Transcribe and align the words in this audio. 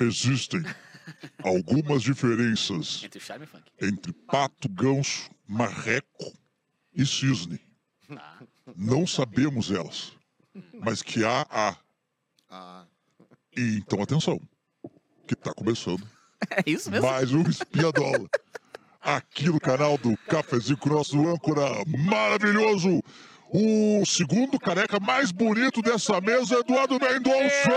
Existem 0.00 0.62
algumas 1.42 2.02
diferenças 2.02 3.02
Entre 3.04 3.20
charme 3.20 3.44
e 3.44 3.48
funk. 3.48 3.64
entre 3.80 4.12
pato, 4.12 4.68
ganso, 4.68 5.30
marreco 5.46 6.32
e 6.94 7.04
cisne. 7.04 7.60
Não 8.76 9.06
sabemos 9.06 9.70
elas, 9.70 10.12
mas 10.74 11.02
que 11.02 11.24
há, 11.24 11.46
há. 11.50 11.76
Ah, 12.48 12.84
E 13.56 13.76
então 13.78 14.02
atenção, 14.02 14.40
que 15.26 15.34
tá 15.36 15.52
começando 15.54 16.06
É 16.50 16.62
isso 16.70 16.90
mesmo? 16.90 17.06
mais 17.06 17.32
um 17.32 17.42
Espiadola. 17.42 18.28
Aqui 19.00 19.46
no 19.46 19.60
canal 19.60 19.96
do 19.98 20.16
Cafezinho 20.28 20.76
com 20.76 20.90
o 20.90 20.92
nosso 20.94 21.28
âncora 21.28 21.62
maravilhoso, 21.86 23.02
o 23.50 24.04
segundo 24.06 24.58
careca 24.58 24.98
mais 25.00 25.30
bonito 25.32 25.80
dessa 25.82 26.20
mesa, 26.20 26.56
Eduardo 26.58 26.98
Mendonça! 27.00 27.70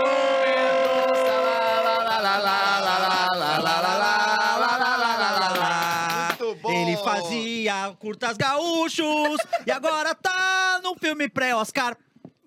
Muito 6.28 6.54
bom. 6.60 6.70
Ele 6.70 6.96
fazia 6.98 7.94
curtas 7.98 8.36
gaúchos 8.36 9.38
e 9.66 9.70
agora 9.70 10.14
tá 10.14 10.80
no 10.82 10.94
filme 10.96 11.28
pré-Oscar. 11.28 11.96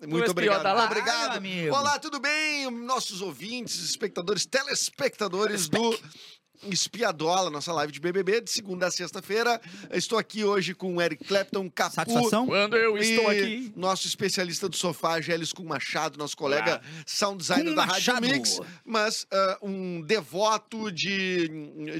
Muito 0.06 0.30
obrigado. 0.30 0.62
tá 0.62 0.72
lá. 0.72 0.84
obrigado. 0.84 1.36
Amigo. 1.36 1.74
Olá, 1.74 1.98
tudo 1.98 2.20
bem? 2.20 2.70
Nossos 2.70 3.20
ouvintes, 3.20 3.80
espectadores, 3.80 4.46
telespectadores 4.46 5.68
do 5.68 5.98
Espiadola, 6.64 7.50
nossa 7.50 7.72
live 7.72 7.92
de 7.92 8.00
BBB, 8.00 8.40
de 8.40 8.50
segunda 8.50 8.86
a 8.86 8.90
sexta-feira. 8.90 9.60
Estou 9.92 10.18
aqui 10.18 10.44
hoje 10.44 10.74
com 10.74 10.96
o 10.96 11.02
Eric 11.02 11.24
Clapton, 11.24 11.70
Capu. 11.70 11.94
Satisfação? 11.94 12.46
Quando 12.46 12.76
eu 12.76 12.96
estou 12.98 13.28
aqui. 13.28 13.72
Nosso 13.76 14.06
especialista 14.06 14.68
do 14.68 14.76
sofá, 14.76 15.20
Gélis 15.20 15.52
com 15.52 15.62
Machado, 15.64 16.18
nosso 16.18 16.36
colega 16.36 16.80
sound 17.06 17.38
designer 17.38 17.74
da 17.74 17.84
Rádio. 17.84 18.20
Mix, 18.20 18.60
mas 18.84 19.26
ah, 19.32 19.58
um 19.62 20.00
devoto 20.02 20.90
de, 20.90 21.48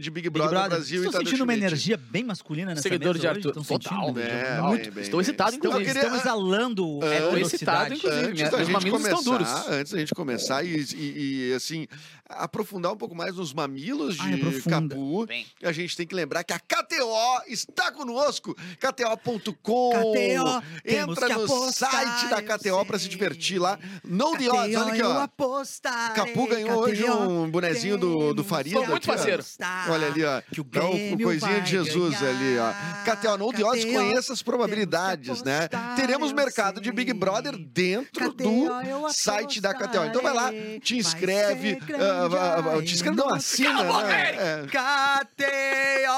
de 0.00 0.10
Big 0.10 0.28
Big 0.28 0.30
Brother, 0.30 0.50
Brother, 0.50 0.70
Brasil 0.70 1.04
estou 1.04 1.20
e 1.22 1.24
sentindo 1.26 1.44
uma 1.44 1.54
energia 1.54 1.96
bem 1.96 2.24
masculina 2.24 2.70
nessa 2.70 2.82
Seguidores 2.82 3.22
mesa 3.22 3.34
de 3.34 3.38
hoje? 3.38 3.48
Arthur. 3.48 3.60
Estão 3.62 3.78
Total. 3.78 4.00
sentindo? 4.06 4.20
É, 4.20 4.60
Muito. 4.60 4.82
bem, 4.84 4.90
bem, 4.92 5.02
Estou 5.04 5.18
bem. 5.18 5.22
excitado, 5.22 5.54
Então, 5.56 5.70
inclusive. 5.70 5.92
queria- 5.94 6.02
Estão 6.08 6.18
exalando 6.20 7.04
É, 7.04 7.20
tô 7.20 7.30
velocidade. 7.30 7.44
excitado, 7.44 7.94
inclusive. 7.94 8.20
Antes 8.26 8.32
Minha- 8.34 8.50
da 8.50 8.56
meus 8.56 8.66
gente 8.68 8.74
mamilos 8.76 9.00
estão 9.02 9.22
começar, 9.24 9.54
duros. 9.62 9.68
antes 9.78 9.92
da 9.92 9.98
gente 9.98 10.14
começar 10.14 10.64
e, 10.64 10.76
e- 10.96 11.50
e, 11.50 11.54
assim, 11.54 11.86
aprofundar 12.28 12.92
um 12.92 12.96
pouco 12.96 13.14
mais 13.14 13.36
nos 13.36 13.52
mamilos 13.54 14.16
Ai, 14.20 14.32
Capu, 14.62 15.26
Bem. 15.26 15.46
a 15.62 15.72
gente 15.72 15.96
tem 15.96 16.06
que 16.06 16.14
lembrar 16.14 16.44
que 16.44 16.52
a 16.52 16.58
KTO 16.58 17.42
está 17.48 17.90
conosco, 17.92 18.54
KTO.com. 18.80 19.90
KTO, 19.90 20.62
Entra 20.84 21.28
no 21.28 21.44
apostar, 21.44 21.90
site 21.90 22.30
da 22.30 22.42
KTO 22.42 22.84
para 22.84 22.98
se 22.98 23.08
divertir 23.08 23.58
lá. 23.58 23.78
No 24.04 24.36
The 24.36 24.50
Odds, 24.50 24.76
olha 24.76 24.92
aqui, 24.92 25.02
ó. 25.02 25.18
apostarei, 25.22 26.14
Capu 26.14 26.46
ganhou 26.46 26.80
hoje 26.80 27.02
KTO, 27.02 27.12
um 27.18 27.50
bonezinho 27.50 27.98
do, 27.98 28.34
do. 28.34 28.44
Sou 28.44 28.86
muito 28.86 29.06
parceiro. 29.06 29.44
Olha 29.90 30.06
ali, 30.06 30.24
ó. 30.24 30.40
Que 30.52 30.60
o 30.60 30.64
Dá 30.64 30.84
o- 30.84 30.88
o 30.88 30.92
Grêmio 30.92 31.26
coisinha 31.26 31.60
de 31.60 31.70
Jesus 31.70 32.22
ali, 32.22 32.58
ó. 32.58 32.62
ganhar. 32.72 33.04
KTO 33.04 33.36
no 33.36 33.52
The 33.52 33.64
Odds 33.64 33.84
conheça 33.84 34.32
as 34.32 34.42
probabilidades, 34.42 35.42
né? 35.42 35.68
Teremos 35.96 36.32
mercado 36.32 36.80
de 36.80 36.92
Big. 36.92 37.08
Brother 37.18 37.56
dentro 37.56 38.32
do 38.32 38.68
site 39.12 39.60
da 39.60 39.74
KTO. 39.74 40.04
Então 40.04 40.22
vai 40.22 40.34
lá, 40.34 40.50
te 40.82 40.96
inscreve, 40.96 41.78
ah, 41.94 42.28
ah, 42.74 42.78
a 42.78 42.82
te 42.82 42.94
inscreve, 42.94 43.16
não, 43.16 43.34
assina, 43.34 43.74
Cala 43.74 43.88
a 43.88 43.92
boca, 43.92 44.08
né? 44.08 44.36
É. 44.38 44.66
KTO, 44.68 46.12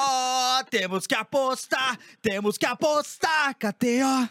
temos 0.70 1.06
que 1.06 1.14
apostar, 1.14 1.98
temos 2.20 2.58
que 2.58 2.66
apostar, 2.66 3.54
KTO. 3.54 4.28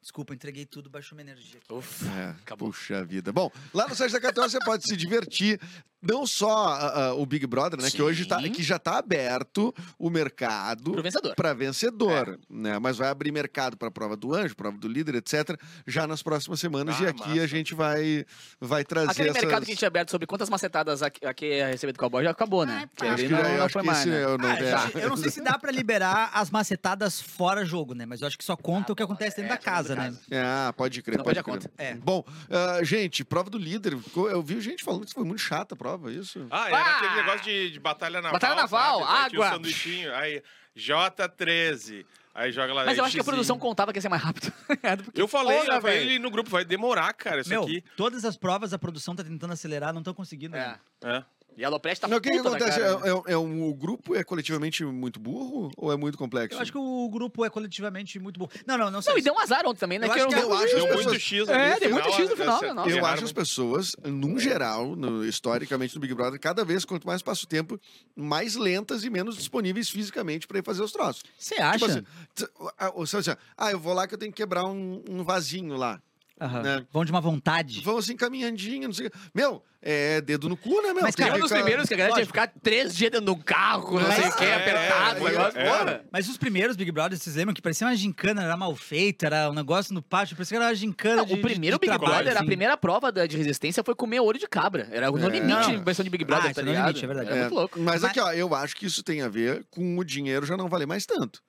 Desculpa, 0.00 0.34
entreguei 0.34 0.66
tudo, 0.66 0.90
baixou 0.90 1.16
minha 1.16 1.30
energia. 1.32 1.58
aqui. 1.62 1.72
Ufa, 1.72 2.06
É, 2.12 2.30
acabou. 2.42 2.68
puxa 2.68 3.02
vida. 3.04 3.32
Bom, 3.32 3.50
lá 3.72 3.88
no 3.88 3.94
site 3.94 4.12
da 4.12 4.20
KTO 4.20 4.42
você 4.42 4.58
pode 4.64 4.86
se 4.86 4.96
divertir. 4.96 5.58
Não 6.06 6.26
só 6.26 6.68
ah, 6.68 7.06
ah, 7.08 7.14
o 7.14 7.24
Big 7.26 7.46
Brother, 7.46 7.80
né? 7.80 7.90
Que 7.90 8.02
hoje 8.02 8.26
tá, 8.26 8.40
Sim. 8.40 8.50
que 8.50 8.62
já 8.62 8.78
tá 8.78 8.98
aberto 8.98 9.74
o 9.98 10.10
mercado 10.10 10.92
Pro 10.92 11.02
vencedor. 11.02 11.34
para 11.34 11.52
vencedor, 11.54 12.38
né? 12.48 12.78
Mas 12.78 12.96
vai 12.98 13.08
abrir 13.08 13.32
mercado 13.32 13.76
para 13.76 13.90
prova 13.90 14.16
do 14.16 14.34
anjo, 14.34 14.54
prova 14.56 14.76
do 14.78 14.88
líder, 14.88 15.14
etc. 15.16 15.58
Já 15.86 16.06
nas 16.06 16.22
próximas 16.22 16.60
semanas 16.60 16.96
Ah, 17.00 17.04
e 17.04 17.06
aqui 17.08 17.28
massa. 17.28 17.42
a 17.42 17.46
gente 17.46 17.74
vai 17.74 18.24
vai 18.60 18.84
trazer 18.84 19.10
Aquele 19.10 19.28
essas... 19.30 19.42
mercado 19.42 19.60
que 19.64 19.70
a 19.70 19.72
gente 19.72 19.78
tinha 19.78 19.88
aberto 19.88 20.10
sobre 20.10 20.26
quantas 20.26 20.48
macetadas 20.50 21.02
aqui, 21.02 21.24
aqui 21.26 21.46
ia 21.46 21.68
receber 21.68 21.92
do 21.92 21.98
cowboy 21.98 22.22
já 22.24 22.30
acabou, 22.30 22.64
né? 22.66 22.88
Ali 23.00 23.26
que 23.26 23.32
não, 23.32 23.38
eu 23.40 23.56
não 23.58 23.64
acho 23.64 23.72
foi 23.72 23.82
que 23.82 23.86
mais, 23.86 23.98
esse 24.00 24.08
né? 24.10 24.24
eu 24.24 24.38
não 24.38 24.48
Ah, 24.48 24.54
é. 24.58 24.78
gente, 24.78 24.98
eu 24.98 25.08
não 25.08 25.16
sei 25.16 25.30
se 25.30 25.40
dá 25.42 25.58
pra 25.58 25.70
liberar 25.70 26.30
as 26.34 26.50
macetadas 26.50 27.20
fora 27.20 27.64
jogo, 27.64 27.94
né? 27.94 28.04
Mas 28.06 28.20
eu 28.20 28.26
acho 28.26 28.36
que 28.38 28.44
só 28.44 28.56
conta 28.56 28.92
o 28.92 28.96
que 28.96 29.02
acontece 29.02 29.36
dentro 29.36 29.50
da 29.50 29.58
casa, 29.58 29.94
né? 29.94 30.14
Ah, 30.32 30.72
pode 30.76 31.02
crer, 31.02 31.18
Não 31.18 31.24
pode 31.24 31.42
pode 31.42 31.44
crer. 31.44 31.56
a 31.56 31.68
conta. 31.68 31.82
É. 31.82 31.94
Bom, 31.94 32.24
ah, 32.50 32.82
gente, 32.82 33.24
prova 33.24 33.48
do 33.50 33.58
líder. 33.58 33.96
Eu 34.16 34.42
vi 34.42 34.60
gente 34.60 34.82
falando 34.84 35.06
que 35.06 35.12
foi 35.14 35.24
muito 35.24 35.40
chata 35.40 35.74
a 35.74 35.76
prova, 35.76 35.93
isso. 36.10 36.46
Ah, 36.50 36.68
era 36.68 36.76
Ah! 36.78 36.96
aquele 36.98 37.14
negócio 37.16 37.40
de, 37.42 37.70
de 37.70 37.80
batalha 37.80 38.16
naval. 38.20 38.32
Batalha 38.32 38.54
naval, 38.54 39.00
sabe? 39.00 39.12
Aí 39.12 39.28
tinha 39.30 39.40
o 39.40 39.42
água. 39.42 39.56
sanduichinho, 39.56 40.14
aí 40.14 40.42
J13. 40.76 42.04
Aí 42.34 42.50
joga 42.50 42.74
lá. 42.74 42.84
Mas 42.84 42.98
eu 42.98 43.04
acho 43.04 43.14
que 43.14 43.20
a 43.20 43.24
produção 43.24 43.56
contava 43.60 43.92
que 43.92 43.98
ia 43.98 44.02
ser 44.02 44.08
mais 44.08 44.20
rápido. 44.20 44.52
Porque, 45.04 45.22
Eu 45.22 45.28
falei, 45.28 45.56
porra, 45.58 45.76
eu 45.76 45.80
falei 45.80 45.98
velho. 45.98 46.10
ali 46.10 46.18
no 46.18 46.30
grupo, 46.32 46.50
vai 46.50 46.64
demorar, 46.64 47.12
cara, 47.12 47.40
isso 47.42 47.48
Meu, 47.50 47.62
aqui. 47.62 47.80
todas 47.96 48.24
as 48.24 48.36
provas 48.36 48.72
a 48.72 48.78
produção 48.78 49.14
tá 49.14 49.22
tentando 49.22 49.52
acelerar, 49.52 49.92
não 49.92 50.00
estão 50.00 50.12
conseguindo. 50.12 50.56
É. 50.56 50.66
né? 50.66 50.78
É. 51.04 51.24
E 51.56 51.64
a 51.64 51.68
Alopreste 51.68 52.00
tá 52.02 52.08
Não, 52.08 52.16
o 52.16 52.20
que, 52.20 52.30
que 52.30 52.38
acontece? 52.38 52.80
cara, 52.80 52.98
né? 52.98 53.08
É, 53.08 53.30
é- 53.30 53.34
é 53.34 53.38
um, 53.38 53.68
o 53.68 53.74
grupo 53.74 54.14
é 54.16 54.24
coletivamente 54.24 54.84
muito 54.84 55.20
burro 55.20 55.70
ou 55.76 55.92
é 55.92 55.96
muito 55.96 56.18
complexo? 56.18 56.56
Eu 56.56 56.60
acho 56.62 56.72
que 56.72 56.78
o 56.78 57.08
grupo 57.08 57.44
é 57.44 57.50
coletivamente 57.50 58.18
muito 58.18 58.38
bom. 58.40 58.48
Não, 58.66 58.76
não, 58.76 58.90
não 58.90 59.00
sei. 59.00 59.12
Não, 59.12 59.18
e 59.18 59.22
deu 59.22 59.34
um 59.34 59.38
azar 59.38 59.64
ontem 59.66 59.78
também, 59.78 59.98
né? 59.98 60.06
Eu 60.06 60.10
que 60.12 60.18
acho 60.18 60.28
que 60.28 60.34
eu 60.34 60.52
acho 60.52 60.74
Deu 60.74 60.84
as 60.86 60.94
muito 60.94 60.96
pessoas- 61.10 61.22
X 61.22 61.48
ali 61.48 61.58
É, 61.62 61.78
deu 61.80 61.90
muito 61.90 62.02
final, 62.04 62.20
X 62.20 62.30
no 62.30 62.36
final, 62.36 62.62
não, 62.62 62.74
não. 62.74 62.88
Eu 62.88 63.06
acho 63.06 63.24
as 63.24 63.32
pessoas, 63.32 63.96
num 64.04 64.38
geral, 64.38 64.96
no- 64.96 65.24
historicamente 65.24 65.94
no 65.94 66.00
Big 66.00 66.12
Brother, 66.14 66.40
cada 66.40 66.64
vez 66.64 66.84
quanto 66.84 67.06
mais 67.06 67.22
passa 67.22 67.44
o 67.44 67.48
tempo, 67.48 67.78
mais 68.16 68.56
lentas 68.56 69.04
e 69.04 69.10
menos 69.10 69.36
disponíveis 69.36 69.88
fisicamente 69.88 70.46
para 70.48 70.58
ir 70.58 70.64
fazer 70.64 70.82
os 70.82 70.90
troços. 70.92 71.22
Você 71.38 71.54
acha? 71.54 71.78
Tipo 71.78 71.84
assim, 71.90 72.02
t- 72.34 72.48
ah, 72.78 72.90
ou 72.94 73.06
seja, 73.06 73.38
ah, 73.56 73.70
eu 73.70 73.78
vou 73.78 73.94
lá 73.94 74.08
que 74.08 74.14
eu 74.14 74.18
tenho 74.18 74.32
que 74.32 74.36
quebrar 74.42 74.64
um, 74.64 75.02
um 75.08 75.22
vasinho 75.22 75.76
lá. 75.76 76.00
Aham. 76.40 76.62
né? 76.62 76.86
Vão 76.92 77.04
de 77.04 77.10
uma 77.12 77.20
vontade. 77.20 77.80
Vão 77.82 77.96
assim 77.96 78.16
caminhandinho, 78.16 78.88
não 78.88 78.92
sei 78.94 79.06
o. 79.06 79.10
Meu, 79.32 79.62
é 79.80 80.20
dedo 80.20 80.48
no 80.48 80.56
cu, 80.56 80.82
né, 80.82 80.92
meu? 80.92 81.02
Mas, 81.02 81.14
Tem 81.14 81.24
cara, 81.24 81.36
Era 81.36 81.38
um 81.38 81.40
dos 81.42 81.48
ficar- 81.50 81.62
primeiros 81.62 81.86
que 81.88 81.94
a 81.94 81.96
galera 81.96 82.14
tinha 82.14 82.22
que 82.26 82.32
ficar 82.32 82.52
três 82.60 82.94
dias 82.96 83.10
dentro 83.12 83.26
do 83.26 83.36
carro, 83.36 84.00
não 84.00 84.08
Mas- 84.08 84.16
sei 84.16 84.28
o 84.28 84.36
que, 84.36 84.44
É, 84.44 84.54
apertado, 84.56 85.18
é, 85.18 85.20
o 85.20 85.24
negócio. 85.24 85.58
é. 85.60 86.02
Mas 86.10 86.28
os 86.28 86.36
primeiros 86.36 86.74
Big 86.74 86.90
Brothers, 86.90 87.22
vocês 87.22 87.36
lembram 87.36 87.54
que 87.54 87.62
parecia 87.62 87.86
uma 87.86 87.94
gincana, 87.94 88.42
era 88.42 88.56
mal 88.56 88.74
feito, 88.74 89.24
era 89.24 89.48
um 89.48 89.54
negócio 89.54 89.94
no 89.94 90.02
pátio, 90.02 90.34
parecia 90.36 90.56
que 90.58 90.62
era 90.62 90.70
uma 90.70 90.74
gincana 90.74 91.16
Não, 91.16 91.26
de 91.26 91.34
o 91.34 91.40
primeiro 91.40 91.76
de 91.76 91.80
Big 91.80 91.86
trabalho, 91.90 92.12
Brother, 92.14 92.32
a 92.32 92.36
assim. 92.38 92.46
primeira 92.46 92.76
prova 92.76 93.12
da- 93.12 93.26
de 93.26 93.36
resistência 93.36 93.84
foi 93.84 93.94
comer 93.94 94.18
olho 94.20 94.38
de 94.38 94.48
cabra. 94.48 94.88
Era 94.90 95.10
no 95.12 95.18
É. 95.18 95.28
limite 95.30 95.72
Não. 95.72 95.84
versão 95.84 96.02
de 96.02 96.10
Big 96.10 96.24
Brother, 96.24 96.50
Ah, 96.50 96.54
tá 96.54 96.60
é 96.60 96.64
no 96.64 96.70
ligado? 96.70 96.86
limite, 96.88 97.04
é 97.04 97.06
verdade. 97.06 97.30
É, 97.30 97.40
muito 97.42 97.54
louco. 97.54 97.78
Mas 97.78 98.02
Mas- 98.02 98.10
aqui, 98.10 98.18
ó, 98.18 98.32
eu 98.32 98.52
acho 98.54 98.74
que 98.74 98.86
isso 98.86 99.02
tem 99.04 99.22
a 99.22 99.28
ver 99.28 99.64
com 99.70 99.96
o 99.98 100.04
dinheiro 100.04 100.44
já 100.44 100.56
não 100.56 100.68
valer 100.68 100.86
mais 100.86 101.06
tanto. 101.06 101.40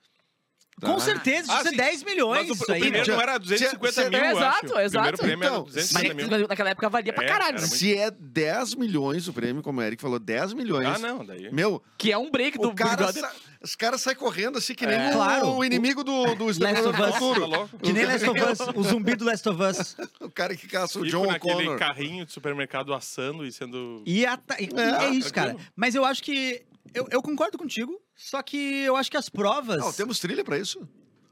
Tá? 0.77 0.87
Com 0.91 0.99
certeza, 0.99 1.53
Ah, 1.53 1.59
isso 1.59 1.67
é 1.67 1.71
sim. 1.71 1.77
10 1.77 2.03
milhões. 2.03 2.41
Mas 2.41 2.49
o, 2.49 2.53
isso 2.61 2.69
o 2.69 2.73
aí, 2.73 2.81
primeiro 2.81 3.05
Já- 3.05 3.13
não 3.13 3.21
era 3.21 3.37
250 3.37 3.91
cê- 3.93 4.09
mil, 4.09 4.19
É, 4.19 4.31
exato, 4.33 4.65
acho. 4.65 4.75
O 4.75 4.79
exato. 4.81 5.03
primeiro 5.03 5.17
prêmio 5.17 5.43
Então, 5.45 5.55
era 5.55 5.63
250 5.63 6.13
mil. 6.15 6.27
Mas 6.29 6.47
naquela 6.49 6.69
época 6.71 6.89
valia 6.89 7.13
pra 7.13 7.23
É, 7.23 7.27
caralho. 7.29 7.59
muito- 7.61 7.73
Se 7.75 7.97
é 7.97 8.11
10 8.11 8.75
milhões 8.75 9.25
o 9.29 9.33
prêmio, 9.33 9.63
como 9.63 9.79
o 9.79 9.83
Eric 9.83 10.01
falou, 10.01 10.19
10 10.19 10.51
milhões. 10.53 10.85
Ah, 10.87 10.99
não, 10.99 11.23
daí... 11.25 11.49
Meu, 11.49 11.81
Que 11.97 12.11
é 12.11 12.17
um 12.17 12.29
break 12.29 12.57
do 12.57 12.67
o 12.69 12.75
cara 12.75 13.09
sa- 13.13 13.31
os 13.61 13.73
caras 13.73 14.01
saem 14.01 14.17
correndo 14.17 14.57
assim 14.57 14.75
que 14.75 14.85
nem 14.85 14.97
É. 14.97 15.09
o, 15.11 15.13
Claro. 15.13 15.47
o 15.55 15.63
inimigo 15.63 16.03
do, 16.03 16.35
do 16.35 16.49
Exterminador 16.49 16.89
of 16.93 17.01
Us. 17.01 17.49
Tá? 17.69 17.77
Que 17.81 17.93
nem 17.93 18.05
Last 18.05 18.29
of 18.29 18.41
Us, 18.41 18.59
o 18.75 18.83
zumbi 18.83 19.15
do 19.15 19.23
Last 19.23 19.47
of 19.47 19.61
Us. 19.63 19.95
O 20.19 20.29
cara 20.29 20.57
que 20.57 20.67
caça 20.67 20.99
o 20.99 21.03
Fico 21.05 21.17
John 21.17 21.25
naquele 21.27 21.53
O'Connor. 21.53 21.79
carrinho 21.79 22.25
de 22.25 22.33
supermercado 22.33 22.93
assando 22.93 23.45
e 23.45 23.51
sendo... 23.51 24.03
E, 24.05 24.25
a- 24.25 24.37
É, 24.57 25.05
é, 25.05 25.09
isso, 25.11 25.33
cara. 25.33 25.55
Mas 25.73 25.95
eu 25.95 26.03
acho 26.03 26.21
que. 26.21 26.63
Eu, 26.93 27.07
eu 27.11 27.21
concordo 27.21 27.57
contigo, 27.57 27.99
só 28.15 28.41
que 28.41 28.83
eu 28.83 28.95
acho 28.95 29.11
que 29.11 29.17
as 29.17 29.29
provas. 29.29 29.79
Não, 29.79 29.91
temos 29.93 30.19
trilha 30.19 30.43
pra 30.43 30.57
isso. 30.57 30.87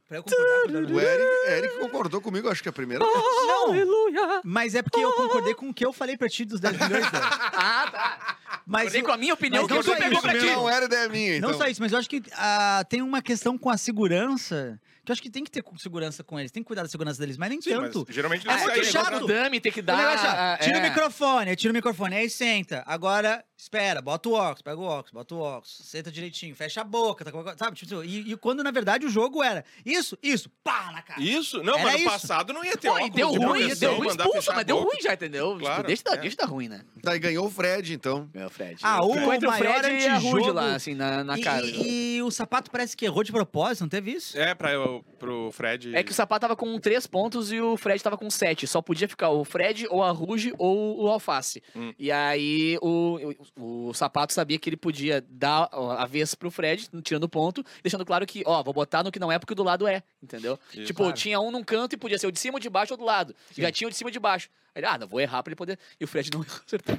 Pra 0.07 0.17
eu 0.17 0.23
concordar 0.23 0.83
com 0.87 0.93
o. 0.93 0.99
Eric, 0.99 1.49
Eric 1.49 1.79
concordou 1.79 2.21
comigo, 2.21 2.49
acho 2.49 2.61
que 2.61 2.69
é 2.69 2.71
a 2.71 2.73
primeira 2.73 3.03
vez. 3.03 3.17
Não, 3.17 3.67
Aleluia! 3.69 4.41
mas 4.43 4.75
é 4.75 4.81
porque 4.81 4.99
eu 4.99 5.13
concordei 5.13 5.55
com 5.55 5.69
o 5.69 5.73
que 5.73 5.85
eu 5.85 5.93
falei 5.93 6.17
pra 6.17 6.27
ti 6.27 6.45
dos 6.45 6.59
10 6.59 6.73
milhões, 6.77 7.11
né? 7.11 7.19
Ah, 7.55 7.89
tá. 7.89 8.37
Mas 8.65 8.81
Acordei 8.83 9.01
eu- 9.01 9.05
com 9.05 9.11
a 9.11 9.17
minha 9.17 9.33
opinião, 9.33 9.61
mas 9.63 9.67
que 9.67 9.73
não 9.73 9.81
tu 9.83 9.85
só 9.85 9.95
pegou 9.95 10.11
isso, 10.13 10.21
pra 10.21 10.39
ti. 10.39 10.45
Não 10.45 10.69
era 10.69 10.85
ideia 10.85 11.09
minha, 11.09 11.37
então. 11.37 11.51
Não 11.51 11.57
só 11.57 11.67
isso, 11.67 11.81
mas 11.81 11.91
eu 11.91 11.97
acho 11.99 12.09
que 12.09 12.21
ah, 12.33 12.85
tem 12.89 13.01
uma 13.01 13.21
questão 13.21 13.57
com 13.57 13.69
a 13.69 13.77
segurança. 13.77 14.79
Que 15.05 15.11
eu 15.11 15.13
acho 15.13 15.21
que 15.21 15.29
tem 15.29 15.43
que 15.43 15.51
ter 15.51 15.61
segurança 15.79 16.23
com 16.23 16.39
eles, 16.39 16.49
tem 16.49 16.63
que 16.63 16.67
cuidar 16.67 16.83
da 16.83 16.87
segurança 16.87 17.19
deles, 17.19 17.35
mas 17.35 17.49
nem 17.49 17.61
Sim, 17.61 17.75
mas 17.75 17.91
tanto. 17.91 18.05
geralmente 18.09 18.47
É 18.47 18.51
eles 18.53 18.63
muito 18.63 18.85
saem- 18.85 18.91
chato. 19.05 19.27
dummy, 19.27 19.59
tem 19.59 19.69
que 19.69 19.81
é, 19.81 19.83
dar... 19.83 20.57
tira 20.59 20.77
o 20.77 20.79
é. 20.79 20.89
microfone, 20.89 21.49
aí 21.49 21.55
tira 21.57 21.71
o 21.71 21.75
microfone, 21.75 22.15
aí 22.15 22.29
senta. 22.29 22.83
Agora, 22.87 23.43
espera, 23.57 24.01
bota 24.01 24.29
o 24.29 24.31
óculos, 24.31 24.61
pega 24.61 24.77
o 24.79 24.83
óculos, 24.85 25.11
bota 25.11 25.35
o 25.35 25.39
óculos, 25.39 25.77
senta 25.83 26.09
direitinho, 26.09 26.55
fecha 26.55 26.79
a 26.79 26.83
boca, 26.85 27.25
tá, 27.25 27.33
com- 27.33 27.43
sabe? 27.57 27.75
Tipo, 27.75 28.01
e, 28.01 28.31
e 28.31 28.37
quando 28.37 28.63
na 28.63 28.71
verdade 28.71 29.05
o 29.05 29.09
jogo 29.09 29.43
era 29.43 29.65
isso, 29.85 30.17
isso, 30.23 30.49
pá 30.63 30.89
na 30.93 31.01
cara. 31.01 31.21
Isso? 31.21 31.61
Não, 31.61 31.73
Era 31.73 31.83
mas 31.83 31.93
no 31.95 31.99
isso. 31.99 32.09
passado 32.09 32.53
não 32.53 32.63
ia 32.63 32.77
ter 32.77 32.87
Pô, 32.87 32.97
e 32.97 33.01
óculos 33.01 33.15
deu 33.17 33.31
de 33.31 33.37
ruim, 33.45 33.75
deu 33.75 33.95
ruim, 33.97 34.07
expulsa, 34.07 34.53
mas 34.53 34.65
deu 34.65 34.77
ruim 34.79 35.01
já, 35.01 35.13
entendeu? 35.15 35.49
Tipo, 35.51 35.59
Claro, 35.65 35.83
deixa, 35.83 36.03
dar, 36.05 36.13
é. 36.13 36.17
deixa 36.21 36.37
dar 36.37 36.45
ruim, 36.45 36.69
né? 36.69 36.81
Daí 37.03 37.19
ganhou 37.19 37.45
o 37.45 37.51
Fred, 37.51 37.93
então. 37.93 38.29
Meu 38.33 38.49
Fred. 38.53 38.79
Ah, 38.83 38.97
Meu 38.99 39.07
o 39.09 39.13
Fred. 39.13 39.35
Entre 39.35 39.47
o 39.47 39.51
maior 39.51 39.79
Fred 39.83 40.03
e 40.03 40.07
a 40.07 40.13
Rude 40.17 40.27
antijogo- 40.35 40.51
lá, 40.53 40.75
assim, 40.75 40.93
na, 40.95 41.23
na 41.23 41.37
e, 41.37 41.41
cara. 41.41 41.65
e- 41.65 42.15
e 42.17 42.21
o 42.21 42.31
sapato 42.31 42.71
parece 42.71 42.95
que 42.95 43.03
errou 43.05 43.23
de 43.23 43.31
propósito, 43.31 43.81
não 43.81 43.89
teve 43.89 44.11
isso? 44.11 44.37
É, 44.39 44.53
pra, 44.55 44.69
pro, 44.71 45.03
pro 45.19 45.51
Fred. 45.51 45.95
É 45.95 46.03
que 46.03 46.11
o 46.11 46.13
Sapato 46.13 46.41
tava 46.41 46.55
com 46.55 46.79
3 46.79 47.05
pontos 47.07 47.51
e 47.51 47.59
o 47.59 47.75
Fred 47.75 48.01
tava 48.01 48.17
com 48.17 48.29
7. 48.29 48.65
Só 48.67 48.81
podia 48.81 49.07
ficar 49.09 49.29
o 49.29 49.43
Fred, 49.43 49.87
ou 49.89 50.01
a 50.03 50.11
Ruge, 50.11 50.53
ou 50.57 51.03
o 51.03 51.07
Alface. 51.09 51.61
Hum. 51.75 51.93
E 51.97 52.11
aí 52.11 52.77
o, 52.81 53.35
o, 53.57 53.89
o 53.89 53.93
Sapato 53.93 54.31
sabia 54.33 54.57
que 54.59 54.69
ele 54.69 54.77
podia 54.77 55.23
dar 55.29 55.67
a 55.71 56.05
vez 56.05 56.35
pro 56.35 56.51
Fred, 56.51 56.87
tirando 57.01 57.27
ponto, 57.27 57.63
deixando 57.81 58.05
claro 58.05 58.25
que, 58.25 58.43
ó, 58.45 58.61
vou 58.63 58.73
botar 58.73 59.03
no 59.03 59.11
que 59.11 59.19
não 59.19 59.31
é 59.31 59.39
porque 59.39 59.53
o 59.53 59.55
do 59.55 59.63
lado 59.63 59.87
é, 59.87 60.03
entendeu? 60.21 60.59
Isso. 60.73 60.85
tipo, 60.85 60.99
Claro. 61.03 61.13
tinha 61.17 61.39
um 61.39 61.51
num 61.51 61.63
canto 61.63 61.93
e 61.93 61.97
podia 61.97 62.17
ser 62.17 62.27
o 62.27 62.31
de 62.31 62.39
cima, 62.39 62.57
o 62.57 62.59
de 62.61 62.69
baixo 62.69 62.93
ou 62.93 62.97
do 62.97 63.03
lado. 63.03 63.35
Já 63.57 63.71
tinha 63.71 63.87
o 63.87 63.91
de 63.91 63.97
cima 63.97 64.09
e 64.09 64.11
o 64.11 64.13
de 64.13 64.19
baixo. 64.19 64.49
Aí 64.75 64.79
ele, 64.81 64.87
ah, 64.87 64.97
não 64.97 65.07
vou 65.07 65.19
errar 65.19 65.41
pra 65.43 65.49
ele 65.51 65.55
poder. 65.55 65.77
E 65.99 66.03
o 66.03 66.07
Fred 66.07 66.29
não 66.33 66.41
acertou. 66.65 66.97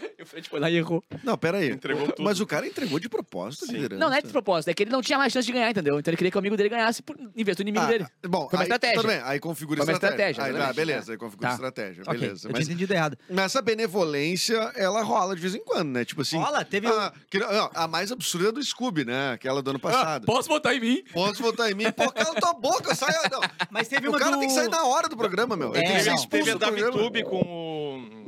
E 0.18 0.22
o 0.22 0.26
Fred 0.26 0.48
foi 0.48 0.58
lá 0.58 0.68
e 0.68 0.76
errou. 0.76 1.02
Não, 1.22 1.38
pera 1.38 1.58
aí. 1.58 1.70
Entregou 1.70 2.08
tudo. 2.08 2.24
Mas 2.24 2.40
o 2.40 2.46
cara 2.46 2.66
entregou 2.66 2.98
de 2.98 3.08
propósito 3.08 3.64
a 3.64 3.66
Sim. 3.68 3.74
liderança. 3.74 4.00
Não, 4.00 4.10
não 4.10 4.16
é 4.16 4.20
de 4.20 4.28
propósito, 4.28 4.68
é 4.68 4.74
que 4.74 4.82
ele 4.82 4.90
não 4.90 5.00
tinha 5.00 5.16
mais 5.16 5.32
chance 5.32 5.46
de 5.46 5.52
ganhar, 5.52 5.70
entendeu? 5.70 5.96
Então 5.98 6.10
ele 6.10 6.16
queria 6.16 6.30
que 6.30 6.36
o 6.36 6.40
amigo 6.40 6.56
dele 6.56 6.68
ganhasse 6.70 7.00
por, 7.02 7.16
em 7.36 7.44
vez 7.44 7.56
do 7.56 7.60
inimigo 7.60 7.84
Ah, 7.84 7.88
dele. 7.88 8.06
Bom, 8.26 8.48
Foi 8.48 8.56
uma 8.56 8.62
aí, 8.62 8.66
estratégia. 8.66 8.96
Tudo 8.96 9.06
bem, 9.08 9.20
aí 9.24 9.38
configura 9.38 9.78
Foi 9.78 9.86
uma 9.86 9.92
estratégia. 9.92 10.30
estratégia, 10.30 10.42
Aí, 10.44 10.52
tá, 10.52 10.58
exatamente. 10.58 10.76
beleza, 10.86 11.12
aí 11.12 11.18
configura 11.18 11.48
Tá. 11.48 11.54
estratégia, 11.54 12.02
Ok, 12.04 12.18
beleza. 12.18 12.48
eu 12.48 12.52
Mas 12.52 12.60
tinha 12.64 12.72
entendido 12.74 12.92
errado. 12.94 13.18
nessa 13.30 13.62
benevolência, 13.62 14.72
ela 14.74 15.02
rola 15.02 15.36
de 15.36 15.42
vez 15.42 15.54
em 15.54 15.62
quando, 15.64 15.90
né? 15.90 16.04
Tipo 16.04 16.22
assim... 16.22 16.36
Rola, 16.36 16.64
teve 16.64 16.88
A, 16.88 17.12
que- 17.30 17.38
não, 17.38 17.70
a 17.72 17.86
mais 17.86 18.10
absurda 18.10 18.48
é 18.48 18.52
do 18.52 18.62
Scooby, 18.62 19.04
né? 19.04 19.32
Aquela 19.32 19.62
do 19.62 19.70
ano 19.70 19.78
passado. 19.78 20.24
Posso 20.26 20.48
votar 20.48 20.74
em 20.74 20.80
mim? 20.80 21.04
Posso 21.12 21.40
votar 21.42 21.70
em 21.70 21.74
mim? 21.74 21.92
Pô, 21.92 22.10
cala 22.10 22.34
tua 22.34 22.54
boca, 22.54 22.92
sai... 22.94 23.12
Não. 23.30 23.40
Mas 23.70 23.86
teve 23.86 24.08
O 24.08 24.10
uma 24.10 24.18
cara 24.18 24.32
do... 24.32 24.40
tem 24.40 24.48
que 24.48 24.54
sair 24.54 24.68
na 24.68 24.84
hora 24.84 25.08
do 25.08 25.16
programa, 25.16 25.56
meu. 25.56 25.74
Ele 25.74 25.84
É, 25.84 25.86
tem 25.86 25.96
que 25.96 26.02
ser 26.02 26.10
não. 26.10 26.16
expulso 26.16 26.44
Teve 26.44 26.50
a 26.50 26.58
da. 26.58 26.70
VTube 26.70 27.22
com 27.24 27.40
o. 27.40 28.27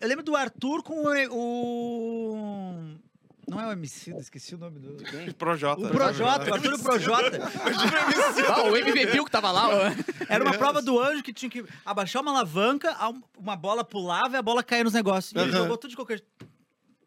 Eu 0.00 0.08
lembro 0.08 0.24
do 0.24 0.34
Arthur 0.36 0.82
com 0.82 1.04
o... 1.04 2.32
o- 2.32 2.98
Não 3.48 3.60
é 3.60 3.66
o 3.68 3.72
MC, 3.72 4.10
esqueci 4.18 4.54
o 4.54 4.58
nome 4.58 4.78
do... 4.78 4.96
Projota. 5.34 5.80
O 5.86 5.88
Projota, 5.90 6.50
o 6.50 6.54
Arthur 6.54 6.72
e 6.72 6.74
o 6.74 6.78
Projota. 6.78 7.38
Ah, 8.48 8.62
o 8.64 8.76
MVP 8.76 9.24
que 9.24 9.30
tava 9.30 9.50
lá, 9.50 9.68
ó. 9.68 9.80
Era 10.28 10.44
uma 10.44 10.56
prova 10.56 10.80
do 10.82 10.98
anjo 11.00 11.22
que 11.22 11.32
tinha 11.32 11.50
que 11.50 11.64
abaixar 11.84 12.22
uma 12.22 12.30
alavanca, 12.32 12.94
uma 13.36 13.56
bola 13.56 13.84
pulava 13.84 14.36
e 14.36 14.38
a 14.38 14.42
bola 14.42 14.62
caía 14.62 14.84
nos 14.84 14.92
negócios. 14.94 15.32
E 15.32 15.38
ele 15.38 15.50
Aham. 15.50 15.62
jogou 15.62 15.76
tudo 15.76 15.90
de 15.90 15.96
qualquer 15.96 16.22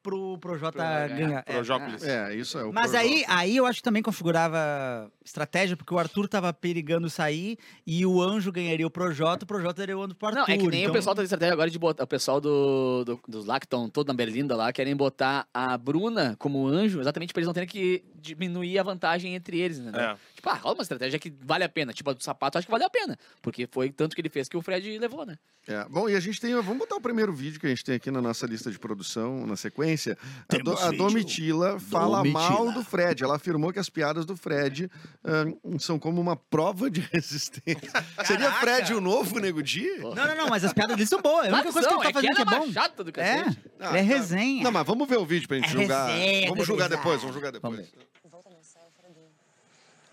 pro 0.02 0.38
Projota 0.40 0.72
Pra 0.74 1.08
ganhar. 1.08 1.28
ganhar. 1.28 1.44
É. 1.46 1.54
Projópolis. 1.54 2.04
É, 2.04 2.36
isso 2.36 2.58
é 2.58 2.64
o 2.64 2.74
Mas 2.74 2.94
aí, 2.96 3.24
aí 3.28 3.56
eu 3.58 3.66
acho 3.66 3.80
que 3.80 3.84
também 3.84 4.02
configurava 4.02 5.12
estratégia, 5.24 5.78
porque 5.78 5.94
o 5.94 6.00
Arthur 6.00 6.28
tava 6.28 6.52
perigando 6.54 7.10
sair 7.10 7.58
e 7.86 8.06
o 8.06 8.22
anjo 8.22 8.52
ganharia 8.52 8.86
o 8.86 8.90
Projota, 8.90 9.44
o 9.44 9.48
Projota 9.48 9.76
daria 9.82 9.98
o 9.98 10.02
ano 10.02 10.16
pro 10.16 10.28
Arthur. 10.30 10.40
Não, 10.40 10.54
é 10.54 10.58
que 10.58 10.68
nem 10.68 10.82
então- 10.82 10.92
o 10.92 10.94
pessoal 10.94 11.16
tá 11.16 11.22
de 11.22 11.26
estratégia 11.26 11.54
agora 11.54 11.70
de 11.70 11.78
botar. 11.80 12.04
O 12.04 12.08
pessoal 12.08 12.42
do, 12.42 13.04
do- 13.06 13.20
dos 13.28 13.46
lá 13.46 13.60
que 13.60 13.66
estão 13.66 13.90
todo 13.90 14.08
na 14.08 14.14
Berlinda 14.14 14.56
lá 14.56 14.74
querem 14.74 14.96
botar 14.96 15.48
a 15.54 15.78
Bruna 15.78 16.36
como 16.40 16.66
anjo, 16.68 17.00
exatamente 17.00 17.34
pra 17.34 17.40
eles 17.40 17.48
não 17.48 17.54
terem 17.54 17.70
que 17.70 18.04
diminuir 18.16 18.78
a 18.80 18.84
vantagem 18.84 19.36
entre 19.36 19.60
eles, 19.60 19.80
entendeu? 19.80 20.02
É. 20.02 20.16
Tipo, 20.42 20.50
ah, 20.50 20.54
rola 20.56 20.76
uma 20.76 20.82
estratégia 20.82 21.20
que 21.20 21.32
vale 21.46 21.64
a 21.64 21.70
pena. 21.70 21.94
Tipo, 21.94 22.10
a 22.10 22.14
do 22.14 22.24
sapato 22.24 22.58
acho 22.58 22.66
que 22.66 22.72
vale 22.72 22.84
a 22.84 22.90
pena. 22.90 23.16
Porque 23.44 23.68
foi 23.72 23.92
tanto 23.92 24.16
que 24.16 24.22
ele 24.22 24.30
fez 24.30 24.50
que 24.50 24.58
o 24.58 24.62
Fred 24.62 24.98
levou, 24.98 25.24
né? 25.26 25.38
É, 25.68 25.86
Bom, 25.88 26.10
e 26.10 26.16
a 26.16 26.20
gente 26.20 26.42
tem. 26.42 26.54
Vamos 26.56 26.80
botar 26.80 26.96
o 26.96 27.02
primeiro 27.02 27.32
vídeo 27.32 27.60
que 27.60 27.68
a 27.68 27.70
gente 27.70 27.84
tem 27.86 27.94
aqui 27.96 28.10
na 28.10 28.20
nossa 28.22 28.48
lista 28.48 28.72
de 28.72 28.80
produção, 28.80 29.46
na 29.46 29.56
sequência. 29.56 30.18
A, 30.50 30.58
do- 30.58 30.74
a 30.76 30.90
Domitila 30.92 31.80
fala 31.80 32.24
mal 32.24 32.72
do 32.72 32.84
Fred. 32.84 33.24
Ela 33.24 33.36
afirmou 33.36 33.72
que 33.72 33.78
as 33.78 33.88
piadas 33.88 34.26
do 34.26 34.36
Fred 34.36 34.90
ahn, 35.24 35.54
são 35.80 36.00
como 36.00 36.20
uma 36.20 36.36
prova 36.36 36.90
de 36.90 37.02
resistência. 37.14 37.92
Seria 38.26 38.50
Caraca! 38.50 38.60
Fred 38.60 38.94
o 38.96 39.00
novo 39.02 39.40
Nego 39.40 39.62
Di? 39.62 39.88
Não, 40.00 40.16
não, 40.16 40.36
não, 40.36 40.48
mas 40.50 40.64
as 40.66 40.74
piadas 40.74 40.96
dele 40.98 41.08
são 41.08 41.22
boas. 41.22 41.46
É 41.46 41.50
a 41.52 41.54
única 41.54 41.72
coisa 41.72 41.88
que 41.88 41.94
ele 41.94 42.04
tá 42.04 42.12
fazendo 42.14 42.36
que 42.36 42.42
é 42.42 42.46
bom. 42.46 42.72
chata 42.72 43.04
do 43.04 43.10
É, 43.10 43.14
cacete. 43.14 43.60
Ah, 43.80 43.90
ele 43.90 43.98
é 44.00 44.02
tá. 44.02 44.18
resenha. 44.18 44.64
Não, 44.64 44.72
mas 44.72 44.88
vamos 44.88 45.08
ver 45.08 45.18
o 45.20 45.26
vídeo 45.26 45.48
pra 45.48 45.58
gente 45.58 45.68
É 45.68 45.70
julgar. 45.70 46.08
resenha, 46.10 46.50
Vamos 46.50 46.66
julgar 46.66 46.90
depois, 46.90 47.20
vamos 47.22 47.36
julgar 47.36 47.52
depois. 47.52 47.76
Vamos 47.76 47.92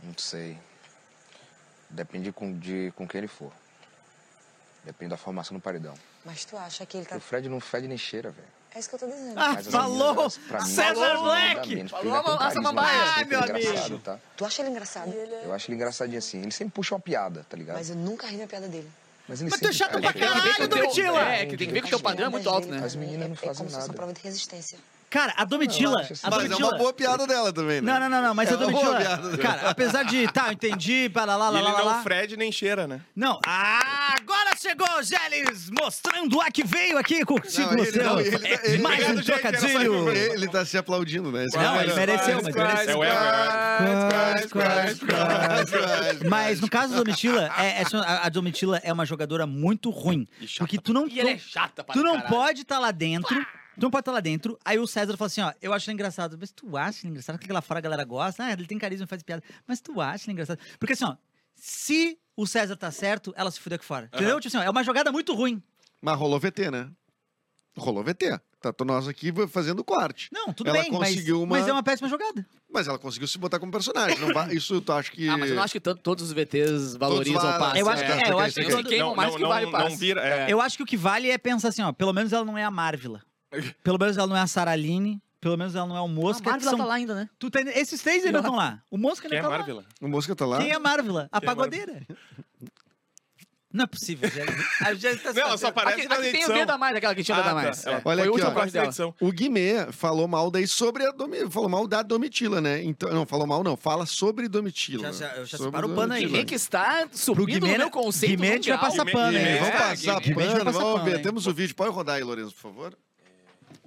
Não 0.02 0.14
sei. 0.16 0.58
Depende 1.90 2.30
com, 2.32 2.56
de 2.58 2.92
com 2.96 3.06
quem 3.06 3.18
ele 3.18 3.28
for. 3.28 3.52
Depende 4.84 5.10
da 5.10 5.16
formação 5.16 5.54
no 5.54 5.60
paredão. 5.60 5.94
Mas 6.24 6.44
tu 6.44 6.56
acha 6.56 6.84
que 6.86 6.96
ele 6.98 7.06
tá. 7.06 7.16
O 7.16 7.20
Fred 7.20 7.48
não 7.48 7.60
fede 7.60 7.88
nem 7.88 7.98
cheira, 7.98 8.30
velho. 8.30 8.46
É 8.74 8.78
isso 8.78 8.88
que 8.88 8.94
eu 8.96 8.98
tô 8.98 9.06
dizendo. 9.06 9.32
Ah, 9.38 9.54
Mas 9.54 9.66
as 9.66 9.72
falou! 9.72 10.30
César 10.30 11.16
Black! 11.18 11.88
Falou 11.88 12.04
ele 12.04 12.16
é 12.16 12.22
com 12.22 12.30
a 12.42 12.50
samambaia! 12.50 12.96
ele 13.22 13.34
é 13.34 13.38
Ah, 13.38 13.46
meu 13.46 13.72
amigo! 13.80 13.98
Tá? 14.00 14.18
Tu 14.36 14.44
acha 14.44 14.62
ele 14.62 14.70
engraçado? 14.70 15.10
Eu 15.12 15.54
acho 15.54 15.70
ele 15.70 15.76
engraçadinho 15.76 16.18
assim. 16.18 16.42
Ele 16.42 16.50
sempre 16.50 16.74
puxa 16.74 16.94
uma 16.94 17.00
piada, 17.00 17.46
tá 17.48 17.56
ligado? 17.56 17.76
Mas 17.76 17.88
eu 17.90 17.96
nunca 17.96 18.26
ri 18.26 18.36
na 18.36 18.46
piada 18.46 18.68
dele. 18.68 18.90
Mas, 19.26 19.40
ele 19.40 19.50
Mas 19.50 19.60
tu 19.60 19.68
é 19.68 19.72
sempre- 19.72 19.78
chato 19.78 19.94
ele 19.98 20.02
pra 20.02 20.10
é- 20.10 20.12
Tem 20.12 20.22
que 20.22 20.28
ver 20.28 20.40
que 20.42 20.48
Caralho, 20.52 20.68
teu- 20.68 20.78
Domitila! 20.82 21.20
É, 21.32 21.46
que 21.46 21.56
tem 21.56 21.66
que 21.66 21.72
ver 21.72 21.80
que 21.80 21.86
o 21.86 21.90
teu 21.90 22.00
padrão 22.00 22.26
é 22.26 22.28
muito 22.28 22.48
alto, 22.48 22.68
né? 22.68 22.84
As 22.84 22.94
meninas 22.94 23.26
não 23.28 23.34
é, 23.34 23.36
fazem 23.36 23.50
é 23.50 23.54
como 23.56 23.68
se 23.70 23.74
fosse 23.74 23.76
nada. 23.78 23.86
uma 23.92 23.94
prova 23.94 24.12
de 24.12 24.20
resistência. 24.20 24.78
Cara, 25.10 25.32
a 25.37 25.44
Domitila. 25.44 26.02
Assim. 26.02 26.14
a 26.22 26.31
Mas 26.31 26.40
é 26.44 26.49
Domitila... 26.49 26.69
uma 26.69 26.78
boa 26.78 26.93
piada 26.93 27.26
dela 27.26 27.52
também, 27.52 27.81
né? 27.81 27.93
Não, 27.93 28.00
não, 28.00 28.08
não, 28.10 28.22
não, 28.28 28.34
mas 28.34 28.50
É 28.50 28.55
a 28.55 28.56
uma 28.58 28.70
boa 28.70 28.84
Domitila. 28.99 29.38
Cara, 29.38 29.70
apesar 29.70 30.02
de. 30.05 30.28
Tá, 30.28 30.49
eu 30.49 30.52
entendi, 30.52 31.08
para 31.08 31.34
lá, 31.37 31.49
E 31.49 31.52
lá, 31.52 31.58
ele 31.60 31.69
lá, 31.72 31.78
não 31.78 31.84
lá. 31.87 32.02
Fred 32.02 32.37
nem 32.37 32.52
cheira, 32.52 32.87
né? 32.87 33.00
Não, 33.16 33.40
ah, 33.46 34.14
agora 34.20 34.55
chegou 34.56 34.87
o 34.99 35.02
Gélis 35.02 35.70
mostrando 35.70 36.40
a 36.40 36.50
que 36.50 36.62
veio 36.64 36.99
aqui 36.99 37.25
contigo, 37.25 37.75
Não, 37.75 37.82
o 37.82 37.87
seu. 37.87 38.05
não, 38.05 38.20
ele- 38.20 38.58
ele- 38.64 38.78
Mais 38.82 39.08
um 39.08 39.22
trocadilho. 39.22 40.08
ele- 40.10 40.34
Ele 40.34 40.49
tá 40.49 40.64
se 40.64 40.76
aplaudindo, 40.76 41.32
né? 41.32 41.44
Esse 41.46 41.56
Não, 41.56 41.64
cara- 41.64 41.82
ele 41.84 41.94
mereceu, 41.94 42.40
mas 42.43 42.54
mereceu. 42.54 43.04
É. 43.04 43.08
Mas 46.28 46.61
no 46.61 46.69
caso 46.69 46.93
da 46.93 46.99
Domitila, 46.99 47.50
é, 47.58 47.82
é 47.82 47.84
a, 47.94 48.26
a 48.26 48.28
Domitila 48.28 48.81
é 48.82 48.93
uma 48.93 49.06
jogadora 49.06 49.46
muito 49.46 49.90
ruim. 49.90 50.26
E 50.40 50.46
chata. 50.46 50.58
Porque 50.64 50.78
tu 50.78 50.93
não, 50.93 51.06
E 51.08 51.20
ela 51.20 51.31
é 51.31 51.34
tu, 51.37 51.40
chata 51.40 51.82
para 51.84 51.94
tu 51.94 52.02
não 52.02 52.20
pode 52.20 52.62
estar 52.62 52.78
lá 52.78 52.90
dentro. 52.90 53.44
Tu 53.78 53.82
não 53.82 53.90
pode 53.90 54.00
estar 54.02 54.12
lá 54.12 54.20
dentro. 54.20 54.58
Aí 54.64 54.78
o 54.78 54.86
César 54.86 55.16
fala 55.16 55.26
assim: 55.26 55.40
ó, 55.40 55.52
eu 55.62 55.72
acho 55.72 55.88
ele 55.88 55.94
engraçado. 55.94 56.36
Mas 56.40 56.50
tu 56.50 56.76
acha 56.76 57.00
ele 57.02 57.10
engraçado? 57.10 57.38
Porque 57.38 57.52
lá 57.52 57.60
fora 57.62 57.78
a 57.78 57.80
galera 57.82 58.04
gosta. 58.04 58.44
Ah, 58.44 58.52
ele 58.52 58.66
tem 58.66 58.78
carisma, 58.78 59.06
faz 59.06 59.22
piada. 59.22 59.42
Mas 59.66 59.80
tu 59.80 60.00
acha 60.00 60.25
ele 60.26 60.32
engraçado? 60.32 60.58
Porque 60.78 60.92
assim, 60.94 61.04
ó, 61.04 61.16
se 61.54 62.19
o 62.36 62.46
César 62.46 62.76
tá 62.76 62.90
certo, 62.90 63.32
ela 63.36 63.50
se 63.50 63.60
fudeu 63.60 63.76
aqui 63.76 63.84
fora. 63.84 64.08
Entendeu? 64.12 64.40
Tipo 64.40 64.48
assim, 64.48 64.56
ó, 64.58 64.69
é 64.69 64.70
uma 64.70 64.82
jogada 64.84 65.10
muito 65.12 65.34
ruim. 65.34 65.62
Mas 66.00 66.16
rolou 66.19 66.38
VT, 66.38 66.70
né? 66.70 66.90
Rolou 67.76 68.02
VT. 68.02 68.40
Tá 68.60 68.75
nós 68.84 69.06
aqui 69.06 69.32
fazendo 69.48 69.84
corte. 69.84 70.28
Não, 70.32 70.52
tudo 70.52 70.69
Ela 70.70 70.82
bem, 70.82 70.90
mas, 70.90 71.10
conseguiu 71.10 71.42
uma- 71.44 71.56
mas 71.58 71.69
é 71.69 71.72
uma 71.72 71.82
péssima 71.82 72.08
jogada. 72.08 72.44
Mas 72.69 72.88
ela 72.88 72.98
conseguiu 72.98 73.28
se 73.28 73.38
botar 73.38 73.60
como 73.60 73.70
personagem. 73.70 74.19
Não 74.19 74.34
vai- 74.34 74.50
Isso 74.54 74.80
tu 74.80 74.92
acha 74.92 75.12
que. 75.12 75.28
Ah, 75.28 75.36
mas 75.38 75.50
eu 75.50 75.54
não 75.56 75.62
acho 75.62 75.72
que 75.75 75.80
to- 75.80 75.94
todos 75.94 76.25
os 76.25 76.32
VTs 76.32 76.96
valorizam 76.96 77.40
va- 77.40 77.56
o 77.56 77.58
passe. 77.60 77.78
Eu 77.78 77.88
acho 77.88 78.02
que- 78.02 78.08
né? 78.08 78.22
é, 78.26 78.30
eu 78.32 78.38
acho 78.40 78.54
que 78.54 78.60
Eles 78.62 78.75
quando- 78.75 78.88
queimam 78.88 79.14
mais 79.14 79.30
do 79.32 79.38
que 79.38 79.46
vale 79.46 79.66
o 79.66 79.70
passe. 79.70 79.90
não 79.90 79.96
vira. 79.96 80.20
É. 80.26 80.52
Eu 80.52 80.60
acho 80.60 80.76
que 80.76 80.82
o 80.82 80.86
que 80.86 80.96
vale 80.96 81.30
é 81.30 81.38
pensar 81.38 81.69
assim, 81.69 81.82
ó, 81.82 81.92
pelo 81.92 82.12
menos 82.12 82.32
ela 82.32 82.44
não 82.44 82.58
é 82.58 82.64
a 82.64 82.70
Marvila. 82.70 83.22
Pelo 83.82 83.98
menos 83.98 84.16
ela 84.16 84.26
não 84.26 84.36
é 84.36 84.40
a 84.40 84.46
Saraline. 84.46 85.20
Pelo 85.40 85.56
menos 85.56 85.74
ela 85.74 85.86
não 85.86 85.96
é 85.96 86.00
o 86.00 86.04
A 86.04 86.08
Mosca. 86.08 86.42
que 86.42 86.50
Marvel 86.50 86.68
são... 86.70 86.78
tá 86.78 86.84
lá 86.84 86.94
ainda, 86.94 87.14
né? 87.14 87.30
Tu 87.38 87.48
tá- 87.48 87.60
Esses 87.60 88.02
três 88.02 88.24
ainda 88.24 88.38
estão 88.40 88.56
lá. 88.56 88.82
O 88.90 88.99
Mosca 88.99 89.26
ainda 89.28 89.37
Quem 89.37 89.38
é 89.38 89.42
tá 89.42 89.49
lá. 89.49 89.56
Marvel? 89.58 89.84
O 90.00 90.08
Mosca 90.08 90.34
tá 90.34 90.44
lá? 90.46 90.58
Quem 90.58 90.70
é 90.70 90.75
a 90.75 90.80
Marvila? 90.80 91.28
A 91.30 91.40
Quem 91.40 91.46
é 91.46 91.54
pagodeira. 91.54 92.06
Não 93.70 93.84
é 93.84 93.87
possível, 93.87 94.28
Jé. 94.30 94.46
A 94.80 94.94
Jé 94.94 95.14
tá 95.16 95.30
Não, 95.32 95.42
ela 95.42 95.58
só 95.58 95.68
aparece 95.68 96.00
Aqui, 96.00 96.08
na 96.08 96.14
aqui 96.16 96.30
tem 96.32 96.44
o 96.46 96.49
dedo 96.49 96.70
a 96.70 96.78
mais, 96.78 96.96
aquela 96.96 97.14
que 97.14 97.23
tinha 97.23 97.37
o 97.38 97.40
dedo 97.42 97.49
a 97.50 97.52
Ah, 97.52 97.54
tá. 97.54 97.62
mais. 97.62 97.87
Ela- 97.87 97.96
É. 97.99 98.02
Olha 98.02 98.02
Foi 98.02 98.16
o 98.16 98.20
aqui, 98.20 98.30
último 98.30 98.50
ó. 98.50 98.54
corte 98.54 98.73
dela. 98.73 98.87
edição. 98.87 99.14
O 99.20 99.30
Guimê 99.30 99.92
falou 99.92 100.26
mal 100.26 100.50
daí 100.50 100.66
sobre 100.66 101.04
a 101.06 101.11
Domitila. 101.12 101.50
Falou 101.50 101.68
mal 101.68 101.87
da 101.87 102.02
Domitila, 102.02 102.61
né? 102.62 102.82
Então, 102.82 103.11
não, 103.12 103.26
falou 103.26 103.46
mal 103.46 103.62
não. 103.62 103.76
Fala 103.76 104.06
sobre 104.06 104.49
Domitila. 104.49 105.12
Já- 105.12 105.28
já- 105.28 105.37
eu 105.37 105.44
já 105.46 105.58
separo 105.58 105.92
o 105.92 105.94
pano 105.94 106.14
aí. 106.14 106.28
Quem 106.28 106.46
que 106.46 106.54
está 106.54 107.06
subindo 107.12 107.46
Guimê, 107.61 107.73
no 107.73 107.78
meu 107.78 107.90
conceito 107.90 108.30
Guimê, 108.32 108.49
a 108.49 108.52
gente 108.54 108.68
vai 108.70 108.78
mundial. 108.78 108.90
passar 108.90 109.04
Guimê- 109.04 109.12
pano, 109.12 109.37
hein? 109.38 109.44
Guimê- 109.44 109.58
Vamos 109.58 109.68
É, 109.68 109.78
passar 109.78 110.20
Guimê, 110.20 110.44
a 110.44 110.49
pano, 110.56 110.73
vamos 110.73 111.04
ver. 111.04 111.23
Temos 111.23 111.46
o 111.46 111.52
vídeo. 111.52 111.76
Pode 111.76 111.90
rodar 111.94 112.16
aí, 112.16 112.25
Lourenço, 112.25 112.54
por 112.54 112.62
favor. 112.62 112.99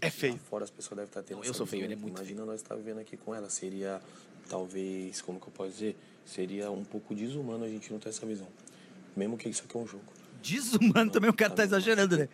É 0.02 0.10
feio. 0.10 0.38
Fora 0.50 0.64
as 0.64 0.70
pessoas 0.72 0.98
devem 0.98 1.06
estar 1.10 1.22
tendo 1.24 1.38
Eu 1.40 1.44
essa 1.44 1.54
sou 1.54 1.66
feio, 1.66 1.84
ele 1.86 1.94
é 1.94 1.96
muito 1.96 2.18
Imagina 2.18 2.44
nós 2.46 2.62
estar 2.62 2.76
vivendo 2.76 3.00
aqui 3.00 3.16
com 3.18 3.34
ela. 3.36 3.50
Seria, 3.50 4.02
talvez, 4.50 5.22
como 5.22 5.40
que 5.40 5.48
eu 5.48 5.52
posso 5.54 5.72
dizer? 5.72 5.96
Seria 6.26 6.70
um 6.72 6.84
pouco 6.84 7.14
desumano 7.16 7.64
a 7.64 7.70
gente 7.70 7.92
não 7.92 8.00
ter 8.00 8.10
essa 8.10 8.26
visão. 8.26 8.48
Mesmo 9.16 9.38
que 9.38 9.48
isso 9.50 9.64
aqui 9.64 9.78
é 9.78 9.80
um 9.80 9.88
jogo. 9.88 10.04
Desumano 10.42 11.12
também, 11.12 11.30
o 11.30 11.34
cara 11.34 11.54
tá 11.54 11.64
exagerando, 11.64 12.18
né? 12.18 12.28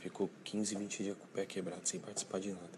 Ficou 0.00 0.30
15, 0.44 0.74
20 0.76 1.02
dias 1.02 1.16
com 1.18 1.24
o 1.24 1.28
pé 1.28 1.44
quebrado, 1.44 1.80
sem 1.84 2.00
participar 2.00 2.38
de 2.40 2.50
nada. 2.52 2.70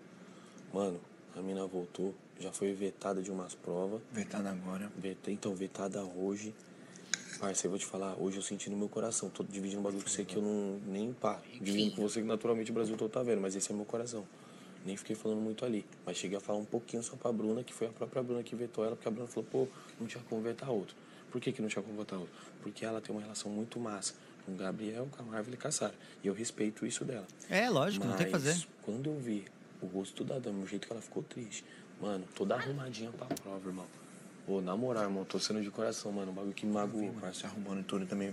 Mano, 0.73 1.01
a 1.37 1.41
mina 1.41 1.65
voltou, 1.67 2.15
já 2.41 2.51
foi 2.53 2.73
vetada 2.73 3.23
de 3.23 3.31
umas 3.31 3.55
provas. 3.55 4.01
Vetada 4.13 4.51
agora. 4.51 4.91
Veta- 4.97 5.31
Então, 5.31 5.55
vetada 5.55 6.03
hoje. 6.03 6.55
Parça, 7.39 7.67
eu 7.67 7.71
vou 7.71 7.79
te 7.79 7.87
falar, 7.87 8.17
hoje 8.19 8.37
eu 8.37 8.43
senti 8.43 8.69
no 8.69 8.77
meu 8.77 8.89
coração. 8.89 9.31
Tô 9.31 9.45
dividindo 9.45 9.79
um 9.79 9.83
bagulho 9.85 10.03
com 10.03 10.11
você 10.11 10.25
que 10.25 10.35
eu 10.35 10.43
não. 10.43 10.81
Nem 10.87 11.13
pá. 11.13 11.41
Dividindo 11.61 11.95
com 11.95 12.03
você 12.03 12.21
que 12.21 12.27
naturalmente 12.27 12.71
o 12.73 12.75
Brasil 12.75 12.97
todo 12.97 13.09
tá 13.11 13.23
vendo, 13.23 13.41
mas 13.41 13.55
esse 13.55 13.71
é 13.71 13.75
meu 13.75 13.85
coração. 13.85 14.27
Nem 14.85 14.97
fiquei 14.97 15.15
falando 15.15 15.41
muito 15.41 15.65
ali. 15.65 15.85
Mas 16.05 16.17
cheguei 16.17 16.37
a 16.37 16.41
falar 16.41 16.59
um 16.59 16.65
pouquinho 16.65 17.03
só 17.03 17.15
pra 17.15 17.31
Bruna, 17.31 17.63
que 17.63 17.73
foi 17.73 17.87
a 17.87 17.91
própria 17.91 18.23
Bruna 18.25 18.43
que 18.43 18.57
vetou 18.57 18.85
ela, 18.85 18.97
porque 18.97 19.07
a 19.07 19.11
Bruna 19.11 19.29
falou, 19.29 19.49
pô, 19.51 19.69
não 20.01 20.07
tinha 20.09 20.23
como 20.29 20.43
vetar 20.43 20.69
outro. 20.69 20.97
Por 21.31 21.41
que, 21.41 21.53
que 21.53 21.63
não 21.63 21.69
tinha 21.69 21.83
como 21.83 21.97
vetar 21.97 22.19
outro? 22.19 22.35
Porque 22.61 22.85
ela 22.85 23.01
tem 23.01 23.15
uma 23.15 23.23
relação 23.23 23.53
muito 23.53 23.79
massa 23.79 24.15
com 24.45 24.53
o 24.53 24.57
Gabriel, 24.57 25.07
com 25.11 25.23
a 25.23 25.25
Marvel 25.25 25.55
e 25.55 25.57
com 25.57 25.69
a 25.69 25.71
Sara. 25.71 25.95
E 26.25 26.27
eu 26.27 26.35
respeito 26.35 26.85
isso 26.85 27.05
dela. 27.05 27.27
É, 27.49 27.71
lógico, 27.71 28.05
não 28.05 28.17
tem 28.17 28.27
que 28.27 28.33
Mas 28.33 28.43
fazer. 28.43 28.67
Quando 28.83 29.11
eu 29.11 29.19
vi 29.19 29.45
o 29.81 29.87
rosto 29.87 30.25
da 30.25 30.41
dama, 30.41 30.65
o 30.65 30.67
jeito 30.67 30.87
que 30.87 30.93
ela 30.93 31.03
ficou 31.03 31.23
triste, 31.23 31.65
mano, 32.01 32.25
toda 32.35 32.57
arrumadinha 32.57 33.13
pra 33.13 33.27
prova, 33.27 33.69
irmão. 33.69 33.87
Ô, 34.49 34.61
na 34.63 34.77
moral, 34.77 35.05
irmão, 35.05 35.25
tô 35.25 35.39
sendo 35.39 35.61
de 35.63 35.71
coração, 35.71 36.11
mano. 36.11 36.31
Um 36.33 36.35
bagulho 36.35 36.55
que 36.55 36.65
me 36.65 36.73
magoou, 36.73 37.13
parça. 37.21 37.41
Se 37.41 37.47
arrumando 37.47 37.85
tudo 37.85 38.07
também. 38.07 38.33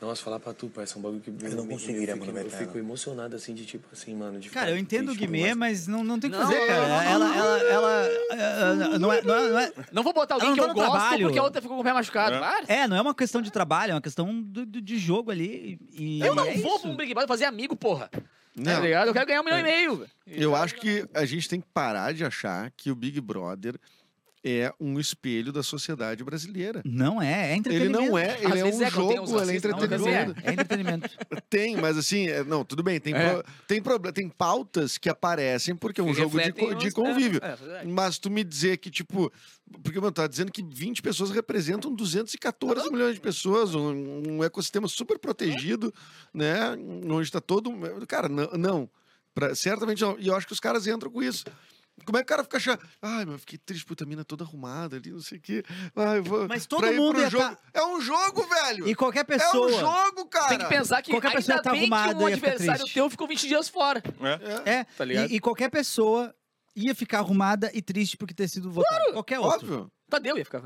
Nossa, 0.00 0.22
falar 0.22 0.38
pra 0.38 0.54
tu, 0.54 0.68
parça, 0.68 0.94
é 0.94 0.98
um 0.98 1.02
bagulho 1.02 1.20
que. 1.20 1.30
Mas 1.42 1.54
não 1.54 1.66
conseguiria, 1.66 2.10
eu 2.14 2.16
mano, 2.16 2.38
eu 2.38 2.50
fico 2.50 2.78
emocionado, 2.78 3.34
assim, 3.34 3.52
de 3.52 3.66
tipo 3.66 3.86
assim, 3.92 4.14
mano. 4.14 4.38
De 4.38 4.48
Cara, 4.48 4.66
ficar 4.66 4.76
eu 4.76 4.80
entendo 4.80 5.10
o 5.10 5.14
Guimê, 5.14 5.54
mas- 5.56 5.56
mas 5.56 5.86
não, 5.88 6.04
não 6.04 6.20
tem 6.20 6.30
o 6.30 6.32
que 6.32 6.38
fazer, 6.38 6.66
cara. 6.68 7.04
ela, 7.04 7.28
não. 7.28 7.34
ela, 7.34 7.58
ela, 7.64 8.98
não, 8.98 9.12
é, 9.12 9.22
não, 9.22 9.34
é, 9.34 9.50
não 9.50 9.58
é- 9.58 9.72
Não 9.92 10.02
vou 10.04 10.12
botar 10.12 10.34
alguém 10.36 10.54
que 10.54 10.60
eu 10.60 10.64
tá 10.64 10.68
no 10.68 10.74
gosto 10.74 10.90
trabalho. 10.92 11.26
porque 11.26 11.38
a 11.38 11.42
outra 11.42 11.60
ficou 11.60 11.76
com 11.76 11.80
o 11.80 11.84
pé 11.84 11.92
machucado. 11.92 12.36
É. 12.68 12.78
É, 12.82 12.86
não 12.88 12.96
é 12.96 13.02
uma 13.02 13.14
questão 13.14 13.42
de 13.42 13.50
trabalho, 13.50 13.90
é 13.90 13.94
uma 13.94 14.00
questão 14.00 14.40
do- 14.40 14.64
do- 14.64 14.80
de 14.80 14.98
jogo 14.98 15.32
ali. 15.32 15.80
E 15.92 16.20
Eu 16.20 16.32
não 16.34 16.44
é 16.46 16.54
vou 16.58 16.80
um 16.86 16.96
Big 16.96 17.12
Brother 17.12 17.28
fazer 17.28 17.44
amigo, 17.46 17.74
porra. 17.74 18.08
Tá 18.08 18.20
Não, 18.56 18.80
ligado? 18.82 19.08
Eu 19.08 19.12
quero 19.12 19.26
ganhar 19.26 19.40
um 19.40 19.44
milhão 19.44 19.58
e 19.60 19.62
meio. 19.64 20.06
eu 20.26 20.54
acho 20.54 20.76
que 20.76 21.06
a 21.12 21.24
gente 21.24 21.48
tem 21.48 21.60
que 21.60 21.66
parar 21.74 22.14
de 22.14 22.24
achar 22.24 22.70
que 22.76 22.90
o 22.90 22.94
Big 22.94 23.20
Brother 23.20 23.74
é 24.44 24.72
um 24.80 24.98
espelho 25.00 25.52
da 25.52 25.62
sociedade 25.62 26.22
brasileira. 26.24 26.82
Não 26.84 27.20
é, 27.20 27.32
é 27.32 27.50
Ele 27.50 27.58
entretenimento. 27.58 28.00
não 28.06 28.18
é, 28.18 28.38
ele 28.42 28.58
é 28.58 28.62
vezes 28.64 28.80
um 28.80 28.84
é 28.84 28.90
jogo, 28.90 29.12
ele 29.12 29.18
é 29.18 29.38
racistas, 29.38 29.70
não, 29.72 29.78
entretenimento. 29.84 30.40
é, 30.44 30.48
é 30.48 30.52
entretenimento. 30.52 31.10
Tem, 31.50 31.76
mas 31.76 31.96
assim, 31.96 32.28
é- 32.28 32.44
não, 32.44 32.64
tudo 32.64 32.82
bem, 32.82 33.00
tem, 33.00 33.14
É. 33.14 33.32
pro- 33.34 33.44
tem 33.66 33.82
problema, 33.82 34.12
tem 34.12 34.28
pautas 34.28 34.98
que 34.98 35.08
aparecem 35.08 35.74
porque 35.74 36.00
é 36.00 36.04
um 36.04 36.08
Que 36.08 36.14
jogo 36.14 36.38
de, 36.40 36.52
de 36.76 36.90
convívio. 36.92 37.40
É, 37.42 37.82
é. 37.82 37.84
Mas 37.84 38.18
tu 38.18 38.30
me 38.30 38.44
dizer 38.44 38.76
que, 38.78 38.90
tipo, 38.90 39.32
porque, 39.82 39.98
mano, 39.98 40.12
tá 40.12 40.26
dizendo 40.26 40.52
que 40.52 40.62
20 40.62 41.00
pessoas 41.02 41.30
representam 41.30 41.94
214 41.94 42.90
milhões 42.90 43.14
de 43.14 43.20
pessoas, 43.20 43.74
um, 43.74 44.22
um 44.28 44.44
ecossistema 44.44 44.86
super 44.88 45.18
protegido, 45.18 45.92
né? 46.32 46.76
Onde 47.10 47.30
tá 47.30 47.40
todo. 47.40 47.70
Cara, 48.06 48.28
não. 48.28 48.46
não 48.52 48.90
Pra- 49.34 49.54
certamente 49.54 50.02
não. 50.02 50.18
E 50.18 50.26
eu 50.26 50.34
acho 50.34 50.46
que 50.48 50.52
os 50.52 50.58
caras 50.58 50.86
entram 50.88 51.10
com 51.12 51.22
isso. 51.22 51.44
Como 52.04 52.16
é 52.18 52.20
que 52.20 52.24
o 52.24 52.28
cara 52.28 52.42
fica 52.44 52.56
achando? 52.56 52.80
Ai, 53.02 53.24
mas 53.24 53.34
eu 53.34 53.38
fiquei 53.38 53.58
triste, 53.58 53.84
puta, 53.84 54.04
a 54.04 54.06
mina 54.06 54.24
toda 54.24 54.44
arrumada 54.44 54.96
ali, 54.96 55.10
não 55.10 55.20
sei 55.20 55.38
o 55.38 55.40
quê. 55.40 55.64
Ai, 55.96 56.20
vou. 56.20 56.48
Mas 56.48 56.66
todo 56.66 56.80
pra 56.80 56.92
mundo 56.92 57.20
ia 57.20 57.28
jogo. 57.30 57.44
tá- 57.44 57.58
É 57.74 57.84
um 57.84 58.00
jogo, 58.00 58.42
velho! 58.48 58.88
E 58.88 58.94
qualquer 58.94 59.20
É 59.20 59.24
pessoa. 59.24 59.66
um 59.66 59.78
jogo, 59.78 60.26
cara! 60.26 60.48
Tem 60.48 60.58
que 60.58 60.66
pensar 60.68 61.02
que 61.02 61.10
Qualquer 61.10 61.28
ainda 61.28 61.38
pessoa 61.38 61.62
tá 61.62 61.70
bem 61.72 61.80
arrumada 61.82 62.14
que 62.14 62.22
um 62.22 62.26
adversário 62.26 62.80
triste. 62.80 62.94
teu 62.94 63.10
ficou 63.10 63.26
20 63.28 63.46
dias 63.48 63.68
fora. 63.68 64.02
É. 64.64 64.70
É, 64.80 64.84
Tá 64.84 65.04
ligado? 65.04 65.30
e, 65.30 65.36
e 65.36 65.40
qualquer 65.40 65.70
pessoa 65.70 66.34
ia 66.76 66.94
ficar 66.94 67.18
arrumada 67.18 67.70
e 67.74 67.82
triste 67.82 68.16
porque 68.16 68.32
ter 68.34 68.48
sido 68.48 68.70
votada. 68.70 69.12
Qualquer 69.12 69.38
outro. 69.40 69.58
Óbvio. 69.66 69.92
Tadeu 70.08 70.38
ia 70.38 70.44
ficar. 70.44 70.62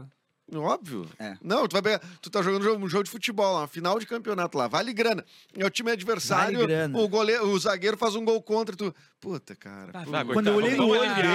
Óbvio. 0.54 1.08
É. 1.18 1.36
Não, 1.42 1.66
tu 1.66 1.72
vai 1.72 1.82
pegar. 1.82 2.00
Tu 2.20 2.28
tá 2.30 2.42
jogando 2.42 2.60
um 2.62 2.64
jogo, 2.64 2.84
um 2.84 2.88
jogo 2.88 3.04
de 3.04 3.10
futebol, 3.10 3.58
uma 3.58 3.66
final 3.68 3.98
de 3.98 4.06
campeonato 4.06 4.56
lá. 4.58 4.68
Vale 4.68 4.92
grana. 4.92 5.24
É 5.56 5.64
o 5.64 5.70
time 5.70 5.90
adversário. 5.90 6.54
Vale 6.58 6.66
grana. 6.66 6.98
O, 6.98 7.08
goleiro, 7.08 7.48
o 7.48 7.58
zagueiro 7.58 7.96
faz 7.96 8.14
um 8.14 8.24
gol 8.24 8.40
contra 8.42 8.74
e 8.74 8.78
tu. 8.78 8.94
Puta, 9.20 9.54
cara. 9.54 9.90
Ah, 9.94 10.24
pô. 10.24 10.32
Quando 10.32 10.48
eu 10.48 10.54
olhei 10.56 10.74
no 10.74 10.88
olho 10.88 11.14
dele- 11.14 11.28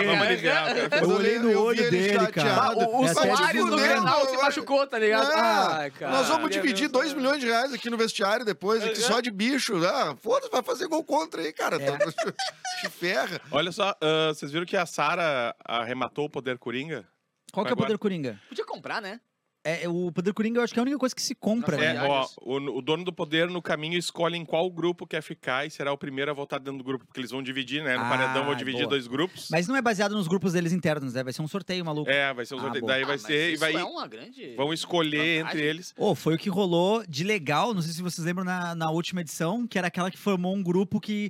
Eu 1.01 1.09
olhei 1.09 1.39
no 1.39 1.62
olho 1.62 1.79
ele 1.81 1.89
dele, 1.89 2.27
cara. 2.27 2.74
o 2.77 3.00
o 3.00 3.01
no 3.01 3.07
fuder, 3.71 3.79
Grenal 3.88 4.25
se 4.29 4.38
machucou, 4.38 4.86
tá 4.88 5.00
ligado? 5.00 5.31
Ah, 5.31 5.89
cara. 5.97 6.12
nós 6.12 6.27
vamos 6.27 6.50
dividir 6.51 6.88
ver 6.88 6.91
2 6.91 7.07
essa- 7.07 7.15
milhões 7.15 7.39
de 7.39 7.45
reais 7.47 7.74
aqui 7.74 7.89
no 7.89 7.97
vestiário 7.97 8.45
depois, 8.45 8.83
aqui 8.83 9.00
só 9.00 9.19
de 9.21 9.31
bicho. 9.31 9.74
Ah, 9.86 10.15
foda-se, 10.21 10.51
vai 10.51 10.62
fazer 10.62 10.88
gol 10.88 11.03
contra 11.03 11.41
aí, 11.41 11.53
cara. 11.53 11.77
É. 11.81 11.97
Te 12.81 12.89
ferra. 12.89 13.39
Olha 13.51 13.71
só, 13.71 13.95
ah, 14.01 14.27
vocês 14.33 14.51
viram 14.51 14.65
que 14.65 14.75
a 14.77 14.86
Sara 14.86 15.55
arrematou 15.65 16.25
o 16.25 16.29
poder 16.29 16.57
Coringa? 16.57 17.05
Qual 17.51 17.66
que 17.66 17.70
é 17.70 17.74
o 17.74 17.74
Agora- 17.74 17.88
poder 17.88 17.98
Coringa? 17.98 18.39
Podia 18.50 18.66
comprar, 18.66 19.01
né? 19.01 19.20
É, 19.63 19.84
é, 19.84 19.89
o 19.89 20.10
poder 20.13 20.32
Coringa 20.34 20.60
eu 20.60 20.63
acho 20.63 20.74
que 20.74 20.80
é 20.80 20.82
a 20.82 20.84
única 20.84 20.98
coisa 20.98 21.13
que 21.13 21.22
se 21.22 21.36
compra, 21.36 21.75
É, 21.75 21.80
né? 21.94 22.00
Aliás, 22.00 22.36
ó, 22.38 22.42
o, 22.42 22.77
o 22.77 22.82
dono 22.82 23.04
do 23.04 23.12
poder 23.12 23.50
no 23.50 23.62
caminho 23.62 23.98
escolhe 23.98 24.38
em 24.38 24.46
qual 24.46 24.70
grupo 24.72 25.06
quer 25.06 25.22
ficar 25.22 25.66
e 25.66 25.70
será 25.70 25.92
o 25.92 25.98
primeiro 25.98 26.32
a 26.32 26.34
votar 26.34 26.58
dentro 26.58 26.77
do 26.77 26.84
grupo, 26.86 27.06
porque 27.06 27.20
eles 27.20 27.32
vão 27.32 27.44
dividir, 27.44 27.84
né? 27.84 27.98
No 27.98 28.06
Ah, 28.06 28.10
paredão 28.10 28.46
vão 28.46 28.56
dividir 28.56 28.82
boa. 28.84 28.92
dois 28.92 29.08
grupos. 29.08 29.50
Mas 29.51 29.68
não 29.68 29.75
é 29.75 29.82
baseado 29.82 30.13
nos 30.13 30.25
grupos 30.25 30.54
deles 30.54 30.72
internos, 30.72 31.13
né? 31.16 31.22
Vai 31.24 31.34
ser 31.34 31.42
um 31.42 31.48
sorteio 31.50 31.84
maluco. 31.84 32.10
É, 32.10 32.34
vai 32.34 32.46
ser 32.46 32.54
um 32.56 32.60
Ah, 32.60 32.62
sorteio. 32.62 32.82
boa. 32.82 32.94
Daí 32.94 33.04
vai 33.04 33.16
Ah, 33.16 33.18
mas 33.18 33.22
ser. 33.24 33.50
e 33.50 33.54
isso 33.54 33.60
vai, 33.60 33.74
é 33.75 33.84
uma 33.84 34.08
grande... 34.08 34.56
Vão 34.56 34.72
escolher 34.72 35.39
vantagem. 35.44 35.60
entre 35.60 35.62
eles. 35.70 35.94
Ô, 35.98 36.16
foi 36.16 36.36
o 36.36 36.38
que 36.38 36.50
rolou 36.50 37.04
de 37.06 37.25
legal, 37.25 37.74
não 37.74 37.82
sei 37.82 37.92
se 37.92 38.01
vocês 38.01 38.25
lembram 38.25 38.46
na, 38.46 38.74
na 38.74 38.89
última 38.89 39.20
edição, 39.20 39.68
que 39.68 39.77
era 39.77 39.88
aquela 39.88 40.10
que 40.10 40.18
formou 40.18 40.56
um 40.56 40.63
grupo 40.63 41.01
que 41.01 41.30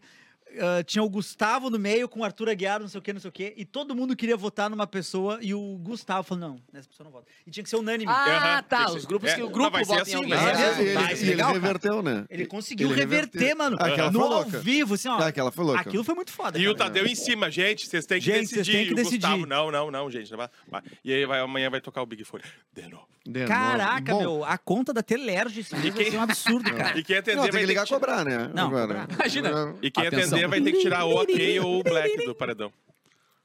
ah, 0.59 0.83
tinha 0.83 1.03
o 1.03 1.09
Gustavo 1.09 1.69
no 1.69 1.77
meio 1.79 2.07
com 2.09 2.21
o 2.21 2.23
Arthur 2.23 2.49
Aguiar, 2.49 2.79
não 2.79 2.87
sei 2.87 2.99
o 2.99 3.01
que, 3.01 3.13
não 3.13 3.19
sei 3.19 3.29
o 3.29 3.31
que, 3.31 3.53
e 3.57 3.65
todo 3.65 3.95
mundo 3.95 4.15
queria 4.15 4.35
votar 4.37 4.69
numa 4.69 4.87
pessoa 4.87 5.39
e 5.41 5.53
o 5.53 5.77
Gustavo 5.81 6.23
falou, 6.23 6.49
não, 6.49 6.61
nessa 6.71 6.87
pessoa 6.89 7.05
não 7.05 7.11
vota. 7.11 7.27
E 7.45 7.51
tinha 7.51 7.63
que 7.63 7.69
ser 7.69 7.75
unânime. 7.77 8.11
Ah, 8.11 8.63
tá. 8.67 8.91
Os 8.91 9.05
grupos 9.05 9.29
é, 9.31 9.35
que 9.35 9.41
o 9.41 9.45
não, 9.45 9.51
grupo 9.51 9.71
vai 9.71 9.85
ser 9.85 9.89
vota 9.91 10.01
assim, 10.03 10.11
em 10.11 10.15
alguém. 10.15 10.29
vai 10.35 10.51
É, 10.51 10.55
ser 10.55 10.61
né? 10.61 10.69
assim. 10.71 10.81
e 10.81 10.87
ele, 10.87 10.97
e 10.97 11.11
ele 11.21 11.29
legal, 11.31 11.47
cara. 11.53 11.59
reverteu, 11.61 12.01
né? 12.03 12.25
Ele 12.29 12.45
conseguiu 12.45 12.89
Ele 12.91 12.95
reverter, 12.99 13.55
mano. 13.55 13.77
Ah, 13.79 13.87
aquela 13.87 14.11
no 14.11 14.21
ao 14.21 14.43
vivo, 14.45 14.93
assim, 14.95 15.07
ó. 15.09 15.17
Ah, 15.17 15.27
aquela 15.27 15.51
foi 15.51 15.65
louca. 15.65 15.81
Aquilo 15.81 16.03
foi 16.03 16.15
muito 16.15 16.31
foda, 16.31 16.57
E 16.57 16.61
cara. 16.61 16.71
o 16.73 16.75
Tadeu 16.75 17.05
em 17.05 17.15
cima, 17.15 17.49
gente, 17.51 17.87
vocês 17.87 18.05
têm 18.05 18.19
que 18.19 18.25
Gente, 18.25 18.47
vocês 18.47 18.65
decidir. 18.67 18.71
têm 18.77 18.85
que 18.87 18.93
o 18.93 18.95
Gustavo, 19.03 19.33
decidir. 19.35 19.47
não, 19.49 19.71
não, 19.71 19.91
não, 19.91 20.09
gente. 20.11 20.29
não 20.31 20.37
vai- 20.37 20.49
vai. 20.69 20.81
E 21.03 21.13
aí 21.13 21.25
vai, 21.25 21.39
amanhã 21.39 21.69
vai 21.69 21.81
tocar 21.81 22.01
o 22.01 22.05
Big 22.05 22.23
Four. 22.23 22.41
De 22.75 22.81
novo. 22.87 23.07
De 23.25 23.39
novo. 23.41 23.51
Caraca, 23.51 24.13
Bom, 24.13 24.19
meu, 24.19 24.43
a 24.45 24.57
conta 24.57 24.93
da 24.93 25.03
Telerge 25.03 25.61
vídeo 25.61 25.93
vai 25.93 26.05
ser 26.11 26.17
um 26.17 26.21
absurdo, 26.21 26.71
cara. 26.75 26.97
E 26.97 27.03
quem 27.03 27.17
atender 27.17 27.35
Não, 27.37 27.43
tem 27.43 27.51
vai 27.51 27.65
ligar 27.65 27.85
que 27.85 27.93
a 27.93 27.97
cobrar, 27.97 28.23
né? 28.23 28.49
Não, 28.53 28.67
Agora. 28.67 29.05
Imagina. 29.11 29.75
E 29.81 29.91
quem 29.91 30.07
Atenção. 30.07 30.37
atender 30.37 30.46
vai 30.47 30.61
ter 30.61 30.71
que 30.71 30.79
tirar 30.79 31.05
ou 31.05 31.19
a 31.21 31.25
Kay 31.25 31.59
ou 31.59 31.79
o 31.79 31.83
Black 31.83 32.25
do 32.25 32.33
paredão. 32.35 32.71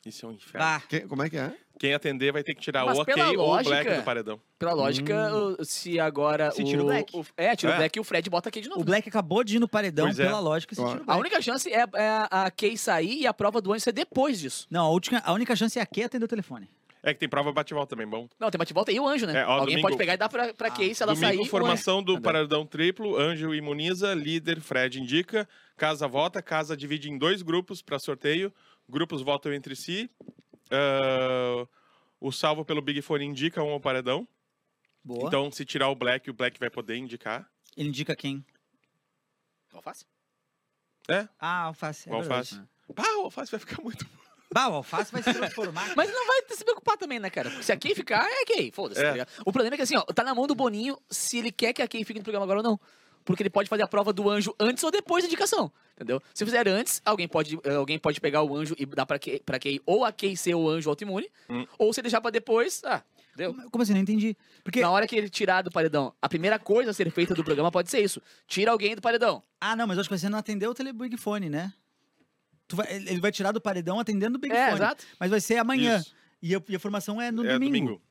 Isso 0.04 0.26
é 0.26 0.28
um 0.28 0.32
inferno. 0.32 0.66
Ah, 0.66 0.82
Quem- 0.88 1.06
como 1.06 1.22
é 1.22 1.30
que 1.30 1.36
é? 1.36 1.52
Quem 1.78 1.94
atender 1.94 2.32
vai 2.32 2.42
ter 2.44 2.54
que 2.54 2.60
tirar 2.60 2.84
Mas 2.84 2.96
ou 2.96 3.02
a 3.02 3.06
Kay 3.06 3.36
ou 3.36 3.54
o 3.58 3.62
Black 3.62 3.94
do 3.94 4.02
paredão. 4.02 4.40
Pela 4.58 4.72
lógica, 4.72 5.32
o- 5.34 5.64
se 5.64 5.98
agora 5.98 6.50
Se 6.52 6.62
o... 6.62 6.64
tira 6.64 6.82
o 6.82 6.86
Black. 6.86 7.16
o- 7.16 7.24
é, 7.36 7.54
tira 7.56 7.72
É. 7.72 7.74
o 7.74 7.78
Black 7.78 7.98
e 7.98 8.00
o 8.00 8.04
Fred 8.04 8.28
bota 8.30 8.48
aqui 8.48 8.60
de 8.60 8.68
novo. 8.68 8.80
o 8.80 8.84
Black 8.84 9.08
acabou 9.08 9.42
de 9.44 9.56
ir 9.56 9.58
no 9.60 9.68
paredão, 9.68 10.06
Pois 10.06 10.18
é. 10.18 10.26
pela 10.26 10.38
lógica, 10.40 10.74
se 10.74 10.80
tira 10.80 10.98
o 10.98 11.02
A 11.02 11.04
Black. 11.04 11.20
única 11.20 11.42
chance 11.42 11.72
é, 11.72 11.84
é 11.94 12.26
a 12.30 12.50
Kay 12.50 12.76
sair 12.76 13.20
e 13.22 13.26
a 13.26 13.32
prova 13.34 13.60
do 13.60 13.72
anjo 13.72 13.82
ser 13.84 13.92
depois 13.92 14.38
disso. 14.40 14.66
Não, 14.70 14.86
a, 14.86 14.90
última, 14.90 15.20
a 15.24 15.32
única 15.32 15.54
chance 15.56 15.78
é 15.78 15.82
a 15.82 15.86
Kay 15.86 16.04
atender 16.04 16.24
o 16.24 16.28
telefone. 16.28 16.68
É 17.04 17.12
que 17.12 17.18
tem 17.18 17.28
prova 17.28 17.50
bate-volta 17.52 17.90
também, 17.96 18.06
bom. 18.06 18.28
Não, 18.38 18.48
tem 18.48 18.58
bate-volta 18.58 18.92
e 18.92 19.00
o 19.00 19.08
anjo, 19.08 19.26
né? 19.26 19.40
É, 19.40 19.44
ó, 19.44 19.54
Alguém 19.54 19.74
domingo- 19.74 19.82
pode 19.88 19.96
pegar 19.96 20.14
e 20.14 20.16
dar 20.16 20.28
pra, 20.28 20.54
pra 20.54 20.70
Kay 20.70 20.94
se 20.94 21.02
ela 21.02 21.16
sair. 21.16 21.32
Domingo, 21.32 21.42
o 21.42 21.50
formação 21.50 22.00
do 22.02 22.12
anjo. 22.12 22.22
paredão 22.22 22.64
triplo, 22.64 23.16
Anjo 23.18 23.52
imuniza, 23.52 24.14
líder 24.14 24.60
Fred 24.60 25.00
indica, 25.00 25.48
casa 25.76 26.06
vota, 26.06 26.40
casa 26.40 26.76
divide 26.76 27.10
em 27.10 27.18
dois 27.18 27.42
grupos 27.42 27.82
para 27.82 27.98
sorteio, 27.98 28.52
grupos 28.88 29.20
votam 29.20 29.52
entre 29.52 29.74
si, 29.74 30.08
ah, 30.70 31.66
o 32.20 32.30
salvo 32.30 32.64
pelo 32.64 32.80
Big 32.80 33.02
Fone 33.02 33.24
indica 33.24 33.60
um 33.64 33.70
ao 33.70 33.80
paredão, 33.80 34.26
Boa. 35.02 35.26
então 35.26 35.50
se 35.50 35.64
tirar 35.64 35.88
o 35.88 35.96
Black, 35.96 36.30
o 36.30 36.34
Black 36.34 36.60
vai 36.60 36.70
poder 36.70 36.96
indicar. 36.96 37.50
Ele 37.76 37.88
indica 37.88 38.14
quem? 38.14 38.44
Alface? 39.72 40.04
Ah, 41.40 41.62
alface. 41.64 42.08
É 42.08 42.12
o 42.14 42.20
verdade. 42.20 42.54
Alface. 42.54 42.68
Pá, 42.94 43.02
o 43.18 43.24
Alface 43.24 43.50
vai 43.50 43.58
ficar 43.58 43.82
muito... 43.82 44.06
Bah, 44.52 44.68
o 44.68 44.74
alface 44.74 45.10
vai 45.12 45.22
se 45.22 45.32
transformar. 45.32 45.94
Mas 45.96 46.12
não 46.12 46.26
vai 46.26 46.42
se 46.50 46.64
preocupar 46.64 46.96
também, 46.96 47.18
né, 47.18 47.30
cara? 47.30 47.48
Porque 47.50 47.64
se 47.64 47.72
a 47.72 47.76
Kay 47.76 47.94
ficar, 47.94 48.24
é 48.28 48.42
a 48.42 48.46
Kay. 48.46 48.70
Foda-se, 48.72 49.00
É. 49.00 49.04
tá 49.04 49.12
ligado? 49.12 49.28
O 49.46 49.52
problema 49.52 49.74
é 49.74 49.76
que 49.76 49.82
assim, 49.82 49.96
ó, 49.96 50.02
tá 50.02 50.22
na 50.22 50.34
mão 50.34 50.46
do 50.46 50.54
Boninho 50.54 50.98
se 51.10 51.38
ele 51.38 51.50
quer 51.52 51.72
que 51.72 51.82
a 51.82 51.88
Kay 51.88 52.04
fique 52.04 52.18
no 52.18 52.24
programa 52.24 52.44
agora 52.44 52.58
ou 52.60 52.62
não. 52.64 52.80
Porque 53.24 53.42
ele 53.42 53.50
pode 53.50 53.68
fazer 53.68 53.84
a 53.84 53.86
prova 53.86 54.12
do 54.12 54.28
anjo 54.28 54.52
antes 54.58 54.82
ou 54.82 54.90
depois 54.90 55.22
da 55.22 55.28
indicação. 55.28 55.70
Entendeu? 55.94 56.20
Se 56.34 56.44
fizer 56.44 56.66
antes, 56.68 57.00
alguém 57.04 57.28
pode, 57.28 57.56
eh, 57.62 57.74
alguém 57.74 57.96
pode 57.98 58.20
pegar 58.20 58.42
o 58.42 58.56
anjo 58.56 58.74
e 58.76 58.84
dar 58.84 59.06
pra 59.06 59.16
Kay, 59.18 59.40
pra 59.46 59.60
Kay 59.60 59.80
ou 59.86 60.04
a 60.04 60.10
Kay 60.10 60.36
ser 60.36 60.54
o 60.56 60.68
anjo 60.68 60.90
autoimune, 60.90 61.28
Hum. 61.48 61.64
ou 61.78 61.92
se 61.92 62.02
deixar 62.02 62.20
pra 62.20 62.32
depois, 62.32 62.82
ah, 62.84 63.00
entendeu? 63.32 63.54
Como 63.70 63.82
assim? 63.82 63.92
Não 63.94 64.00
entendi. 64.00 64.36
Porque... 64.64 64.80
Na 64.80 64.90
hora 64.90 65.06
que 65.06 65.14
ele 65.14 65.28
tirar 65.28 65.62
do 65.62 65.70
paredão, 65.70 66.12
a 66.20 66.28
primeira 66.28 66.58
coisa 66.58 66.90
a 66.90 66.94
ser 66.94 67.08
feita 67.12 67.32
do 67.32 67.44
programa 67.44 67.70
pode 67.70 67.90
ser 67.90 68.00
isso. 68.00 68.20
Tira 68.48 68.72
alguém 68.72 68.96
do 68.96 69.00
paredão. 69.02 69.40
Ah, 69.60 69.76
não, 69.76 69.86
mas 69.86 69.96
eu 69.96 70.00
acho 70.00 70.08
que 70.10 70.18
você 70.18 70.28
não 70.28 70.38
atendeu 70.40 70.70
o 70.72 70.74
Telebig 70.74 71.16
Fone, 71.16 71.48
né? 71.48 71.72
Tu 72.72 72.76
vai- 72.76 72.90
ele 72.90 73.20
vai 73.20 73.30
tirar 73.30 73.52
do 73.52 73.60
paredão 73.60 74.00
atendendo 74.00 74.38
o 74.38 74.40
Big 74.40 74.54
É, 74.54 74.64
Fone. 74.70 74.76
exato. 74.76 75.04
Mas 75.20 75.30
vai 75.30 75.40
ser 75.40 75.58
amanhã. 75.58 76.02
E 76.42 76.56
a, 76.56 76.62
e 76.68 76.74
a 76.74 76.80
formação 76.80 77.20
é 77.20 77.30
no 77.30 77.44
É 77.46 77.52
domingo. 77.52 77.72
domingo. 77.72 78.02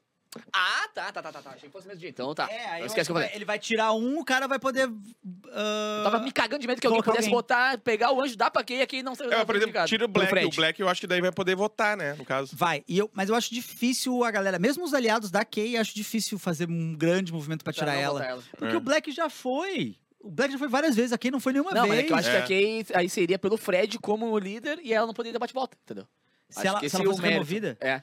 Ah, 0.53 0.87
tá, 0.93 1.11
tá, 1.11 1.21
tá, 1.21 1.29
tá, 1.31 1.41
tá. 1.41 1.49
Achei 1.49 1.67
que 1.67 1.73
fosse 1.73 1.87
mesmo 1.87 1.99
dia. 1.99 2.09
Então 2.09 2.33
tá. 2.33 2.47
É, 2.49 2.65
aí 2.69 2.85
esquece 2.85 3.07
que 3.07 3.11
eu 3.11 3.15
falei. 3.15 3.31
ele 3.33 3.43
vai 3.43 3.59
tirar 3.59 3.91
um, 3.91 4.19
o 4.19 4.23
cara 4.23 4.47
vai 4.47 4.57
poder. 4.59 4.83
Eu 4.87 6.03
tava 6.03 6.19
me 6.19 6.31
cagando 6.31 6.61
de 6.61 6.67
medo 6.67 6.79
que 6.79 6.87
alguém 6.87 7.01
pudesse 7.03 7.23
alguém. 7.23 7.33
botar, 7.33 7.77
pegar 7.79 8.13
o 8.13 8.21
anjo, 8.21 8.37
dar 8.37 8.49
pra 8.49 8.63
Kay 8.63 8.77
e 8.77 8.81
a 8.81 8.87
Kay 8.87 9.03
não 9.03 9.13
ser 9.13 9.31
É, 9.33 9.43
por 9.43 9.55
exemplo, 9.57 9.83
tira 9.85 10.05
o 10.05 10.07
Black, 10.07 10.45
o. 10.45 10.49
Black 10.55 10.79
eu 10.81 10.87
acho 10.87 11.01
que 11.01 11.07
daí 11.07 11.19
vai 11.19 11.33
poder 11.33 11.55
votar, 11.55 11.97
né, 11.97 12.13
no 12.13 12.23
caso. 12.23 12.55
Vai, 12.55 12.81
e 12.87 12.97
eu, 12.97 13.09
mas 13.13 13.27
eu 13.27 13.35
acho 13.35 13.53
difícil 13.53 14.23
a 14.23 14.31
galera, 14.31 14.57
mesmo 14.57 14.85
os 14.85 14.93
aliados 14.93 15.31
da 15.31 15.43
Kay, 15.43 15.75
acho 15.75 15.93
difícil 15.93 16.39
fazer 16.39 16.69
um 16.69 16.93
grande 16.95 17.33
movimento 17.33 17.63
pra 17.63 17.73
tirar 17.73 17.95
ela. 17.95 18.23
ela. 18.25 18.43
Porque 18.57 18.73
É. 18.73 18.77
o 18.77 18.81
Black 18.81 19.11
já 19.11 19.29
foi. 19.29 19.97
O 20.23 20.29
Black 20.31 20.51
já 20.53 20.59
foi 20.59 20.67
várias 20.67 20.95
vezes, 20.95 21.11
a 21.11 21.17
Kay 21.17 21.31
não 21.31 21.39
foi 21.39 21.51
nenhuma 21.53 21.71
Não, 21.71 21.87
vez. 21.87 21.99
é 21.99 22.03
que 22.03 22.13
eu 22.13 22.17
acho 22.17 22.29
É. 22.29 22.37
que 22.37 22.37
a 22.43 22.47
Kay 22.47 22.85
aí 22.93 23.09
seria 23.09 23.39
pelo 23.39 23.57
Fred 23.57 23.97
como 23.99 24.37
líder 24.37 24.79
e 24.83 24.93
ela 24.93 25.07
não 25.07 25.13
poderia 25.13 25.33
dar 25.33 25.39
bate-volta, 25.39 25.77
entendeu? 25.83 26.07
Se 26.49 26.59
Acho 26.59 26.67
ela, 26.67 26.79
se 26.89 26.95
ela 26.95 27.03
é 27.03 27.07
o 27.07 27.09
fosse 27.11 27.21
mérito. 27.21 27.33
removida. 27.39 27.77
É. 27.81 27.99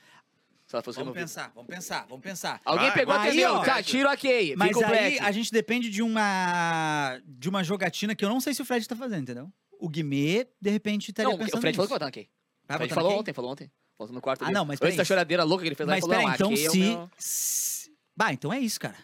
Se 0.66 0.74
ela 0.74 0.82
fosse 0.82 0.98
Vamos 0.98 1.14
removida. 1.14 1.20
pensar, 1.26 1.52
vamos 1.54 1.68
pensar, 1.68 2.06
vamos 2.08 2.22
pensar. 2.22 2.60
Alguém 2.64 2.88
Vai, 2.88 2.94
pegou. 2.98 3.14
Aí, 3.14 3.44
ó. 3.44 3.62
Tá, 3.64 3.82
tira 3.82 4.10
a 4.12 4.16
Kay. 4.16 4.54
Mas 4.56 4.76
o 4.76 4.84
aí 4.84 4.88
Black. 4.90 5.18
a 5.20 5.32
gente 5.32 5.52
depende 5.52 5.88
de 5.90 6.02
uma 6.02 7.20
de 7.24 7.48
uma 7.48 7.62
jogatina 7.64 8.14
que 8.14 8.24
eu 8.24 8.28
não 8.28 8.40
sei 8.40 8.52
se 8.52 8.60
o 8.62 8.64
Fred 8.64 8.86
tá 8.86 8.96
fazendo, 8.96 9.22
entendeu? 9.22 9.50
O 9.80 9.88
Guimê, 9.88 10.46
de 10.60 10.70
repente, 10.70 11.08
estaria 11.10 11.30
Não, 11.30 11.38
pensando 11.38 11.58
o 11.58 11.60
Fred 11.60 11.76
falou 11.76 11.86
que 11.88 11.94
nisso. 11.94 11.98
vai 11.98 11.98
votar 11.98 12.06
na 12.08 12.12
Kay. 12.12 12.28
Vai 12.66 12.74
a 12.76 12.78
votar 12.80 12.88
na 12.88 12.94
falou 12.94 13.10
Kay? 13.12 13.20
ontem, 13.20 13.32
falou 13.32 13.50
ontem. 13.52 13.70
Falou 13.96 14.12
no 14.12 14.20
quarto 14.20 14.42
Ah, 14.42 14.44
dele. 14.46 14.58
não, 14.58 14.64
mas 14.64 14.80
Antes 14.82 14.96
da 14.96 15.04
choradeira 15.04 15.44
louca 15.44 15.62
que 15.62 15.68
ele 15.68 15.74
fez 15.74 15.86
lá, 15.88 15.94
Mas 15.94 16.04
ele 16.04 16.12
falou, 16.12 16.16
peraí, 16.16 16.26
não, 16.26 16.32
a 16.32 16.34
então 16.34 16.72
Kay 16.72 16.92
é 16.94 16.98
o 16.98 17.08
se- 17.16 17.90
Bah, 18.16 18.32
então 18.32 18.52
é 18.52 18.58
isso, 18.60 18.78
cara. 18.80 18.96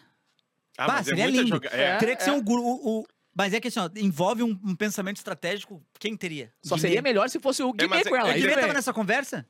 Ah, 0.77 0.87
Bah, 0.87 0.93
mas 0.93 1.07
é 1.07 1.09
seria 1.11 1.23
muita 1.25 1.41
lindo. 1.41 1.55
joga... 1.55 1.69
é. 1.69 1.97
Teria 1.97 2.15
que 2.15 2.23
ser 2.23 2.29
é. 2.31 2.33
um 2.33 2.41
guru... 2.41 2.61
o- 2.63 2.99
o- 3.01 3.05
Mas 3.33 3.53
é 3.53 3.59
que 3.59 3.67
assim, 3.67 3.79
ó, 3.79 3.89
envolve 3.95 4.43
um, 4.43 4.57
um 4.63 4.75
pensamento 4.75 5.17
estratégico, 5.17 5.81
quem 5.99 6.15
teria? 6.15 6.51
Só 6.63 6.75
Guimê. 6.75 6.87
seria 6.87 7.01
melhor 7.01 7.29
se 7.29 7.39
fosse 7.39 7.61
o 7.63 7.71
Guimê 7.73 7.97
é- 7.97 8.03
com 8.03 8.15
ela. 8.15 8.29
é 8.29 8.31
O 8.31 8.35
Guimê 8.41 8.55
tava 8.55 8.73
nessa 8.73 8.93
conversa? 8.93 9.45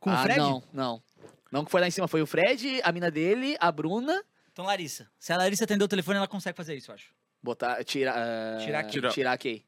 Com 0.00 0.10
ah, 0.10 0.20
o 0.20 0.22
Fred? 0.22 0.38
Não, 0.38 0.62
não. 0.72 1.02
Não 1.50 1.64
que 1.64 1.70
foi 1.70 1.80
lá 1.80 1.86
em 1.88 1.90
cima, 1.90 2.08
foi 2.08 2.22
o 2.22 2.26
Fred, 2.26 2.80
a 2.82 2.90
mina 2.92 3.10
dele, 3.10 3.56
a 3.60 3.70
Bruna, 3.70 4.22
Então, 4.50 4.64
Larissa. 4.64 5.06
Se 5.18 5.32
a 5.32 5.36
Larissa 5.36 5.64
atender 5.64 5.84
o 5.84 5.88
telefone, 5.88 6.16
ela 6.18 6.26
consegue 6.28 6.56
fazer 6.56 6.74
isso, 6.74 6.90
eu 6.90 6.94
acho. 6.94 7.06
botar, 7.42 7.82
tirar, 7.84 8.14
ah, 8.16 8.58
Tirar 8.64 8.78
a 8.78 8.82
Kay. 8.82 8.90
tirar, 8.92 9.10
tirar 9.12 9.32
a 9.32 9.38
Kay. 9.38 9.64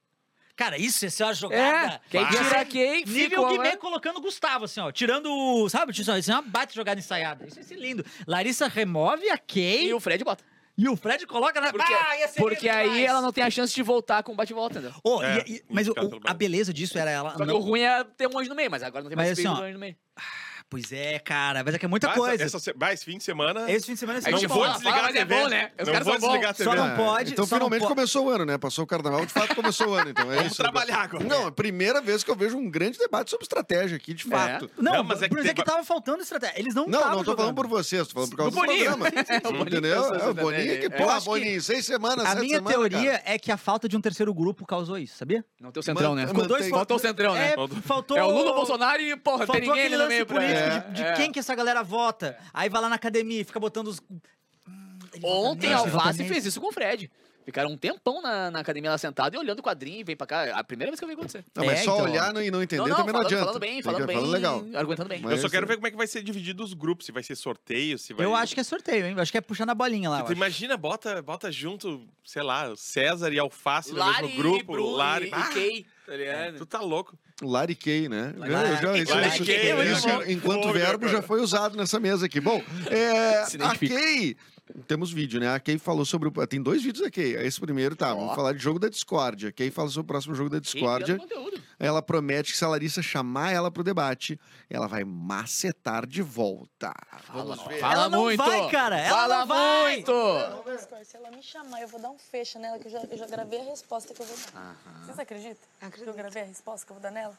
Cara, 0.56 0.78
isso 0.78 1.04
ia 1.04 1.11
ser 1.11 1.25
uma 1.25 1.34
jogada. 1.34 1.94
É, 1.96 2.00
quem 2.08 2.25
tira 2.28 2.61
a 2.61 2.64
Kay, 2.64 3.04
Nível 3.04 3.28
ficou, 3.40 3.49
Guimê 3.49 3.70
né? 3.70 3.76
colocando 3.76 4.18
o 4.18 4.20
Gustavo, 4.20 4.66
assim, 4.66 4.78
ó. 4.80 4.92
Tirando 4.92 5.26
o. 5.32 5.68
Sabe, 5.68 5.92
isso 5.92 6.11
é 6.11 6.20
uma 6.34 6.42
bate 6.42 6.75
jogada 6.75 7.00
ensaiada. 7.00 7.44
Isso 7.46 7.58
ia 7.58 7.64
ser 7.64 7.75
lindo. 7.76 8.04
Larissa 8.26 8.68
remove 8.68 9.28
a 9.30 9.37
Kay 9.37 9.87
E 9.88 9.94
o 9.94 9.99
Fred 9.99 10.23
bota. 10.23 10.44
E 10.76 10.88
o 10.88 10.97
Fred 10.97 11.26
coloca 11.26 11.61
na. 11.61 11.71
Porque, 11.71 11.93
Ah, 11.93 12.16
ia 12.19 12.28
ser 12.28 12.40
porque 12.40 12.69
aí 12.69 12.88
demais. 12.88 13.09
ela 13.09 13.21
não 13.21 13.33
tem 13.33 13.45
a 13.45 13.50
chance 13.50 13.75
de 13.75 13.83
voltar 13.83 14.23
com 14.23 14.33
o 14.33 14.35
bate-volta, 14.35 14.78
entendeu? 14.78 14.99
Ô, 15.04 15.23
É, 15.23 15.45
e- 15.47 15.57
e- 15.57 15.64
mas 15.71 15.88
o- 15.88 15.95
a 16.26 16.35
beleza 16.35 16.73
disso 16.73 16.99
era 16.99 17.11
ela. 17.11 17.31
Só 17.33 17.38
que 17.38 17.45
não- 17.47 17.57
o 17.57 17.61
ruim 17.61 17.81
é 17.83 18.02
ter 18.04 18.26
um 18.28 18.38
anjo 18.38 18.49
no 18.50 18.57
meio, 18.57 18.71
mas 18.71 18.83
agora 18.83 19.02
não 19.02 19.09
tem 19.11 19.16
mais 19.16 19.31
Mas 19.31 19.38
assim, 19.38 19.49
ó, 19.49 19.54
do 19.54 19.62
anjo 19.62 19.75
no 19.75 19.78
meio. 19.81 19.97
Pois 20.75 20.93
é, 20.93 21.21
cara. 21.21 21.62
Mas 21.64 21.75
é 21.75 21.78
que 21.78 21.85
é 21.85 21.88
muita 21.88 22.09
Mas 22.09 22.16
coisa. 22.16 22.43
Essa, 22.43 22.59
se- 22.59 22.75
esse 22.93 23.04
fim 23.04 23.16
de 23.16 23.23
semana. 23.23 23.71
Esse 23.71 23.87
fim 23.87 23.93
de 23.95 24.00
semana 24.00 24.19
é 24.19 24.28
não 24.28 24.38
vou 24.49 24.66
desligar 24.69 24.99
a 24.99 25.02
mas 25.02 25.14
é 25.14 25.19
TV. 25.25 25.35
bom, 25.37 25.49
né? 25.49 25.71
Os 25.81 25.87
não 25.87 25.93
caras 25.93 26.07
vou 26.09 26.19
são 26.19 26.28
desligar 26.31 26.50
a 26.50 26.54
TV. 26.54 26.64
Só 26.71 26.75
não 26.76 26.85
Ah, 26.85 26.97
pode- 26.97 27.33
Então 27.33 27.47
só 27.47 27.54
não 27.54 27.59
finalmente 27.61 27.83
po- 27.83 27.88
começou 27.95 28.26
o 28.26 28.31
ano, 28.31 28.45
né? 28.45 28.59
Passou 28.59 28.83
o 28.83 28.87
carnaval, 28.88 29.25
de 29.25 29.33
fato 29.33 29.54
começou 29.54 29.90
o 29.90 29.95
ano. 29.95 30.11
Então 30.11 30.33
é 30.33 30.35
Vamos 30.35 30.52
isso. 30.52 30.61
trabalhar 30.61 30.99
agora. 31.02 31.23
Não, 31.23 31.45
é 31.45 31.47
a 31.47 31.52
primeira 31.52 32.00
vez 32.02 32.25
que 32.25 32.31
eu 32.33 32.35
vejo 32.35 32.57
um 32.57 32.69
grande 32.69 32.99
debate 32.99 33.31
sobre 33.31 33.45
estratégia 33.45 33.97
aqui, 33.97 34.12
de 34.14 34.25
fato. 34.25 34.69
Não, 34.76 34.95
Não, 34.95 35.04
mas 35.04 35.23
é 35.23 35.28
que 35.28 35.35
mas 35.35 35.45
é 35.45 35.47
tem- 35.47 35.54
que 35.54 35.62
tava 35.64 35.85
faltando 35.85 36.23
estratégia. 36.25 36.59
Eles 36.59 36.75
não 36.75 36.87
Não, 36.87 36.90
não 36.90 36.99
tô 36.99 37.04
falando 37.09 37.25
jogando. 37.26 37.54
por 37.54 37.66
vocês, 37.69 38.09
tô 38.09 38.14
falando 38.14 38.31
por 38.31 38.37
causa 38.37 38.50
Do 38.50 38.57
do, 38.61 38.66
Boninho. 38.66 38.85
programa. 38.97 39.04
O 39.45 39.52
Boninho 39.52 39.62
Entendeu? 39.69 39.95
pensou 40.02 40.14
É, 40.14 40.19
isso 40.19 40.28
o 40.31 40.35
Boninho 40.35 40.62
também. 40.64 40.90
que, 40.90 41.02
É. 41.02 41.04
acho 41.04 41.19
que 41.21 41.25
Boninho, 41.31 41.62
seis 41.62 41.87
semanas, 41.87 42.25
A 42.26 42.28
sete 42.31 42.40
minha 42.40 42.57
semanas, 42.57 42.73
teoria 42.78 43.11
cara. 43.12 43.23
é 43.26 43.38
que 43.38 43.52
a 43.52 43.57
falta 43.57 43.88
de 43.88 43.97
um 43.97 44.00
terceiro 44.00 44.35
grupo 44.35 44.66
causou 44.66 44.99
isso, 44.99 45.16
sabia? 45.16 45.45
Não 45.61 45.71
tem 45.71 45.81
o 45.81 45.85
centrão, 45.85 46.16
né? 46.16 46.26
Mantém- 46.26 46.69
Faltou 46.71 46.97
o 46.97 47.00
centrão, 47.00 47.35
né? 47.35 47.52
É, 47.52 47.54
Faltou-. 47.83 48.16
É 48.19 48.25
o 48.25 48.31
Lula, 48.31 48.50
o 48.50 48.54
Bolsonaro 48.54 49.00
e, 49.00 49.14
porra, 49.16 49.38
Faltou 49.38 49.54
tem 49.54 49.69
ninguém 49.69 49.81
aquele 49.85 49.95
ali 49.95 49.97
no 49.97 50.02
lance 50.02 50.14
meio 50.14 50.26
pra... 50.26 50.37
político 50.40 50.63
É, 50.64 50.78
de, 50.80 50.92
de 50.94 51.02
é. 51.02 51.12
quem 51.14 51.30
que 51.33 51.38
essa 51.38 51.54
galera 51.54 51.83
vota. 51.83 52.38
Aí 52.52 52.68
vai 52.68 52.80
lá 52.80 52.88
na 52.88 52.97
academia 52.97 53.40
e 53.40 53.44
fica 53.44 53.61
botando 53.61 53.88
os. 53.88 54.00
Hum, 54.68 54.99
ele 55.12 55.26
Ontem 55.26 55.73
a 55.73 55.78
Alface 55.78 56.25
fez 56.25 56.44
isso 56.47 56.61
com 56.61 56.68
o 56.68 56.73
Fred. 56.73 57.11
Ficaram 57.44 57.71
um 57.71 57.76
tempão 57.76 58.23
na, 58.23 58.50
na 58.50 58.61
academia 58.61 58.90
lá 58.90 58.97
sentado 58.97 59.35
e 59.35 59.38
olhando 59.38 59.59
o 59.59 59.62
quadrinho 59.62 60.00
e 60.00 60.02
vem 60.04 60.16
pra 60.16 60.26
cá. 60.26 60.59
A 60.59 60.64
primeira 60.64 60.90
vez 60.90 60.99
que 60.99 61.04
eu 61.04 61.09
vi 61.09 61.12
acontecer. 61.12 61.44
Não, 61.54 61.62
mas 61.66 61.80
É, 61.80 61.83
só 61.83 61.92
então. 61.97 62.11
olhar 62.11 62.42
e 62.42 62.50
não 62.50 62.62
entender 62.62 62.80
não, 62.80 62.88
não, 62.88 62.97
também 62.97 63.12
não 63.12 63.21
falando, 63.21 63.26
adianta. 63.26 63.44
falando 63.44 63.61
bem, 63.61 63.83
falando 63.83 64.06
bem, 64.06 64.16
falando 64.16 64.33
legal. 64.33 64.64
argumentando 64.75 65.09
bem. 65.11 65.21
Mas- 65.21 65.33
Eu 65.33 65.38
só 65.38 65.50
quero 65.50 65.66
ver 65.66 65.75
como 65.75 65.87
é 65.87 65.90
que 65.90 65.97
vai 65.99 66.06
ser 66.06 66.23
dividido 66.23 66.64
os 66.64 66.73
grupos, 66.73 67.04
se 67.04 67.12
vai 67.12 67.23
ser 67.23 67.37
sorteio, 67.37 67.99
se 67.99 68.14
vai... 68.14 68.25
Eu 68.25 68.35
acho 68.35 68.54
que 68.54 68.61
é 68.61 68.64
sorteio, 68.64 69.04
hein? 69.04 69.12
Eu 69.14 69.21
acho 69.21 69.30
que 69.30 69.37
é 69.37 69.42
puxando 69.42 69.68
a 69.68 69.75
bolinha 69.75 70.09
lá. 70.09 70.23
acho. 70.23 70.33
imagina, 70.33 70.75
bota, 70.78 71.21
bota 71.21 71.52
junto, 71.52 72.09
sei 72.25 72.42
lá, 72.42 72.75
César 72.76 73.30
e 73.30 73.38
Alface 73.38 73.92
no 73.92 73.99
Lari 73.99 74.23
mesmo 74.28 74.38
grupo. 74.42 74.73
Bruno 74.73 74.97
Lari. 74.97 75.28
e, 75.28 75.35
Ah, 75.35 75.50
e 75.50 75.52
Kay, 75.52 75.87
tá 76.06 76.16
ligado? 76.16 76.56
Tu 76.56 76.64
tá 76.64 76.80
louco. 76.80 77.18
Kay, 77.75 78.09
né? 78.09 78.33
Larry 78.37 78.53
Eu 78.71 78.76
já- 78.83 78.99
isso- 78.99 79.14
Larry 79.14 79.29
isso- 79.29 79.45
né? 79.76 79.93
isso, 79.93 80.31
enquanto 80.31 80.73
verbo 80.73 81.07
né, 81.07 81.12
já 81.12 81.23
foi 81.23 81.41
usado 81.41 81.76
nessa 81.76 81.99
mesa 81.99 82.26
aqui. 82.26 82.41
Bom, 82.41 82.62
é, 82.91 83.43
a. 83.61 83.76
Kay... 83.76 84.37
Temos 84.88 85.12
vídeo, 85.12 85.38
né? 85.38 85.55
A 85.55 85.61
Kay 85.61 85.76
falou 85.79 86.07
sobre... 86.07 86.29
o- 86.29 86.47
Tem 86.47 86.62
dois 86.62 86.83
vídeos 86.83 87.05
da 87.05 87.11
Kay. 87.11 87.35
Esse 87.37 87.61
primeiro, 87.61 87.95
tá, 87.95 88.14
vamos 88.14 88.35
falar 88.35 88.53
de 88.53 88.62
jogo 88.62 88.79
da 88.79 88.88
discórdia. 88.88 89.50
A 89.50 89.53
Kay 89.53 89.71
fala 89.71 89.88
sobre 89.91 90.05
o 90.05 90.09
próximo 90.09 90.35
jogo 90.35 90.49
da 90.49 90.59
discórdia. 90.59 91.19
Ela 91.78 92.00
promete 92.02 92.52
que 92.52 92.59
se 92.59 92.64
a 92.64 92.69
Larissa 92.69 93.02
chamar 93.02 93.52
ela 93.52 93.71
pro 93.71 93.83
debate, 93.83 94.38
ela 94.71 94.87
vai 94.87 95.04
macetar 95.04 96.07
de 96.07 96.23
volta. 96.23 96.93
Vamos 97.33 97.62
ver. 97.66 97.81
Fala 97.81 97.95
Ela 97.95 98.09
não 98.09 98.21
muito. 98.23 98.45
vai, 98.45 98.71
cara, 98.71 98.99
ela 99.00 99.16
Fala 99.16 99.38
não 99.40 99.47
vai. 99.47 99.93
muito. 99.97 100.12
Se 101.04 101.16
ela 101.16 101.31
me 101.31 101.43
chamar, 101.43 101.81
eu 101.83 101.88
vou 101.88 102.00
dar 102.00 102.11
um 102.11 102.19
fecho 102.19 102.59
nela, 102.59 102.78
que 102.78 102.87
eu 102.87 102.93
já, 102.93 103.00
eu 103.00 103.19
já 103.19 103.26
gravei 103.26 103.61
a 103.61 103.64
resposta 103.64 104.14
que 104.14 104.21
eu 104.23 104.26
vou 104.26 104.37
dar. 104.52 104.76
Vocês 105.04 105.19
acreditam? 105.19 105.57
Que 105.90 106.00
eu 106.02 106.14
gravei 106.14 106.43
a 106.43 106.47
resposta 106.47 106.87
que 106.87 106.93
eu 106.93 106.95
vou 106.95 107.02
dar 107.02 107.11
nela? 107.11 107.37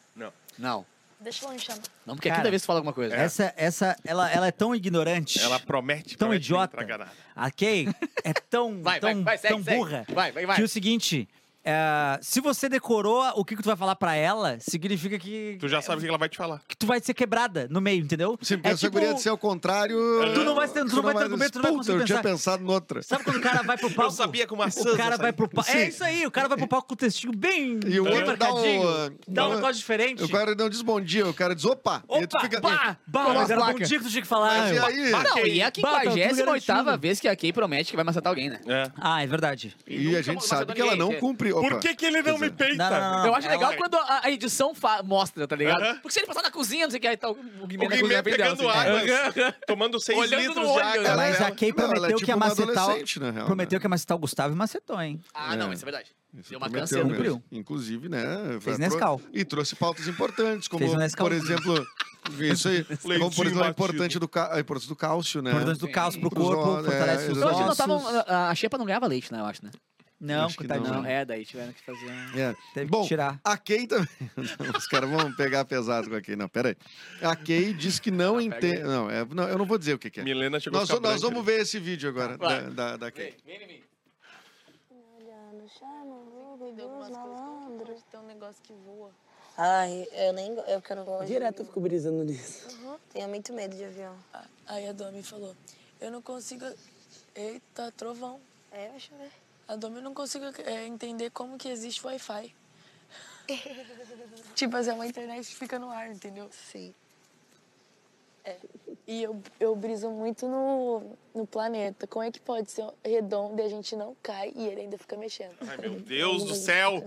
Não. 0.57 0.85
Deixa 1.19 1.45
ela 1.45 1.53
me 1.53 1.59
chamar. 1.59 1.79
Não, 2.05 2.15
porque 2.15 2.27
é 2.27 2.31
a 2.31 2.33
Cara, 2.35 2.41
quinta 2.43 2.49
vez 2.51 2.61
que 2.61 2.65
fala 2.67 2.79
alguma 2.79 2.91
coisa. 2.93 3.15
Essa, 3.15 3.53
essa, 3.55 3.97
ela, 4.03 4.29
ela 4.29 4.47
é 4.47 4.51
tão 4.51 4.75
ignorante. 4.75 5.39
Ela 5.41 5.57
promete, 5.59 6.17
Tão 6.17 6.27
promete 6.27 6.51
não 6.51 6.61
idiota. 6.61 7.07
A 7.33 7.49
Kay 7.49 7.87
é 8.23 8.33
tão, 8.33 8.83
Vai, 8.83 8.99
vai, 8.99 9.13
tão, 9.13 9.23
vai, 9.23 9.37
segue, 9.37 9.53
tão 9.55 9.63
segue. 9.63 9.77
burra 9.77 10.05
Vai, 10.09 10.31
vai, 10.33 10.45
vai. 10.45 10.55
que 10.57 10.63
o 10.63 10.67
seguinte. 10.67 11.27
É, 11.65 12.19
se 12.21 12.39
você 12.39 12.69
decorou 12.69 13.23
o 13.35 13.43
que, 13.43 13.55
que 13.55 13.61
tu 13.63 13.65
vai 13.67 13.75
falar 13.75 13.95
pra 13.95 14.15
ela, 14.15 14.57
significa 14.59 15.17
que, 15.17 15.57
Tu 15.59 15.67
já 15.67 15.81
sabe 15.81 15.97
o 15.97 16.01
que 16.01 16.07
ela 16.07 16.17
vai 16.17 16.29
te 16.29 16.37
falar. 16.37 16.61
que 16.67 16.75
tu 16.77 16.85
vai 16.85 16.99
ser 17.01 17.13
quebrada 17.13 17.67
no 17.69 17.81
meio, 17.81 18.03
entendeu? 18.03 18.37
Se 18.41 18.53
é 18.53 18.89
guria 18.89 19.13
de 19.13 19.21
ser 19.21 19.29
ao 19.29 19.37
contrário... 19.37 19.97
Tu 20.33 20.43
não 20.43 20.53
vai 20.55 20.67
ter- 20.67 20.85
tu 20.85 20.95
não 20.95 21.03
vai 21.03 21.15
ter 21.15 21.23
argumento, 21.23 21.51
tu 21.53 21.55
não 21.57 21.63
vai 21.63 21.71
conseguir 21.73 21.99
eu 21.99 22.05
tinha 22.05 22.17
pensar. 22.19 22.29
pensado 22.31 22.63
noutra. 22.63 23.01
Sabe 23.01 23.23
quando 23.23 23.37
o 23.37 23.41
cara 23.41 23.63
vai 23.63 23.77
pro 23.77 23.89
palco? 23.89 24.11
Eu 24.11 24.15
sabia 24.15 24.45
com 24.47 24.55
maçãs. 24.55 24.85
O 24.85 24.97
cara 24.97 25.17
vai 25.17 25.33
pro 25.33 25.47
palco. 25.49 25.71
É 25.71 25.87
isso 25.87 26.03
aí, 26.03 26.25
o 26.25 26.31
cara 26.31 26.47
vai 26.47 26.57
pro 26.57 26.67
palco 26.67 26.87
com 26.89 26.93
o 26.93 26.97
textinho 26.97 27.33
bem, 27.35 27.79
E 27.87 27.99
o 27.99 28.03
bem 28.03 28.13
outro 28.13 28.37
dá 28.37 28.45
marcadinho. 28.49 28.87
um, 28.87 29.17
Dá 29.27 29.47
um 29.47 29.51
uh, 29.51 29.55
negócio 29.55 29.75
diferente. 29.75 30.23
O 30.23 30.29
cara 30.29 30.53
não 30.55 30.69
diz 30.69 30.81
bom 30.81 31.01
dia, 31.01 31.27
o 31.27 31.33
cara 31.33 31.55
diz 31.55 31.65
opa. 31.65 32.03
e 32.09 32.13
aí 32.15 32.27
tu 32.27 32.35
Opa, 32.35 32.41
fica... 32.45 32.59
bah, 32.61 32.97
bah, 33.07 33.33
mas 33.33 33.49
era 33.49 33.65
bom 33.65 33.73
dia 33.73 33.97
que 33.97 34.03
tu 34.05 34.09
tinha 34.09 34.21
que 34.21 34.27
falar. 34.27 34.57
Mas 34.59 34.75
e 34.75 34.79
aí? 34.79 35.11
Não, 35.11 35.37
e 35.45 35.59
é 35.61 35.65
a 35.65 35.71
Bah, 35.81 35.91
tá 35.91 35.99
tudo 36.01 36.13
58 36.13 36.65
garantido. 36.67 36.97
vez 36.99 37.19
que 37.19 37.27
a 37.27 37.35
Kay 37.35 37.51
promete 37.53 37.89
que 37.91 37.95
vai 37.95 38.05
macetar 38.05 38.29
alguém, 38.31 38.49
né? 38.49 38.59
É. 38.67 38.91
Ah, 38.97 39.23
é 39.23 39.27
verdade. 39.27 39.75
E 39.87 40.15
a 40.15 40.21
gente 40.21 40.45
sabe 40.45 40.73
que 40.73 40.81
ela 40.81 40.95
não 40.95 41.13
cumpre... 41.15 41.54
Por 41.61 41.79
que, 41.79 41.95
que 41.95 42.05
ele 42.05 42.21
não 42.21 42.37
me 42.37 42.49
peita? 42.49 42.75
Não, 42.75 42.89
não, 42.89 43.17
não, 43.19 43.25
Eu 43.27 43.35
acho 43.35 43.47
legal 43.47 43.73
quando 43.75 43.95
a, 43.95 44.21
a 44.25 44.31
edição 44.31 44.73
fa- 44.75 45.01
mostra, 45.03 45.47
tá 45.47 45.55
ligado? 45.55 45.81
Aham. 45.81 45.95
Porque 45.95 46.11
se 46.11 46.19
ele 46.19 46.27
passar 46.27 46.41
na 46.43 46.51
cozinha, 46.51 46.85
não 46.85 46.91
sei 46.91 46.97
o 46.97 47.01
que, 47.01 47.07
aí 47.07 47.17
tá 47.17 47.29
o 47.29 47.37
O 47.61 47.67
Guimê 47.67 47.87
na 47.87 47.97
cozinha 47.99 48.23
frente 48.23 48.37
dela, 48.37 48.55
pegando 48.55 48.69
assim. 48.69 48.79
água, 48.79 49.43
Aham. 49.45 49.53
tomando 49.67 49.99
6 49.99 50.17
Olhando 50.17 50.41
no 50.41 50.47
litros 50.47 50.65
de 50.65 50.71
olho, 50.71 50.83
água. 50.85 51.01
né? 51.03 51.15
Mas 51.15 51.41
a 51.41 51.51
Kay 51.51 51.69
ela 51.77 51.83
é 51.83 51.87
prometeu 51.87 52.07
tipo 52.17 52.25
que 52.25 52.31
ia 52.31 52.35
uma 52.35 52.45
macetar. 52.47 52.67
o- 52.75 52.79
adolescente, 52.89 53.19
na 53.19 53.31
real, 53.31 53.45
Prometeu 53.45 53.75
né? 53.77 53.79
que 53.81 53.85
ia 53.85 53.89
macetar 53.89 54.17
o 54.17 54.19
Gustavo 54.19 54.53
e 54.53 54.57
macetou, 54.57 55.01
hein? 55.01 55.19
Ah, 55.33 55.55
não, 55.55 55.71
isso 55.73 55.83
é 55.83 55.85
verdade. 55.85 56.11
Deu 56.33 56.57
uma 56.59 56.69
Prometeu 56.69 56.81
câncer. 56.81 56.95
mesmo. 56.97 57.09
cumpriu. 57.11 57.43
Inclusive, 57.51 58.09
né? 58.09 58.57
Fez 58.59 58.77
Nescau. 58.77 59.19
pro- 59.19 59.29
E 59.33 59.45
trouxe 59.45 59.75
pautas 59.75 60.07
importantes, 60.07 60.67
como, 60.67 60.85
Fez 60.85 60.93
Nescau. 60.97 61.25
por 61.27 61.33
exemplo, 61.33 61.87
isso 62.41 62.67
aí. 62.67 62.83
como, 62.83 63.31
por 63.33 63.45
exemplo, 63.45 63.63
a, 63.63 63.67
batido. 63.67 63.69
importante 63.69 64.19
do, 64.19 64.27
ca- 64.27 64.53
a 64.53 64.59
importância 64.59 64.89
do 64.89 64.95
cálcio, 64.97 65.41
né? 65.41 65.51
Importante 65.51 65.79
do 65.79 65.87
caos 65.89 66.17
pro 66.17 66.29
Pros 66.29 66.45
corpo, 66.45 66.61
ossos, 66.71 66.85
fortalece 66.87 67.27
é, 67.27 67.31
os 67.31 67.37
acho 67.41 67.53
que 67.53 67.59
não 67.59 67.65
ossos. 67.67 67.77
tavam, 67.77 68.03
a, 68.27 68.49
a 68.49 68.55
Xepa 68.55 68.77
não 68.77 68.85
ganhava 68.85 69.07
leite, 69.07 69.31
né? 69.31 69.39
Eu 69.39 69.45
acho, 69.45 69.63
né? 69.63 69.71
Não, 70.19 70.45
Acho 70.45 70.57
que 70.57 70.65
coitadinho. 70.65 70.93
Não. 70.93 71.01
Não, 71.03 71.09
é, 71.09 71.25
daí 71.25 71.45
tiveram 71.45 71.73
que 71.73 71.81
fazer. 71.81 72.05
um- 72.09 72.39
É. 72.39 72.55
Teve 72.73 72.89
Bom, 72.89 73.01
que 73.01 73.09
tirar. 73.09 73.39
a 73.43 73.57
Kay 73.57 73.85
também. 73.85 74.07
Não, 74.37 74.43
os 74.79 74.87
caras 74.87 75.09
vão 75.09 75.31
pegar 75.35 75.65
pesado 75.65 76.09
com 76.09 76.15
a 76.15 76.21
Kay. 76.21 76.35
Não, 76.37 76.47
pera 76.47 76.69
aí. 76.69 76.77
A 77.21 77.35
Kay 77.35 77.73
diz 77.73 77.99
que 77.99 78.09
não 78.11 78.39
entende. 78.39 78.81
Não, 78.83 79.09
é, 79.09 79.25
não, 79.25 79.47
eu 79.49 79.57
não 79.57 79.65
vou 79.65 79.77
dizer 79.77 79.93
o 79.93 79.99
que, 79.99 80.09
que 80.09 80.21
é. 80.21 80.23
Milena 80.23 80.59
chegou 80.59 80.79
Nós, 80.79 80.89
nós 80.89 80.99
branca 81.01 81.19
vamos 81.19 81.37
ali. 81.39 81.45
ver 81.45 81.61
esse 81.61 81.79
vídeo 81.79 82.07
agora 82.09 82.37
Vai. 82.37 82.63
da, 82.63 82.69
da, 82.69 82.97
da 82.97 83.11
Kay. 83.11 83.35
Vem 83.45 83.63
em 83.63 83.67
mim. 83.67 83.83
Chama 85.79 86.05
o 86.15 86.55
Google 86.57 86.73
dos 86.73 87.09
malandros. 87.09 88.01
Tem 88.09 88.19
um 88.19 88.27
negócio 88.27 88.61
que 88.63 88.73
voa. 88.85 89.11
Ai, 89.57 90.05
eu 90.13 90.31
nem 90.33 90.53
eu 90.53 90.81
que 90.81 90.91
eu 90.91 90.95
não 90.97 91.03
gosto. 91.05 91.27
Direto 91.27 91.59
eu 91.61 91.65
fico 91.65 91.79
brisando 91.81 92.23
nisso. 92.23 92.67
Uhum. 92.83 92.95
Tenho 93.11 93.27
muito 93.29 93.51
medo 93.53 93.75
de 93.75 93.83
avião. 93.83 94.15
Aí 94.67 94.87
a 94.87 94.91
Domi 94.93 95.23
falou, 95.23 95.55
eu 95.99 96.11
não 96.11 96.21
consigo... 96.21 96.65
Eita, 97.35 97.91
trovão. 97.97 98.39
É, 98.71 98.89
deixa 98.89 99.13
eu 99.13 99.17
ver. 99.19 99.31
A 99.67 99.75
Domi 99.75 100.01
não 100.01 100.13
consigo 100.13 100.45
é, 100.63 100.85
entender 100.85 101.29
como 101.31 101.57
que 101.57 101.67
existe 101.69 102.05
Wi-Fi. 102.05 102.53
tipo 104.55 104.77
assim, 104.77 104.89
é 104.89 104.93
uma 104.93 105.07
internet 105.07 105.47
que 105.47 105.55
fica 105.55 105.79
no 105.79 105.89
ar, 105.89 106.09
entendeu? 106.11 106.49
Sim. 106.51 106.93
E 109.07 109.23
eu, 109.23 109.41
eu 109.59 109.75
briso 109.75 110.09
muito 110.09 110.47
no, 110.47 111.17
no 111.33 111.47
planeta. 111.47 112.05
Como 112.07 112.23
é 112.23 112.31
que 112.31 112.39
pode 112.39 112.71
ser 112.71 112.85
redondo 113.03 113.59
e 113.59 113.65
a 113.65 113.69
gente 113.69 113.95
não 113.95 114.15
cai 114.21 114.51
e 114.55 114.67
ele 114.67 114.81
ainda 114.81 114.97
fica 114.97 115.15
mexendo? 115.17 115.55
Ai, 115.67 115.77
meu 115.77 115.99
Deus 115.99 116.43
do 116.43 116.55
céu. 116.55 117.03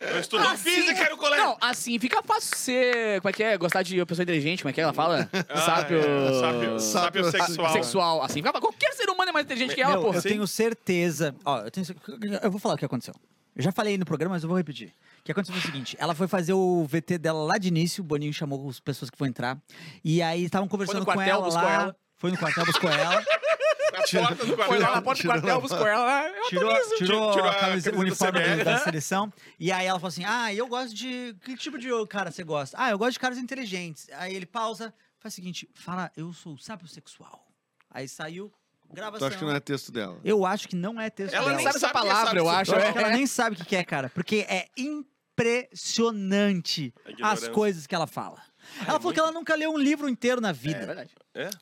Eu 0.00 0.18
estudei 0.18 0.46
Assim- 0.46 0.70
física 0.70 1.10
no 1.10 1.16
colégio. 1.18 1.44
Não, 1.44 1.58
assim 1.60 1.98
fica 1.98 2.22
fácil 2.22 2.56
ser. 2.56 3.20
Como 3.20 3.28
é 3.28 3.32
que 3.32 3.42
é? 3.42 3.58
Gostar 3.58 3.82
de 3.82 4.00
uma 4.00 4.06
pessoa 4.06 4.22
inteligente, 4.22 4.62
como 4.62 4.70
é 4.70 4.72
que 4.72 4.80
ela 4.80 4.94
fala? 4.94 5.28
Ah, 5.48 5.60
Sápio. 5.60 5.98
é, 6.00 6.40
sápio. 6.40 6.80
Sápio 6.80 7.30
sexual. 7.30 7.72
Sexual. 7.72 8.22
Assim 8.22 8.42
fica 8.42 8.60
Qualquer 8.60 8.89
é 9.30 9.32
mais 9.32 9.44
inteligente 9.46 9.74
que 9.74 9.80
ela, 9.82 9.92
Meu, 9.94 10.02
porra. 10.02 10.18
eu 10.18 10.22
tenho 10.22 10.46
certeza. 10.46 11.34
Ó, 11.44 11.60
eu, 11.60 11.70
tenho 11.70 11.86
eu 12.42 12.50
vou 12.50 12.60
falar 12.60 12.74
o 12.74 12.78
que 12.78 12.84
aconteceu. 12.84 13.14
Eu 13.56 13.62
já 13.62 13.72
falei 13.72 13.98
no 13.98 14.04
programa, 14.04 14.34
mas 14.34 14.42
eu 14.42 14.48
vou 14.48 14.56
repetir. 14.56 14.92
O 15.20 15.22
que 15.24 15.32
aconteceu 15.32 15.54
foi 15.54 15.62
o 15.62 15.72
seguinte: 15.72 15.96
ela 15.98 16.14
foi 16.14 16.28
fazer 16.28 16.52
o 16.52 16.84
VT 16.86 17.18
dela 17.18 17.42
lá 17.44 17.58
de 17.58 17.68
início, 17.68 18.02
o 18.02 18.06
Boninho 18.06 18.32
chamou 18.32 18.68
as 18.68 18.78
pessoas 18.80 19.10
que 19.10 19.18
vão 19.18 19.26
entrar. 19.28 19.58
E 20.04 20.22
aí 20.22 20.44
estavam 20.44 20.68
conversando 20.68 21.04
com 21.04 21.12
quartel, 21.12 21.34
ela 21.36 21.44
buscou 21.44 21.62
lá. 21.62 21.72
ela. 21.74 21.96
Foi 22.16 22.30
no 22.30 22.38
quartel, 22.38 22.64
buscou 22.66 22.90
ela. 22.90 23.22
Na 23.92 24.02
porta 24.22 24.46
do 24.46 24.56
Foi 24.56 24.56
lá 24.56 24.66
quartel. 24.66 24.94
na 24.94 25.02
porta 25.02 25.18
do 25.18 25.20
Tirou 25.22 25.34
quartel, 25.40 25.60
buscou 25.60 25.86
ela. 25.86 26.28
Eu 26.28 26.48
Tirou, 26.48 26.70
autorizo. 26.70 26.96
tirou, 26.96 27.32
tirou 27.32 27.48
a 27.48 27.54
camisa- 27.54 27.90
o 27.90 27.92
do 27.92 27.98
uniforme 28.00 28.40
da, 28.40 28.64
da 28.64 28.78
seleção. 28.78 29.32
E 29.58 29.72
aí 29.72 29.84
ela 29.86 29.98
falou 29.98 30.08
assim: 30.08 30.24
Ah, 30.24 30.54
eu 30.54 30.66
gosto 30.68 30.94
de. 30.94 31.34
Que 31.44 31.56
tipo 31.56 31.76
de 31.76 31.88
cara 32.08 32.30
você 32.30 32.44
gosta? 32.44 32.76
Ah, 32.80 32.90
eu 32.90 32.98
gosto 32.98 33.12
de 33.14 33.18
caras 33.18 33.36
inteligentes. 33.36 34.08
Aí 34.12 34.34
ele 34.34 34.46
pausa, 34.46 34.94
faz 35.18 35.34
o 35.34 35.36
seguinte: 35.36 35.68
fala, 35.74 36.10
eu 36.16 36.32
sou 36.32 36.56
sábio 36.56 36.86
sexual. 36.86 37.44
Aí 37.90 38.06
saiu, 38.08 38.52
Tu 38.90 38.96
gravação. 38.96 39.28
acha 39.28 39.38
que 39.38 39.44
não 39.44 39.54
é 39.54 39.60
texto 39.60 39.92
dela? 39.92 40.18
Eu 40.24 40.44
acho 40.44 40.68
que 40.68 40.76
não 40.76 41.00
é 41.00 41.08
texto 41.10 41.34
Ela 41.34 41.44
dela. 41.46 41.56
Nem 41.56 41.64
nem 41.64 41.72
sabe 41.72 41.76
essa 41.84 41.88
é 41.88 41.92
palavra, 41.92 42.38
eu 42.38 42.48
acho. 42.48 42.72
Eu 42.72 42.78
acho 42.78 42.86
é. 42.88 42.92
que 42.92 42.98
ela 42.98 43.10
nem 43.10 43.26
sabe 43.26 43.56
o 43.60 43.64
que 43.64 43.76
é, 43.76 43.84
cara. 43.84 44.10
Porque 44.10 44.46
é 44.48 44.66
impressionante 44.76 46.92
as 47.22 47.48
coisas 47.48 47.86
que 47.86 47.94
ela 47.94 48.06
fala. 48.06 48.38
Ela 48.86 49.00
falou 49.00 49.12
que 49.12 49.18
ela 49.18 49.32
nunca 49.32 49.54
leu 49.54 49.72
um 49.72 49.78
livro 49.78 50.08
inteiro 50.08 50.40
na 50.40 50.50
É 50.50 50.52
vida. 50.52 50.86
verdade. 50.86 51.10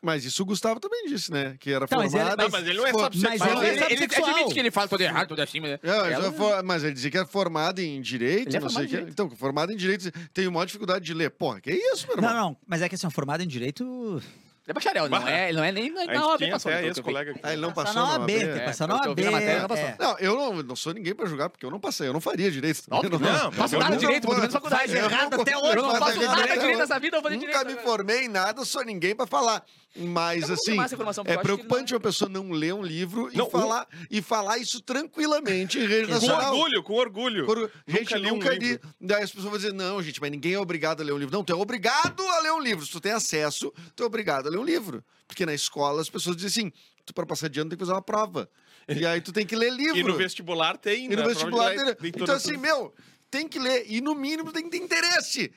Mas 0.03 0.25
isso 0.25 0.43
o 0.43 0.47
Gustavo 0.47 0.81
também 0.81 1.07
disse, 1.07 1.31
né? 1.31 1.57
Que 1.61 1.71
era 1.73 1.87
mas 1.91 2.12
ele- 2.12 2.23
formado. 2.25 2.43
Não, 2.43 2.51
mas 2.51 2.67
ele 2.67 2.79
não 2.79 2.87
é 2.87 2.93
mas 2.93 3.03
sexual. 3.21 3.33
ele- 3.33 3.38
Mas 3.38 3.57
ele, 3.91 4.05
ele 4.05 4.05
admite 4.05 4.55
que 4.55 4.61
ele 4.61 4.71
fala 4.71 4.88
tudo 4.88 5.01
errado, 5.03 5.29
tudo 5.29 5.41
assim, 5.41 5.61
mas... 5.61 5.79
Ele 5.83 6.12
Ela- 6.12 6.33
for- 6.33 6.62
mas 6.64 6.83
ele 6.83 6.93
dizia 6.95 7.11
que 7.11 7.17
era 7.17 7.27
formado 7.27 7.79
em 7.81 8.01
direito, 8.01 8.49
Ele 8.49 8.57
é 8.57 8.61
não 8.61 8.69
sei 8.69 8.83
o 8.83 8.85
em 8.85 8.87
que. 8.87 8.91
direito. 8.91 9.11
Então, 9.11 9.31
formado 9.31 9.73
em 9.73 9.77
direito, 9.77 10.11
tem 10.35 10.49
maior 10.51 10.64
dificuldade 10.64 11.05
de 11.05 11.14
ler. 11.14 11.31
Porra, 11.31 11.61
que 11.61 11.71
isso, 11.71 12.07
meu 12.09 12.17
irmão? 12.17 12.31
Não, 12.35 12.41
não, 12.51 12.57
mas 12.67 12.83
é 12.83 12.88
que 12.88 12.95
assim, 12.97 13.09
formado 13.11 13.43
em 13.43 13.47
direito. 13.47 14.21
Ele 14.69 14.73
é 14.73 14.75
bacharel, 14.75 15.09
não 15.09 15.27
é, 15.27 15.49
ele 15.49 15.57
não 15.57 15.65
é 15.65 15.73
nem 15.73 15.91
na 15.91 16.03
A 16.03 16.05
na 16.05 16.13
gente 16.13 16.23
OAB 16.25 16.51
passou. 16.51 16.71
até 16.71 16.81
pelo 16.83 16.93
esse 16.93 17.03
colega 17.03 17.31
aqui. 17.31 17.41
Ah, 17.43 17.53
ele 17.55 17.63
não 17.63 17.73
Passar 17.73 17.95
passou 17.95 18.03
na 18.03 18.09
OAB, 18.13 18.21
OAB? 18.21 18.27
tem 18.39 18.39
que 18.53 18.59
É, 18.61 18.65
passar 18.67 18.87
na 18.87 18.99
pelo 18.99 19.09
OAB. 19.13 19.31
matéria, 19.31 19.61
não 19.63 19.69
passou. 19.69 19.85
é. 19.87 19.97
Não, 19.99 20.19
eu 20.19 20.37
não, 20.37 20.63
não 20.63 20.77
sou 20.77 20.93
ninguém 20.93 21.15
pra 21.15 21.25
julgar, 21.27 21.49
porque 21.49 21.65
eu 21.65 21.71
não 21.71 21.81
passei, 21.81 22.07
eu 22.07 22.13
não 22.13 22.21
faria 22.21 22.51
direito. 22.51 22.83
Que 22.83 23.09
não. 23.09 23.19
Não, 23.19 23.51
Faço 23.53 23.79
nada 23.79 23.91
nunca 23.95 23.97
direito, 24.01 24.25
vou- 24.25 24.33
muito 24.35 24.41
menos 24.43 24.53
faculdade. 24.53 24.93
Faz 24.93 25.05
errado 25.13 25.41
até 25.41 25.53
não- 25.53 25.63
hoje, 25.63 25.77
Eu 25.79 25.83
não 25.83 25.95
faço 25.97 26.21
nada 26.21 26.43
direito 26.59 26.79
nessa 26.79 26.99
vida, 27.01 27.17
eu 27.17 27.23
vou 27.23 27.31
fazer 27.31 27.41
Nunca 27.47 27.59
direito. 27.61 27.79
me 27.79 27.83
formei 27.83 28.25
em 28.25 28.29
nada, 28.29 28.63
sou 28.67 28.85
ninguém 28.85 29.17
pra 29.17 29.27
falar. 29.27 29.65
Mas 29.96 30.48
assim, 30.51 30.77
é 31.24 31.37
preocupante 31.38 31.92
não- 31.92 31.96
uma 31.96 32.03
pessoa 32.03 32.29
não 32.29 32.51
ler 32.53 32.72
um 32.74 32.83
livro 32.83 33.31
Não, 33.35 33.46
e, 33.46 33.51
falar, 33.51 33.88
e 34.11 34.22
falar 34.22 34.59
isso 34.59 34.81
tranquilamente 34.83 35.79
em 35.79 35.87
rede 35.87 36.07
Com 36.07 36.12
nacional. 36.14 36.55
orgulho, 36.55 36.83
com 36.83 36.92
orgulho. 36.94 37.46
Por- 37.46 37.70
Gente, 37.87 38.01
Nunca 38.14 38.16
li 38.18 38.27
um 38.27 38.35
nunca 38.35 38.51
li. 38.53 38.59
livro. 38.59 38.88
Daí 39.01 39.22
as 39.22 39.31
pessoas 39.31 39.51
vão 39.51 39.57
dizer, 39.59 39.72
não, 39.72 40.03
gente, 40.03 40.20
mas 40.20 40.31
ninguém 40.31 40.53
é 40.55 40.59
obrigado 40.61 41.01
a 41.01 41.05
ler 41.05 41.12
um 41.12 41.18
livro. 41.18 41.35
Não, 41.35 41.42
tu 41.42 41.53
é 41.53 41.57
obrigado 41.57 42.22
a 42.22 42.40
ler 42.40 42.53
um 42.53 42.61
livro. 42.61 42.85
Se 42.85 42.92
tu 42.92 43.01
tem 43.01 43.12
acesso, 43.12 43.72
tu 43.96 44.03
é 44.03 44.07
obrigado 44.07 44.46
a 44.46 44.51
ler 44.51 44.59
um 44.59 44.64
livro. 44.64 45.03
Porque 45.27 45.44
na 45.44 45.55
escola 45.55 46.01
as 46.01 46.09
pessoas 46.11 46.37
dizem 46.37 46.68
assim, 46.68 46.72
tu 47.05 47.12
para 47.12 47.27
passar 47.27 47.48
de 47.48 47.59
ano 47.61 47.70
tem 47.70 47.77
que 47.79 47.83
fazer 47.85 47.92
uma 47.92 48.03
prova. 48.03 48.48
E 48.88 49.05
aí 49.05 49.20
tu 49.20 49.33
tem 49.33 49.44
que 49.44 49.57
ler 49.57 49.72
livro. 49.72 49.96
E 49.98 50.03
no 50.05 50.16
vestibular 50.16 50.77
tem, 50.79 51.07
E 51.07 51.09
né? 51.09 51.16
no 51.16 51.29
vestibular 51.29 51.64
Provavelmente 51.72 52.01
dele. 52.01 52.12
tem 52.12 52.22
Então, 52.22 52.35
assim, 52.35 52.55
as- 52.55 52.61
meu, 52.61 52.94
tem 53.31 53.49
que 53.49 53.59
ler. 53.59 53.85
E 53.88 54.01
no 54.01 54.14
mínimo 54.14 54.53
tem 54.53 54.64
que 54.64 54.71
ter 54.71 54.79
interesse 54.85 55.53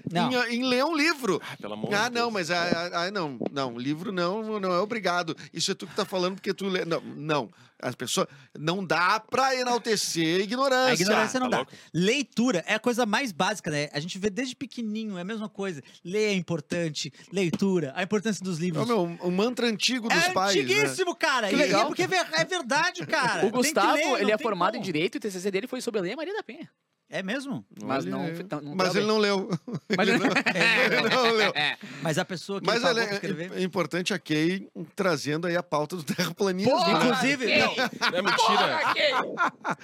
em, 0.49 0.55
em 0.55 0.63
ler 0.63 0.84
um 0.86 0.95
livro. 0.95 1.41
Ah, 1.43 1.57
pelo 1.57 1.73
amor 1.73 1.93
Ah, 1.93 2.10
de 2.10 2.15
não, 2.15 2.21
Deus. 2.31 2.34
mas 2.34 2.51
ah, 2.51 2.89
ah, 2.93 3.03
ah, 3.05 3.12
não, 3.12 3.38
não, 3.51 3.77
livro 3.77 4.12
não, 4.12 4.60
não 4.60 4.73
é 4.73 4.79
obrigado. 4.79 5.36
Isso 5.53 5.71
é 5.71 5.75
tu 5.75 5.88
que 5.88 5.95
tá 5.95 6.05
falando 6.05 6.36
porque 6.36 6.53
tu 6.53 6.67
lê. 6.67 6.84
Não, 6.86 7.01
não. 7.01 7.51
As 7.84 7.95
pessoas. 7.95 8.27
Não 8.60 8.86
dá 8.86 9.19
pra 9.19 9.55
enaltecer 9.55 10.39
a 10.41 10.43
ignorância. 10.43 10.91
A 10.91 10.93
ignorância 10.93 11.39
não 11.39 11.49
tá 11.49 11.57
dá. 11.57 11.57
louco. 11.63 11.71
Leitura 11.91 12.63
é 12.67 12.75
a 12.75 12.79
coisa 12.79 13.07
mais 13.07 13.31
básica, 13.31 13.71
né? 13.71 13.89
A 13.91 13.99
gente 13.99 14.19
vê 14.19 14.29
desde 14.29 14.55
pequenininho, 14.55 15.17
é 15.17 15.21
a 15.21 15.23
mesma 15.23 15.49
coisa. 15.49 15.81
Ler 16.05 16.25
é 16.29 16.34
importante, 16.34 17.12
leitura, 17.31 17.91
a 17.95 18.03
importância 18.03 18.43
dos 18.43 18.60
É 18.60 18.62
livros. 18.62 18.84
o 18.84 18.88
meu, 18.88 19.17
um 19.23 19.31
mantra 19.31 19.65
antigo 19.67 20.07
dos 20.07 20.17
é 20.23 20.31
pais. 20.31 20.55
né? 20.55 20.62
antiguíssimo, 20.62 21.15
cara. 21.15 21.47
Que 21.49 21.55
E 21.55 21.57
legal. 21.57 21.81
é 21.81 21.86
porque 21.86 22.03
é 22.03 22.07
ver- 22.07 22.27
é 22.34 22.45
verdade, 22.45 23.03
cara. 23.07 23.47
O 23.47 23.49
Gustavo, 23.49 23.93
ler, 23.95 24.21
ele 24.21 24.31
é 24.31 24.38
formado 24.38 24.75
em 24.75 24.79
como. 24.79 24.86
Direito 24.86 25.15
e 25.15 25.17
o 25.17 25.21
TCC 25.21 25.49
dele 25.49 25.65
foi 25.65 25.81
sobre 25.81 25.99
a 26.01 26.03
Lei 26.03 26.15
Maria 26.15 26.36
da 26.36 26.43
Penha. 26.43 26.69
É 27.13 27.21
mesmo? 27.21 27.65
Mas 27.84 28.06
Olha 28.06 28.12
não- 28.12 28.24
não- 28.28 28.62
não 28.62 28.76
Mas 28.76 28.95
ele 28.95 29.06
não 29.06 29.17
leu. 29.17 29.50
Mas 29.97 30.08
ele 30.08 30.17
não, 30.17 30.28
ele 31.02 31.10
não 31.13 31.32
leu. 31.34 31.54
Mas 32.02 32.17
a 32.17 32.24
pessoa 32.24 32.62
que 32.62 32.65
Mas 32.65 32.80
pra 32.82 33.04
escrever... 33.04 33.52
é, 33.52 33.60
é 33.60 33.63
importante 33.63 34.13
a 34.13 34.19
Kay 34.19 34.69
trazendo 34.95 35.45
aí 35.45 35.58
a 35.58 35.62
pauta 35.62 35.97
do 35.97 36.04
terraplanismo. 36.04 36.71
Porra, 36.71 36.93
né? 36.93 37.00
Inclusive, 37.06 37.45
Kay! 37.47 37.60
não, 37.60 38.17
É 38.17 38.21
mentira. 38.21 38.82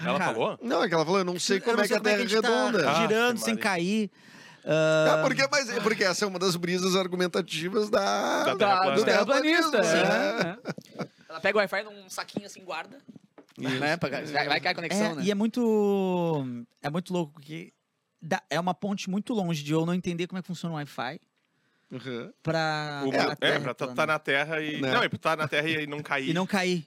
Ela 0.06 0.18
Cara, 0.20 0.34
falou? 0.34 0.60
Não, 0.62 0.84
é 0.84 0.88
que 0.88 0.94
ela 0.94 1.04
falou, 1.04 1.20
eu 1.20 1.26
não 1.26 1.38
sei 1.38 1.58
eu 1.58 1.62
como 1.62 1.76
não 1.78 1.84
é 1.84 1.88
que 1.88 1.90
sei 1.90 1.98
a 1.98 2.00
como 2.00 2.10
é 2.10 2.12
Terra 2.14 2.24
é 2.24 2.28
que 2.28 2.36
a 2.38 2.42
tá 2.42 2.48
redonda. 2.48 2.90
Ah, 2.90 2.94
girando 3.02 3.36
que 3.38 3.44
sem 3.44 3.58
cair. 3.58 4.10
Ah, 4.66 5.22
porque, 5.26 5.48
mas, 5.52 5.72
porque 5.80 6.04
essa 6.06 6.24
é 6.26 6.28
uma 6.28 6.40
das 6.40 6.56
brisas 6.56 6.96
argumentativas 6.96 7.90
da, 7.90 8.44
Da 8.44 8.54
Da, 8.54 8.58
terraplanista. 8.58 9.02
do 9.02 9.06
terraplanista. 9.06 9.78
É. 9.78 11.02
é, 11.02 11.04
é. 11.04 11.08
Ela 11.30 11.40
pega 11.42 11.58
o 11.58 11.60
Wi-Fi 11.60 11.84
num 11.84 12.10
saquinho 12.10 12.46
assim, 12.46 12.64
guarda. 12.64 12.98
Né, 13.58 13.98
pra- 13.98 14.10
vai, 14.10 14.48
vai 14.48 14.60
cair 14.62 14.72
a 14.72 14.76
conexão, 14.76 15.06
É, 15.12 15.16
né? 15.16 15.24
E 15.24 15.32
é 15.32 15.36
muito. 15.36 16.46
É 16.82 16.90
muito 16.90 17.12
louco, 17.12 17.34
porque 17.34 17.74
dá- 18.22 18.44
é 18.50 18.60
uma 18.60 18.74
ponte 18.74 19.10
muito 19.10 19.34
longe 19.34 19.64
de 19.64 19.72
eu 19.72 19.86
não 19.86 19.94
entender 19.94 20.28
como 20.28 20.38
é 20.38 20.42
que 20.42 20.48
funciona 20.48 20.74
o 20.74 20.78
Wi-Fi 20.78 21.20
Uhum. 21.92 22.32
pra. 22.44 23.04
O- 23.06 23.10
pra 23.10 23.22
é, 23.32 23.36
Terra 23.36 23.60
pra 23.62 23.74
plana. 23.76 23.96
tá 23.96 24.06
na 24.06 24.20
Terra 24.20 24.62
e. 24.62 24.80
Né? 24.82 24.92
Não, 24.94 25.04
e 25.04 25.10
pra 25.10 25.18
tá 25.18 25.36
na 25.36 25.48
Terra 25.48 25.68
e 25.70 25.88
não 25.88 26.02
cair. 26.04 26.30
E 26.30 26.34
não 26.34 26.46
cair. 26.46 26.86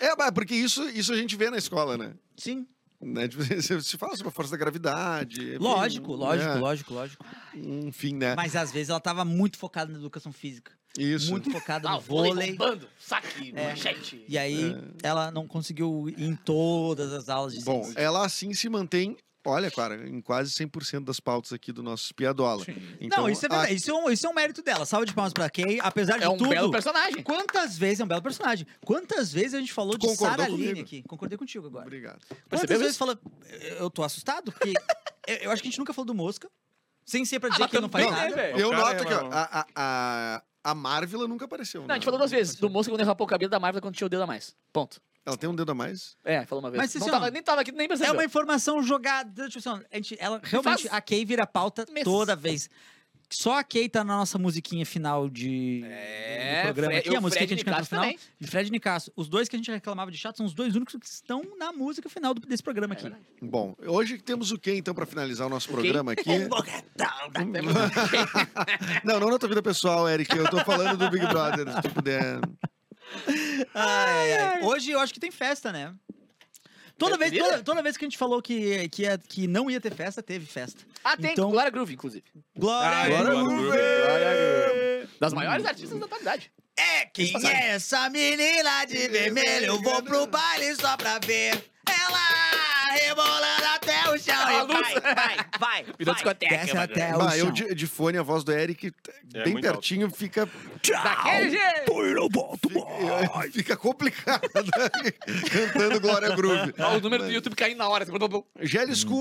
É, 0.00 0.14
mas 0.16 0.30
porque 0.30 0.54
isso, 0.54 0.88
isso 0.90 1.12
a 1.12 1.16
gente 1.16 1.36
vê 1.36 1.50
na 1.50 1.58
escola, 1.58 1.98
né? 1.98 2.14
Sim. 2.36 2.66
Né? 3.00 3.28
Tipo, 3.28 3.42
Se 3.82 3.96
fala 3.98 4.16
sobre 4.16 4.28
a 4.28 4.32
força 4.32 4.50
da 4.52 4.56
gravidade. 4.56 5.58
Lógico, 5.58 6.12
enfim, 6.12 6.20
lógico, 6.20 6.48
né? 6.54 6.60
lógico, 6.60 6.94
lógico. 6.94 7.24
Enfim, 7.54 8.14
né? 8.14 8.34
Mas 8.34 8.54
às 8.56 8.72
vezes 8.72 8.88
ela 8.90 9.00
tava 9.00 9.24
muito 9.24 9.58
focada 9.58 9.92
na 9.92 9.98
educação 9.98 10.32
física. 10.32 10.72
Isso. 10.98 11.30
Muito 11.30 11.50
focada 11.50 11.88
Ah, 11.88 11.92
no 11.92 11.98
o 11.98 12.00
vôlei 12.00 12.52
bombando, 12.52 12.88
saque, 12.98 13.52
É. 13.54 13.68
manchete. 13.68 14.24
E 14.26 14.38
aí 14.38 14.74
ela 15.02 15.30
não 15.30 15.46
conseguiu 15.46 16.08
ir 16.08 16.22
em 16.22 16.34
todas 16.34 17.12
as 17.12 17.28
aulas 17.28 17.52
de 17.52 17.62
Bom, 17.62 17.82
ciência. 17.84 18.00
ela 18.00 18.24
assim 18.24 18.54
se 18.54 18.66
mantém, 18.70 19.14
olha, 19.46 19.70
cara, 19.70 20.08
em 20.08 20.20
quase 20.20 20.50
100% 20.52 21.04
das 21.04 21.20
pautas 21.20 21.52
aqui 21.52 21.72
do 21.72 21.82
nosso 21.82 22.14
Piadola. 22.14 22.64
Então, 23.00 23.22
não, 23.22 23.30
isso 23.30 23.46
é 23.46 23.48
verdade. 23.48 23.74
Isso, 23.74 23.90
é 23.90 23.94
um, 23.94 24.10
isso 24.10 24.26
é 24.26 24.30
um 24.30 24.34
mérito 24.34 24.62
dela. 24.62 24.84
Salve 24.84 25.06
de 25.06 25.14
palmas 25.14 25.32
pra 25.32 25.48
Kay. 25.48 25.78
Apesar 25.80 26.18
de 26.18 26.24
É 26.24 26.28
um 26.28 26.36
tudo. 26.36 26.50
belo 26.50 26.70
personagem. 26.70 27.22
Quantas 27.22 27.78
vezes 27.78 28.00
é 28.00 28.04
um 28.04 28.08
belo 28.08 28.22
personagem? 28.22 28.66
Quantas 28.84 29.32
vezes 29.32 29.54
a 29.54 29.58
gente 29.60 29.72
falou 29.72 29.96
de 29.96 30.06
Concordou 30.06 30.36
Sarah 30.36 30.48
Line 30.48 30.62
comigo. 30.68 30.80
aqui? 30.80 31.02
Concordei 31.02 31.38
contigo 31.38 31.66
agora. 31.66 31.86
Obrigado. 31.86 32.20
Quantas 32.28 32.48
Percebeu 32.48 32.78
vezes 32.80 32.96
fala. 32.96 33.18
Eu 33.78 33.88
tô 33.90 34.02
assustado, 34.02 34.52
porque 34.52 34.72
eu, 35.26 35.36
eu 35.36 35.50
acho 35.50 35.62
que 35.62 35.68
a 35.68 35.70
gente 35.70 35.78
nunca 35.78 35.92
falou 35.92 36.06
do 36.06 36.14
Mosca. 36.14 36.50
Sem 37.04 37.24
ser 37.24 37.38
pra 37.38 37.48
dizer 37.48 37.62
mas 37.62 37.70
que 37.70 37.76
ele 37.76 37.82
não 37.82 37.88
faz 37.88 38.04
né, 38.04 38.10
nada. 38.10 38.34
velho? 38.34 38.58
Eu 38.58 38.72
noto 38.72 39.02
é 39.02 39.04
que 39.04 39.14
ó, 39.14 39.28
a, 39.30 39.60
a, 39.60 39.66
a, 39.76 40.42
a 40.64 40.74
Marvel 40.74 41.28
nunca 41.28 41.44
apareceu. 41.44 41.82
Não, 41.82 41.86
a 41.86 41.88
né? 41.90 41.94
gente 41.94 42.04
falou 42.04 42.18
duas 42.18 42.32
vezes. 42.32 42.56
Do 42.56 42.68
Mosca 42.68 42.90
quando 42.90 42.98
derrapou 42.98 43.24
o 43.24 43.30
cabelo 43.30 43.48
da 43.48 43.60
Marvel 43.60 43.80
quando 43.80 43.94
tinha 43.94 44.06
o 44.06 44.10
dedo 44.10 44.24
a 44.24 44.26
mais. 44.26 44.56
Ponto. 44.72 45.00
Ela 45.26 45.36
tem 45.36 45.50
um 45.50 45.54
dedo 45.56 45.72
a 45.72 45.74
mais? 45.74 46.16
É, 46.24 46.46
falou 46.46 46.62
uma 46.64 46.70
vez. 46.70 46.80
Mas, 46.80 46.94
não 46.94 47.02
assim, 47.02 47.10
tava, 47.10 47.26
ó, 47.26 47.30
nem 47.30 47.42
tava 47.42 47.60
aqui, 47.62 47.72
nem 47.72 47.88
percebeu. 47.88 48.12
É 48.12 48.16
uma 48.16 48.24
informação 48.24 48.80
jogada. 48.82 49.48
Tipo 49.48 49.58
assim, 49.68 49.82
a 49.92 49.96
gente, 49.96 50.16
ela, 50.20 50.40
realmente, 50.42 50.82
faz- 50.84 50.94
a 50.94 51.00
Kay 51.00 51.24
vira 51.24 51.44
pauta 51.46 51.84
toda 52.04 52.36
vez. 52.36 52.70
Só 53.28 53.58
a 53.58 53.64
Kay 53.64 53.88
tá 53.88 54.04
na 54.04 54.18
nossa 54.18 54.38
musiquinha 54.38 54.86
final 54.86 55.28
de 55.28 55.82
É, 55.84 56.60
do 56.60 56.64
programa 56.66 56.92
Fre- 56.92 56.98
aqui, 57.00 57.08
e 57.10 57.16
a 57.16 57.18
o 57.18 57.22
música 57.22 57.38
que 57.40 57.44
a 57.44 57.48
Fred 57.48 57.58
gente 57.58 57.64
canta 57.64 57.80
no 57.80 57.86
final. 57.86 58.02
também. 58.04 58.18
De 58.38 58.46
Fred 58.46 58.68
e 58.68 58.70
Nicasso. 58.70 59.12
Os 59.16 59.28
dois 59.28 59.48
que 59.48 59.56
a 59.56 59.58
gente 59.58 59.68
reclamava 59.68 60.12
de 60.12 60.16
chato 60.16 60.36
são 60.36 60.46
os 60.46 60.54
dois 60.54 60.76
únicos 60.76 60.94
que 60.94 61.04
estão 61.06 61.42
na 61.58 61.72
música 61.72 62.08
final 62.08 62.32
do- 62.32 62.40
desse 62.46 62.62
programa 62.62 62.94
aqui. 62.94 63.12
Bom, 63.42 63.74
hoje 63.84 64.18
temos 64.18 64.52
o 64.52 64.58
que 64.60 64.72
então 64.74 64.94
para 64.94 65.06
finalizar 65.06 65.48
o 65.48 65.50
nosso 65.50 65.66
quê? 65.66 65.74
programa 65.74 66.12
aqui? 66.12 66.38
Da- 66.94 67.12
não, 69.04 69.18
não 69.18 69.30
na 69.30 69.38
tua 69.40 69.48
vida 69.48 69.62
pessoal, 69.62 70.08
Eric. 70.08 70.36
Eu 70.36 70.48
tô 70.48 70.58
falando 70.64 70.96
do 70.96 71.10
Big 71.10 71.26
Brother, 71.26 71.68
se 71.72 71.82
tu 71.82 71.90
puder. 71.90 72.38
Ai, 73.74 74.32
ai. 74.32 74.62
Hoje 74.62 74.90
eu 74.90 74.98
acho 75.00 75.12
que 75.14 75.20
tem 75.20 75.30
festa, 75.30 75.72
né? 75.72 75.94
Toda 76.98 77.18
vez, 77.18 77.30
Bebida? 77.30 77.50
toda, 77.50 77.62
toda 77.62 77.82
vez 77.82 77.96
que 77.96 78.04
a 78.04 78.08
gente 78.08 78.16
falou 78.16 78.40
que, 78.40 78.88
que, 78.88 79.02
ia- 79.02 79.18
que 79.18 79.46
não 79.46 79.70
ia 79.70 79.78
ter 79.80 79.94
festa, 79.94 80.22
teve 80.22 80.46
festa. 80.46 80.82
Ah, 81.04 81.14
tem 81.16 81.32
Então- 81.32 81.50
Glória 81.50 81.70
Groove, 81.70 81.92
inclusive. 81.92 82.24
Glória! 82.56 83.18
Ah, 83.18 83.22
Groove. 83.22 85.08
Das 85.20 85.32
maiores 85.34 85.64
artistas 85.66 85.98
da 85.98 86.06
atualidade. 86.06 86.50
É, 86.78 87.06
quem 87.06 87.32
é 87.46 87.70
essa 87.72 88.08
menina 88.10 88.84
de 88.86 89.08
vermelho? 89.08 89.66
Eu 89.66 89.82
vou 89.82 90.02
pro 90.02 90.26
baile 90.26 90.74
só 90.76 90.96
pra 90.96 91.18
ver 91.18 91.62
ela 91.88 92.94
rebolando 93.00 93.64
até 93.74 94.10
o 94.10 94.18
chão. 94.18 94.50
E 94.50 94.62
luz. 94.62 94.80
vai, 95.02 95.14
vai, 95.14 95.36
vai. 95.58 95.84
Virou 95.98 96.14
vai. 96.14 96.14
discoteca, 96.14 96.56
Desce 96.56 96.76
até 96.76 97.14
o 97.14 97.18
Bah, 97.18 97.36
eu 97.36 97.46
chão. 97.46 97.52
de, 97.52 97.74
de 97.74 97.86
fone, 97.86 98.18
a 98.18 98.22
voz 98.22 98.44
do 98.44 98.52
Eric, 98.52 98.92
É 99.34 99.44
bem 99.44 99.52
muito 99.54 99.64
pertinho, 99.64 100.10
fica, 100.10 100.48
Daquele 100.88 101.50
jeito. 101.50 101.92
fica, 101.92 103.50
fica 103.52 103.76
complicado 103.76 104.48
cantando 105.50 106.00
Glória 106.00 106.34
Groove. 106.34 106.74
Ó, 106.78 106.96
o 106.96 107.00
número 107.00 107.24
do 107.24 107.30
YouTube 107.30 107.54
caindo 107.56 107.78
na 107.78 107.88
hora. 107.88 108.04
assim, 108.04 108.12
blá, 108.12 108.28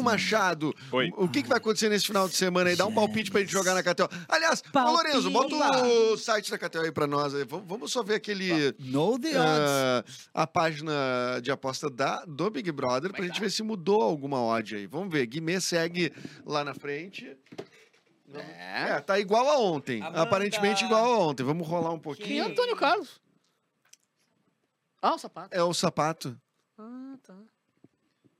Machado, 0.02 0.74
Oi. 0.92 1.12
o 1.18 1.28
que, 1.28 1.42
que 1.44 1.50
vai 1.50 1.58
acontecer 1.58 1.90
nesse 1.90 2.08
final 2.08 2.28
de 2.28 2.36
semana 2.36 2.70
aí? 2.70 2.76
Dá 2.76 2.86
um 2.86 2.94
palpite 2.94 3.32
pra 3.32 3.42
gente 3.42 3.52
jogar 3.52 3.74
na 3.74 3.84
KTO. 3.84 4.10
Aliás, 4.28 4.62
ô 4.68 4.72
Palpite. 4.72 4.96
Lorenzo, 4.96 5.32
bota 5.32 5.56
o 5.84 6.18
site 6.18 6.52
da 6.52 6.58
KTO 6.58 6.82
aí 6.82 6.92
pra 6.92 7.08
nós. 7.08 7.34
aí. 7.36 7.44
Vamos, 7.46 7.66
vamos 7.68 7.92
só 7.92 8.04
ver 8.04 8.16
aquele... 8.16 8.74
Know 8.80 9.18
the 9.20 9.30
odds. 9.30 9.40
ah, 9.40 10.04
a 10.34 10.48
página 10.48 10.94
de 11.42 11.52
aposta 11.52 11.90
da, 11.90 12.24
do 12.26 12.50
Big 12.56 12.72
Brother 12.72 13.12
pra 13.12 13.26
gente 13.26 13.40
ver 13.40 13.52
se 13.52 13.62
mudou 13.62 14.02
alguma 14.02 14.42
odd 14.44 14.76
aí. 14.76 14.88
Vamos 14.88 15.12
ver. 15.12 15.26
Guimê 15.28 15.60
segue 15.62 16.12
lá 16.46 16.64
na 16.64 16.74
frente. 16.74 17.38
É. 18.34 18.90
É, 18.92 19.00
tá 19.02 19.20
igual 19.20 19.48
a 19.48 19.58
ontem. 19.60 20.02
Amanda. 20.02 20.22
Aparentemente 20.22 20.84
igual 20.84 21.06
a 21.06 21.18
ontem. 21.20 21.44
Vamos 21.44 21.68
rolar 21.68 21.92
um 21.92 21.98
E 21.98 22.02
pouquinho. 22.02 22.46
Antônio 22.46 22.76
Carlos. 22.76 23.22
Ah, 25.02 25.14
o 25.14 25.18
sapato. 25.20 25.56
É 25.56 25.64
o 25.64 25.74
sapato. 25.74 26.40
Ah, 26.78 27.16
tá. 27.24 27.38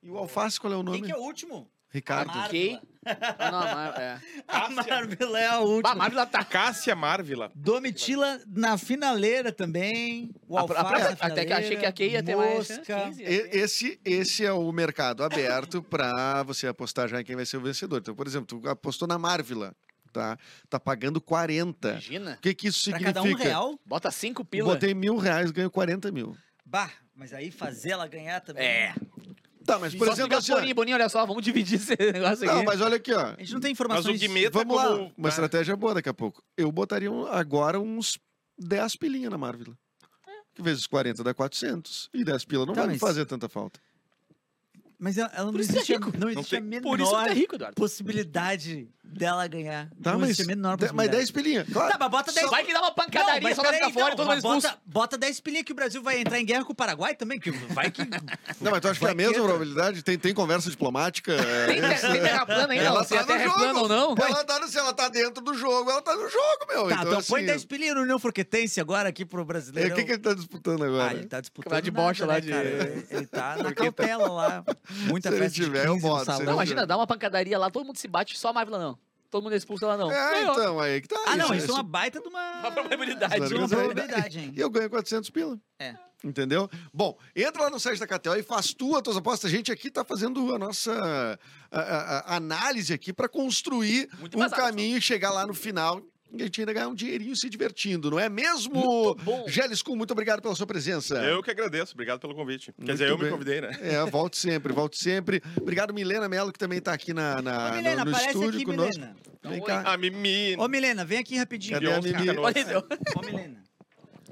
E 0.02 0.10
o 0.10 0.18
alface, 0.18 0.60
qual 0.60 0.74
é 0.74 0.76
o 0.76 0.84
Quem 0.84 0.94
nome? 0.94 1.02
que 1.08 1.12
é 1.12 1.18
o 1.18 1.22
último? 1.22 1.70
Ricardo. 1.96 2.30
Amaro. 2.32 2.46
Ok. 2.48 2.80
Ah, 3.08 3.52
não, 3.52 3.60
a 3.60 3.76
Mar- 3.76 4.02
é. 4.02 4.20
A 4.48 4.70
Marvel 4.70 5.38
é 5.38 5.46
a 5.48 5.60
última. 5.60 5.92
A 5.92 5.96
Marvel 5.96 6.26
tá... 6.26 6.44
Cássia 6.44 6.96
Marvila. 6.96 7.52
Domitila 7.56 8.42
na 8.48 8.78
finaleira 8.80 9.52
também. 9.52 10.32
O 10.48 10.58
A- 10.58 10.62
a- 10.62 10.64
Alface 10.64 11.18
a- 11.22 11.26
até 11.28 11.46
que 11.46 11.54
achei 11.54 11.78
que 11.78 11.86
a 11.86 11.92
Kay 11.92 12.10
ia 12.12 12.24
ter 12.24 12.36
mais 12.36 12.68
Mosca. 12.70 13.06
15. 13.06 13.24
E- 13.24 13.50
Esse, 13.52 14.00
esse 14.04 14.44
é 14.46 14.52
o 14.52 14.72
mercado 14.72 15.24
aberto 15.24 15.82
para 15.90 16.42
você 16.44 16.68
apostar 16.68 17.08
já 17.08 17.22
em 17.22 17.24
quem 17.24 17.36
vai 17.36 17.46
ser 17.46 17.58
o 17.58 17.62
vencedor. 17.62 18.00
Então, 18.00 18.16
por 18.16 18.26
exemplo, 18.28 18.60
tu 18.60 18.68
apostou 18.68 19.08
na 19.08 19.18
Marvila, 19.20 19.74
tá? 20.12 20.38
Tá 20.68 20.80
pagando 20.80 21.22
40. 21.22 21.90
Imagina. 21.92 22.34
O 22.34 22.42
que 22.42 22.54
que 22.56 22.68
isso 22.70 22.90
Pra 22.90 22.98
significa? 23.00 23.22
cada 23.24 23.36
um 23.36 23.36
real? 23.38 23.80
Bota 23.86 24.10
cinco 24.12 24.44
pila. 24.44 24.74
Botei 24.74 24.94
mil 24.96 25.16
reais, 25.18 25.52
ganho 25.52 25.70
40 25.70 26.12
mil. 26.12 26.36
Bah, 26.66 26.90
mas 27.16 27.34
aí 27.34 27.52
fazer 27.52 27.92
ela 27.92 28.08
ganhar 28.08 28.42
também. 28.42 28.66
É. 28.66 28.96
Tá, 29.66 29.80
mas 29.80 29.96
por 29.96 30.06
Só 30.08 30.14
exemplo, 30.14 30.38
assim, 30.38 30.52
Boninho, 30.54 30.76
Boninho, 30.76 30.96
olha 30.96 31.10
só, 31.10 31.26
vamos 31.26 31.44
dividir 31.44 31.76
esse 31.80 31.96
negócio 32.14 32.46
aqui. 32.46 32.56
Não, 32.56 32.64
mas 32.64 32.82
olha 32.82 32.98
aqui, 32.98 33.12
ó. 33.14 33.20
A 33.32 33.36
gente 33.40 33.54
não 33.54 33.60
tem 33.60 33.70
Mas 33.72 33.76
informações. 33.80 34.16
o 34.18 34.20
Guimê 34.20 34.50
tá 34.50 34.60
Vamos 34.60 34.76
lá. 34.78 34.88
como... 34.90 35.12
Uma 35.18 35.30
estratégia 35.30 35.76
boa 35.76 35.94
daqui 35.96 36.10
a 36.10 36.14
pouco. 36.14 36.44
Eu 36.56 36.72
botaria 36.72 37.12
um- 37.12 37.26
agora 37.26 37.80
uns 37.80 38.20
10 38.60 38.96
pilinha 38.96 39.30
na 39.30 39.38
Marvel. 39.38 39.74
Que 40.54 40.62
vezes 40.62 40.86
40 40.88 41.24
dá 41.24 41.34
400. 41.34 42.10
E 42.14 42.24
10 42.24 42.46
pila 42.46 42.66
não 42.66 42.74
Tá, 42.74 42.82
vai 42.82 42.88
me 42.90 42.94
mas- 42.94 43.02
fazer 43.02 43.26
tanta 43.26 43.50
falta. 43.50 43.80
Mas 44.98 45.18
ela, 45.18 45.30
ela 45.34 45.46
não 45.48 45.54
que 45.54 45.58
é 45.58 45.62
existe, 45.62 45.94
a- 45.94 45.98
rico. 45.98 46.14
não 46.18 46.30
existe 46.30 46.56
a 46.56 46.62
menor 46.62 46.84
Por 46.90 47.00
isso 47.02 47.12
que 47.12 47.30
é 47.30 47.34
rico, 47.34 47.58
possibilidade 47.76 48.88
dela 49.18 49.48
ganhar. 49.48 49.90
Tá, 50.04 50.12
não 50.14 50.20
mas, 50.20 50.38
menor 50.46 50.76
de- 50.78 50.84
mas 50.84 50.92
possibilidade. 50.92 51.18
10 51.18 51.32
pilinha. 51.32 51.66
Claro. 51.72 51.92
Tá, 51.92 51.98
mas 52.00 52.10
bota 52.12 52.32
10 52.32 52.50
Vai 52.50 52.64
que 52.64 52.74
dá 52.74 52.82
uma 52.82 52.92
pancadaria, 52.92 53.42
mas 53.42 53.56
só 53.56 53.64
ficar 53.64 53.74
peraí, 53.78 53.94
fora 53.94 54.06
e 54.08 54.10
não, 54.10 54.16
todo 54.18 54.26
mundo 54.28 54.38
expulso. 54.38 54.68
bota, 54.68 54.80
bota 54.86 55.18
10 55.18 55.40
pilinha 55.40 55.64
que 55.64 55.72
o 55.72 55.76
Brasil 55.76 56.02
vai 56.04 56.20
entrar 56.20 56.40
em 56.40 56.46
guerra 56.46 56.66
com 56.66 56.74
o 56.74 56.76
Paraguai 56.76 57.16
também, 57.16 57.40
que 57.40 57.52
vai 57.52 57.90
que... 57.90 58.02
Não, 58.62 58.72
mas 58.72 58.82
tu 58.82 58.88
acha 58.88 59.00
que 59.00 59.06
é 59.06 59.10
a 59.12 59.16
mesma 59.16 59.34
probabilidade? 59.44 60.04
Tem, 60.04 60.18
tem 60.18 60.34
conversa 60.34 60.70
diplomática? 60.70 61.34
é, 61.34 61.66
Tem, 61.68 61.82
tem 61.82 62.22
terra 62.22 62.46
plana 62.46 62.74
ainda, 62.74 62.86
Ela 62.86 63.00
não. 63.00 63.04
Se 63.06 63.14
tá 63.14 63.20
a 63.20 63.22
no 63.22 63.28
terra 63.28 63.40
é 63.42 63.44
jogo. 63.46 63.58
plana 63.60 63.80
ou 63.82 63.88
não. 63.90 64.16
Ela 64.18 64.44
tá, 64.44 64.60
no- 64.60 64.68
se 64.68 64.78
ela 64.78 64.94
tá 64.94 65.10
dentro 65.10 65.44
do 65.44 65.54
jogo, 65.54 65.90
ela 65.90 66.02
tá 66.02 66.16
no 66.16 66.30
jogo, 66.30 66.66
meu. 66.68 66.88
Tá, 66.90 67.04
então, 67.04 67.22
põe 67.24 67.42
assim, 67.42 67.46
10 67.48 67.66
pilinha 67.66 67.94
no 67.96 68.02
União 68.02 68.18
Forquetense 68.20 68.80
agora 68.82 69.10
aqui 69.10 69.26
pro 69.26 69.42
é, 69.42 69.46
brasileiro. 69.46 69.94
O 69.94 69.96
que, 69.96 70.04
que 70.04 70.12
ele 70.14 70.20
tá 70.22 70.34
disputando 70.34 70.84
agora? 70.84 71.12
Ah, 71.12 71.14
ele 71.14 71.26
tá 71.26 71.40
disputando 71.42 71.72
Campeonato 71.72 71.86
de 71.86 71.92
bocha 71.92 72.26
lá 72.26 72.34
né, 72.36 72.42
de- 72.42 72.50
cara? 72.50 72.66
Ele- 73.12 73.28
tá 73.28 73.56
na 73.58 73.74
cautela 73.74 74.30
lá. 74.32 74.64
Muita 75.08 75.32
Se 75.32 75.38
festa 75.38 75.56
de 75.60 75.66
tiver, 75.66 75.86
eu 75.86 75.94
15 75.96 76.06
no 76.06 76.10
boto, 76.14 76.32
se 76.34 76.44
Não, 76.44 76.54
imagina, 76.54 76.86
dá 76.86 76.96
uma 76.98 77.08
pancadaria 77.08 77.58
lá, 77.58 77.70
todo 77.70 77.86
mundo 77.86 77.98
se 77.98 78.08
bate, 78.08 78.38
só 78.38 78.50
a 78.50 78.54
Marvel 78.54 78.80
não. 78.80 78.98
Todo 79.36 79.44
mundo 79.44 79.52
é 79.54 79.58
expulso, 79.58 79.84
ela 79.84 79.98
não. 79.98 80.10
É, 80.10 80.32
Ganhou. 80.32 80.54
então, 80.54 80.80
aí 80.80 81.02
que 81.02 81.10
tá. 81.10 81.20
Ah, 81.28 81.36
não, 81.36 81.48
isso, 81.54 81.66
isso 81.66 81.72
é 81.72 81.74
uma 81.74 81.84
baita 81.84 82.22
de 82.22 82.28
uma... 82.30 82.60
Uma 82.62 82.72
probabilidade. 82.72 83.44
Isso 83.44 83.54
é 83.54 83.58
uma 83.58 83.68
probabilidade, 83.68 84.40
hein? 84.40 84.54
E 84.56 84.62
eu 84.62 84.70
ganho 84.70 84.90
400 84.90 85.30
pila. 85.30 85.60
É. 85.78 85.94
Entendeu? 86.24 86.70
Bom, 86.94 87.18
entra 87.36 87.64
lá 87.64 87.70
no 87.70 87.78
site 87.78 88.00
da 88.00 88.08
KTO 88.08 88.34
e 88.38 88.44
faz 88.44 88.74
tu 88.74 88.96
as 88.96 89.02
tuas 89.02 89.18
apostas. 89.18 89.52
A 89.52 89.54
gente 89.54 89.74
aqui 89.74 89.92
tá 89.92 90.06
fazendo 90.06 90.56
a 90.56 90.58
nossa 90.58 91.38
a- 91.70 91.80
a- 91.82 92.20
a 92.34 92.36
análise 92.38 92.94
aqui 92.94 93.12
para 93.12 93.28
construir 93.28 94.08
Muito 94.20 94.42
um 94.42 94.50
caminho 94.50 94.98
e 94.98 95.02
chegar 95.02 95.32
lá 95.32 95.46
no 95.46 95.54
final 95.54 96.02
e 96.38 96.42
a 96.44 96.46
gente 96.46 96.62
ainda 96.62 96.74
ganhar 96.74 96.88
um 96.88 96.96
dinheirinho 96.96 97.36
se 97.36 97.50
divertindo, 97.50 98.12
não 98.12 98.20
é 98.20 98.28
mesmo? 98.30 98.74
Muito 98.76 99.24
bom. 99.24 99.46
Geliscu, 99.48 99.96
muito 99.96 100.12
obrigado 100.12 100.42
pela 100.42 100.56
sua 100.56 100.68
presença. 100.68 101.16
Eu 101.24 101.42
que 101.44 101.52
agradeço, 101.52 101.94
obrigado 101.94 102.20
pelo 102.20 102.36
convite. 102.36 102.74
Quer 102.74 102.92
dizer, 102.94 103.10
Muito 103.10 103.12
eu 103.12 103.18
bem. 103.18 103.26
me 103.26 103.32
convidei, 103.32 103.62
né? 103.62 103.78
É, 103.82 104.06
volte 104.10 104.38
sempre, 104.38 104.72
volte 104.74 104.98
sempre. 105.02 105.42
Obrigado, 105.60 105.94
Milena 105.94 106.28
Mello, 106.30 106.52
que 106.52 106.60
também 106.60 106.82
tá 106.82 106.94
aqui 106.94 107.14
na, 107.14 107.42
na- 107.42 107.72
Ô, 107.72 107.76
Milena, 107.76 108.06
no, 108.06 108.12
no 108.12 108.18
estúdio 108.18 108.50
aqui, 108.56 108.66
conosco. 108.66 108.94
Milena. 109.00 109.16
Vem 109.44 109.62
Oi. 109.62 109.68
cá. 109.68 109.84
Ah, 109.86 109.98
Mimi. 109.98 110.56
Ô, 110.58 110.68
Milena, 110.68 111.06
vem 111.06 111.20
aqui 111.20 111.38
rapidinho. 111.38 111.74
Cadê 111.80 111.92
a 111.94 112.02
Mimi? 112.02 112.30
Olha. 112.38 112.80
Ô, 113.16 113.22
Milena. 113.26 113.64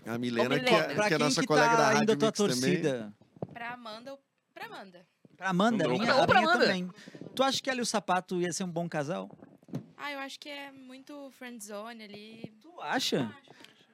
A 0.06 0.18
Milena, 0.18 0.56
Ô, 0.56 0.60
que 0.60 0.64
Milena. 0.66 0.78
é, 0.78 0.96
Pra 0.96 1.08
que 1.08 1.14
é 1.14 1.18
quem 1.18 1.26
nossa 1.26 1.42
que 1.42 1.48
colega 1.48 1.70
da 1.70 1.76
tá 1.78 1.84
Rádio 1.94 2.04
indo 2.04 2.12
a 2.12 2.16
tua 2.18 2.28
Mix 2.28 2.38
também. 2.60 2.82
torcida? 2.82 3.14
Pra 3.54 3.74
Amanda 3.74 4.12
ou 4.12 4.20
pra 4.54 4.66
Amanda? 4.66 5.06
Pra 5.38 5.50
Amanda, 5.50 5.86
a 5.86 5.88
Ou 5.88 6.00
minha, 6.00 6.14
a 6.14 6.26
minha 6.28 6.40
Amanda. 6.40 6.60
também. 6.60 6.90
Tu 7.36 7.44
acha 7.44 7.62
que 7.62 7.70
ela 7.70 7.80
e 7.80 7.82
o 7.82 7.86
Sapato 7.86 8.40
ia 8.42 8.52
ser 8.54 8.64
um 8.64 8.72
bom 8.72 8.88
casal? 8.90 9.30
Ah, 10.06 10.12
eu 10.12 10.20
acho 10.20 10.38
que 10.40 10.50
é 10.50 10.70
muito 10.72 11.32
friendzone 11.38 12.04
ali. 12.04 12.54
Tu 12.62 12.70
acha? 12.82 13.32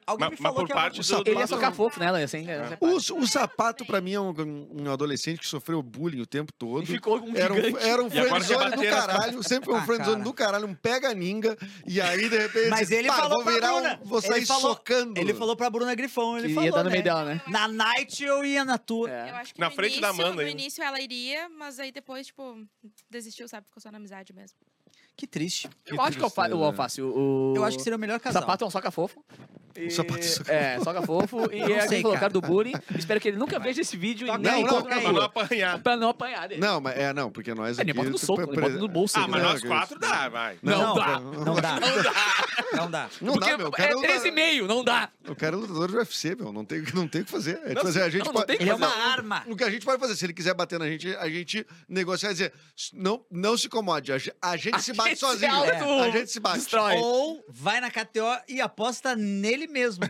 Alguém 0.08 0.28
Mas- 0.28 0.40
me 0.40 0.44
mas 0.44 0.52
falou 0.52 0.62
por 0.62 0.68
que 0.68 0.74
parte 0.74 0.96
o 0.96 0.98
do- 1.02 1.04
Sapato... 1.04 1.30
Ele 1.30 1.40
ia 1.40 1.46
socar 1.46 1.72
fofo 1.72 2.00
nela, 2.00 2.18
assim. 2.18 2.42
né? 2.42 2.76
O, 2.82 2.96
o 2.96 3.28
sapato, 3.28 3.86
pra 3.86 4.02
mim, 4.02 4.14
é 4.14 4.20
um, 4.20 4.34
um 4.72 4.92
adolescente 4.92 5.38
que 5.42 5.46
sofreu 5.48 5.84
bullying 5.84 6.20
o 6.22 6.26
tempo 6.26 6.52
todo. 6.52 6.82
E 6.82 6.88
ficou 6.88 7.20
um 7.22 7.36
Era 7.38 7.54
um, 7.54 7.78
era 7.78 8.04
um 8.04 8.10
friendzone 8.10 8.76
do 8.76 8.82
caralho, 8.90 9.44
sempre 9.44 9.66
foi 9.66 9.76
um 9.76 9.78
Ah, 9.78 9.86
friendzone 9.86 10.14
cara. 10.14 10.24
do 10.24 10.34
caralho, 10.34 10.66
um 10.66 10.74
pega-ninga, 10.74 11.56
e 11.86 12.02
aí, 12.02 12.28
de 12.28 12.36
repente, 12.40 12.70
Mas 12.70 12.90
ele 12.90 13.08
falou 13.08 13.44
vou 13.44 13.54
virar 13.54 13.72
Bruna. 13.72 14.00
um, 14.02 14.06
vou 14.08 14.20
sair 14.20 14.38
ele 14.38 14.46
falou, 14.48 14.62
socando. 14.74 15.20
Ele 15.22 15.32
falou 15.36 15.56
pra 15.56 15.70
Bruna 15.70 15.94
Grifão, 15.94 16.40
ele 16.40 16.48
Que 16.48 16.54
falou, 16.56 16.66
ia 16.66 16.72
dar 16.72 16.84
no 16.86 16.90
né? 16.90 16.92
meio 16.92 17.04
dela, 17.04 17.24
né? 17.26 17.42
Na 17.48 17.68
night 17.68 18.24
eu 18.24 18.44
ia 18.44 18.66
na 18.66 18.80
tua. 18.80 19.12
É. 19.12 19.30
Eu 19.30 19.36
acho 19.36 19.54
que 19.54 19.60
Na 19.60 19.70
frente 19.70 19.98
início, 19.98 20.02
da 20.02 20.10
Amanda 20.10 20.34
No 20.34 20.40
ainda. 20.40 20.50
início 20.50 20.84
ela 20.84 21.00
iria, 21.00 21.48
mas 21.50 21.78
aí 21.78 21.92
depois, 21.92 22.26
tipo, 22.26 22.58
desistiu, 23.12 23.48
sabe? 23.48 23.68
Ficou 23.68 23.80
só 23.80 23.92
na 23.92 23.98
amizade 24.00 24.34
mesmo. 24.34 24.58
Que 25.20 25.28
triste. 25.28 25.70
Eu 25.86 26.00
acho 26.02 26.16
que 26.16 26.22
o 26.22 26.28
alfa- 26.28 26.48
o 26.56 26.64
alface, 26.64 27.02
o... 27.02 27.54
Eu 27.54 27.66
acho 27.66 27.76
que 27.76 27.84
seria 27.84 27.98
o 27.98 28.00
melhor 28.00 28.16
O 28.16 28.20
casal. 28.22 28.42
sapato 28.42 28.64
é 28.64 28.68
um 28.68 28.70
soca 28.72 28.90
fofo. 28.90 29.22
E... 29.76 29.90
sapato 29.92 30.20
é 30.22 30.24
um 30.24 30.32
soca 30.32 30.54
É, 30.54 30.80
soca 30.80 31.02
fofo. 31.02 31.38
E 31.52 31.60
Não 31.60 31.76
é 31.76 32.02
cara. 32.02 32.20
cara 32.20 32.30
do 32.30 32.40
bullying. 32.40 32.72
Espero 32.98 33.20
que 33.20 33.28
ele 33.28 33.36
nunca 33.38 33.60
veja 33.60 33.82
esse 33.82 33.98
vídeo 33.98 34.26
e 34.30 34.38
nem 34.38 34.50
aí, 34.50 34.62
encontre. 34.62 34.88
Pra 35.02 35.12
não 35.12 35.22
apanhar. 35.22 35.80
Pra 35.84 35.98
não 35.98 36.10
apanhar 36.10 36.48
dele. 36.48 36.62
Não, 36.62 36.80
mas 36.80 36.98
é, 36.98 37.12
não, 37.14 37.30
porque 37.30 37.54
nós 37.54 37.78
É, 37.78 37.82
aqui... 37.82 37.92
nem 37.92 37.96
bota 37.96 38.10
no 38.12 38.18
soco, 38.18 38.48
pre- 38.48 38.62
nem 38.62 38.62
bota 38.62 38.78
no 38.82 38.88
bolso. 38.88 39.20
Ah, 39.20 39.28
mas 39.28 39.44
Não, 39.44 39.50
nós 39.50 39.62
que 39.62 39.68
quatro 39.68 40.00
dá, 40.00 40.30
vai. 40.30 40.58
Não, 40.64 40.80
Não, 40.80 40.94
pra- 40.96 41.20
não 41.20 41.56
dá. 41.56 41.76
Não 42.74 42.90
dá. 42.92 43.10
Não 43.22 43.34
Porque 43.34 43.50
dá, 43.52 43.58
meu. 43.58 43.72
Cara, 43.72 43.90
é 43.90 43.92
é 43.92 43.96
luta- 43.96 44.08
13,5, 44.08 44.68
não 44.68 44.84
dá. 44.84 45.10
o 45.28 45.36
cara 45.36 45.56
é 45.56 45.60
lutador 45.60 45.88
do 45.92 45.98
UFC, 45.98 46.36
meu. 46.36 46.52
Não 46.54 46.64
tem, 46.66 46.82
não 46.94 47.08
tem 47.08 47.22
o 47.22 47.26
que 47.26 47.32
fazer. 47.32 47.60
É, 47.64 47.70
tipo 47.70 47.84
Não, 47.84 47.90
assim, 47.90 48.00
a 48.00 48.10
gente 48.10 48.20
não, 48.20 48.26
não 48.28 48.34
pode- 48.34 48.48
tem 48.48 48.56
Ele 48.60 48.70
é 48.70 48.78
fazer. 48.78 48.86
uma 48.96 49.06
arma. 49.12 49.44
O 49.48 49.56
que 49.56 49.64
a 49.64 49.70
gente 49.70 49.86
pode 49.86 50.00
fazer, 50.00 50.16
se 50.16 50.26
ele 50.26 50.34
quiser 50.34 50.54
bater 50.54 50.78
na 50.80 50.88
gente, 50.88 51.16
a 51.16 51.30
gente 51.30 51.66
negociar 51.88 52.30
e 52.30 52.34
dizer, 52.34 52.54
não, 52.94 53.26
não 53.32 53.58
se 53.58 53.68
incomode, 53.68 54.12
a 54.12 54.18
a 54.42 54.58
gente 54.58 54.82
se 54.82 54.94
bate 54.94 55.10
gente 55.12 55.20
sozinho. 55.20 55.52
É, 55.66 56.02
A 56.08 56.10
gente 56.12 56.32
se 56.32 56.40
bate. 56.40 56.60
destrói. 56.60 56.96
Ou 56.98 57.44
vai 57.50 57.80
na 57.82 57.90
KTO 57.90 58.40
e 58.48 58.62
aposta 58.62 59.16
nele 59.16 59.68
mesmo. 59.68 60.04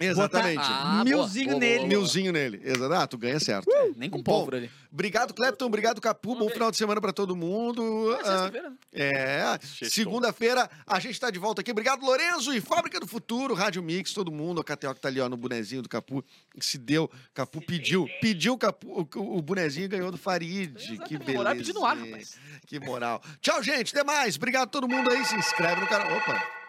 Exatamente. 0.00 0.58
Ah, 0.60 1.02
boa, 1.02 1.04
milzinho 1.04 1.48
boa, 1.50 1.60
nele. 1.60 1.76
boa, 1.78 1.88
boa. 1.88 1.98
Milzinho 2.00 2.32
nele. 2.32 2.60
Exato. 2.64 2.94
Ah, 2.94 3.06
tu 3.06 3.16
ganha 3.18 3.38
certo. 3.38 3.66
Nem 3.96 4.10
com 4.10 4.22
pólvora 4.22 4.56
ali. 4.56 4.70
Obrigado, 4.92 5.32
Clepton. 5.34 5.66
Obrigado, 5.66 6.00
Capu. 6.00 6.34
Bom 6.36 6.48
final 6.48 6.70
de 6.70 6.76
semana 6.76 7.00
pra 7.00 7.12
todo 7.12 7.34
mundo. 7.36 8.12
É 8.12 8.14
Ah, 8.14 8.24
sexta-feira. 8.24 8.72
É, 8.92 9.58
segunda-feira 9.88 10.70
a 10.86 10.98
gente 11.00 11.18
tá 11.18 11.30
de 11.30 11.38
volta 11.38 11.60
aqui. 11.60 11.70
Obrigado, 11.70 12.04
Lorenzo 12.04 12.52
e 12.52 12.60
Fábrica 12.60 12.98
do 13.00 13.06
Futuro, 13.06 13.54
Rádio 13.54 13.82
Mix, 13.82 14.12
todo 14.12 14.30
mundo. 14.32 14.60
A 14.60 14.64
KTO 14.64 14.94
que 14.94 15.00
tá 15.00 15.08
ali, 15.08 15.20
ó, 15.20 15.28
no 15.28 15.36
bonezinho 15.36 15.82
do 15.82 15.88
Capu. 15.88 16.24
que 16.58 16.64
Se 16.64 16.78
deu, 16.78 17.10
Capu 17.32 17.60
pediu, 17.60 18.08
pediu 18.20 18.54
o, 18.54 18.58
Capu, 18.58 19.08
o, 19.14 19.36
o 19.38 19.42
bonezinho 19.42 19.84
e 19.84 19.88
ganhou 19.88 20.10
do 20.10 20.18
Farid. 20.18 20.74
Que 21.06 21.18
beleza. 21.18 21.38
moral 21.38 21.52
é 21.52 21.56
pedir 21.56 21.72
no 21.74 21.84
ar, 21.84 21.96
rapaz. 21.96 22.36
Que 22.66 22.80
moral. 22.80 23.22
Tchau, 23.40 23.62
gente. 23.62 23.92
Até 23.94 24.04
mais. 24.04 24.36
Obrigado 24.36 24.64
a 24.64 24.70
todo 24.70 24.88
mundo 24.88 25.10
aí. 25.10 25.24
Se 25.24 25.34
inscreve 25.36 25.80
no 25.80 25.86
canal. 25.86 26.16
Opa. 26.16 26.63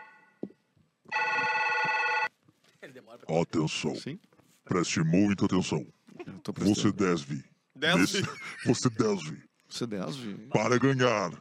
Atenção. 3.42 3.96
Sim. 3.96 4.20
Preste 4.64 5.00
muita 5.02 5.46
atenção. 5.46 5.86
Você 6.60 6.92
deve. 6.92 7.44
Deve. 7.76 8.00
nesse- 8.02 8.24
Você 8.66 8.90
deve. 8.90 9.44
Você 9.70 9.86
deve. 9.86 10.34
Para 10.52 10.78
ganhar 10.80 11.32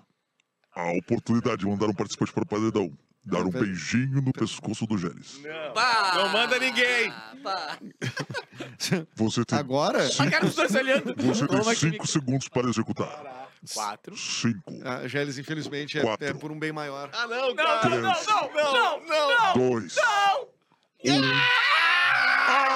a 0.74 0.92
oportunidade 0.98 1.58
de 1.58 1.66
mandar 1.66 1.86
um 1.86 1.94
participante 1.94 2.32
para 2.32 2.42
o 2.42 2.46
paredão. 2.46 2.92
Dar 3.26 3.40
um 3.40 3.48
beijinho 3.50 4.20
no 4.20 4.32
pescoço 4.34 4.86
do 4.86 4.98
Gélis. 4.98 5.40
Não. 5.42 5.72
Pá! 5.72 6.12
Não 6.16 6.28
manda 6.28 6.58
ninguém. 6.58 7.10
Pá! 7.42 7.78
Você 9.16 9.44
tem, 9.46 9.58
Agora, 9.58 10.06
A 10.06 10.30
cara 10.30 10.44
dos 10.44 10.54
dois 10.54 10.74
olhando. 10.74 11.14
você 11.16 11.46
tem 11.46 11.58
Toma 11.58 11.74
cinco 11.74 12.06
segundos 12.06 12.48
para 12.48 12.68
executar. 12.68 13.48
Quatro. 13.72 14.14
Cinco, 14.14 14.70
a 14.86 15.08
Gélis, 15.08 15.38
infelizmente, 15.38 15.98
é, 15.98 16.02
é 16.20 16.34
por 16.34 16.52
um 16.52 16.58
bem 16.58 16.70
maior. 16.70 17.08
Ah, 17.14 17.26
não, 17.26 17.48
Não, 17.48 17.56
cara. 17.56 17.88
não, 17.88 18.02
não, 18.02 18.52
não, 18.52 19.06
não, 19.06 19.28
não, 19.56 19.70
dois, 19.70 19.96
um. 19.96 20.46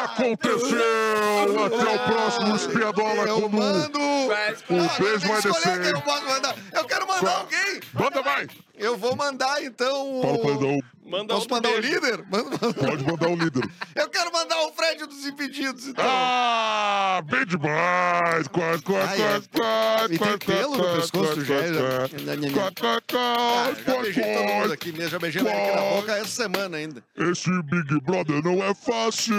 Aconteceu! 0.05 1.65
Até 1.65 1.95
o 1.95 1.99
próximo 2.07 2.57
espiadola 2.57 3.23
Eu 3.27 3.41
quando 3.41 3.53
mando. 3.53 3.99
Ah, 4.01 4.99
beijo 4.99 5.33
escolher 5.33 5.43
descer. 5.43 5.81
quem 5.83 5.91
eu 5.91 6.01
posso 6.03 6.25
mandar. 6.27 6.55
Eu 6.73 6.85
quero 6.85 7.07
mandar 7.07 7.37
alguém. 7.39 7.81
Manda 7.95 8.23
vai! 8.23 8.47
Eu 8.79 8.97
vou 8.97 9.17
mandar, 9.17 9.63
então. 9.63 10.21
o- 10.21 10.39
Para 10.39 10.53
o. 10.67 10.83
Manda 11.09 11.33
Posso 11.35 11.49
mandar 11.49 11.71
o 11.71 11.81
beijo. 11.81 11.89
líder? 11.95 12.23
Manda- 12.31 12.51
manda- 12.61 12.75
Pode 12.75 13.03
mandar 13.05 13.29
o 13.31 13.35
líder. 13.35 13.67
Eu 13.97 14.11
quero 14.11 14.31
mandar 14.31 14.61
o 14.67 14.73
Fred 14.73 15.07
dos 15.07 15.25
Impedidos, 15.25 15.87
então. 15.89 16.05
Ah, 16.07 17.23
bem 17.25 17.47
demais! 17.47 18.47
Quase, 18.49 18.83
quase, 18.83 19.09
Ah, 19.09 19.15
é. 19.15 19.17
quase, 19.17 19.49
quase, 19.49 20.05
E 20.15 20.19
tem 20.19 20.19
quase, 20.19 20.39
pelo 20.39 20.77
no 20.77 20.83
quase, 20.83 21.01
pescoço 21.01 21.29
do 21.37 21.47
quase, 21.47 21.47
Gélis. 21.47 21.79
quase, 21.79 22.37
nha. 22.37 22.53
quase, 22.53 22.75
quase, 22.75 23.01
Ah, 23.15 23.73
quase, 23.73 23.85
já 23.87 24.03
beijei 24.03 24.23
todo 24.35 24.43
mundo 24.45 24.59
quase. 24.59 24.73
aqui 24.75 24.93
mesmo, 24.93 25.09
já 25.11 25.19
beijei 25.19 25.41
aqui 25.41 25.71
na 25.77 25.81
boca 25.97 26.13
essa 26.13 26.27
semana 26.29 26.77
ainda. 26.77 27.03
Esse 27.17 27.63
Big 27.63 28.01
Brother 28.03 28.45
não 28.45 28.63
é 28.63 28.75
fácil. 28.75 29.35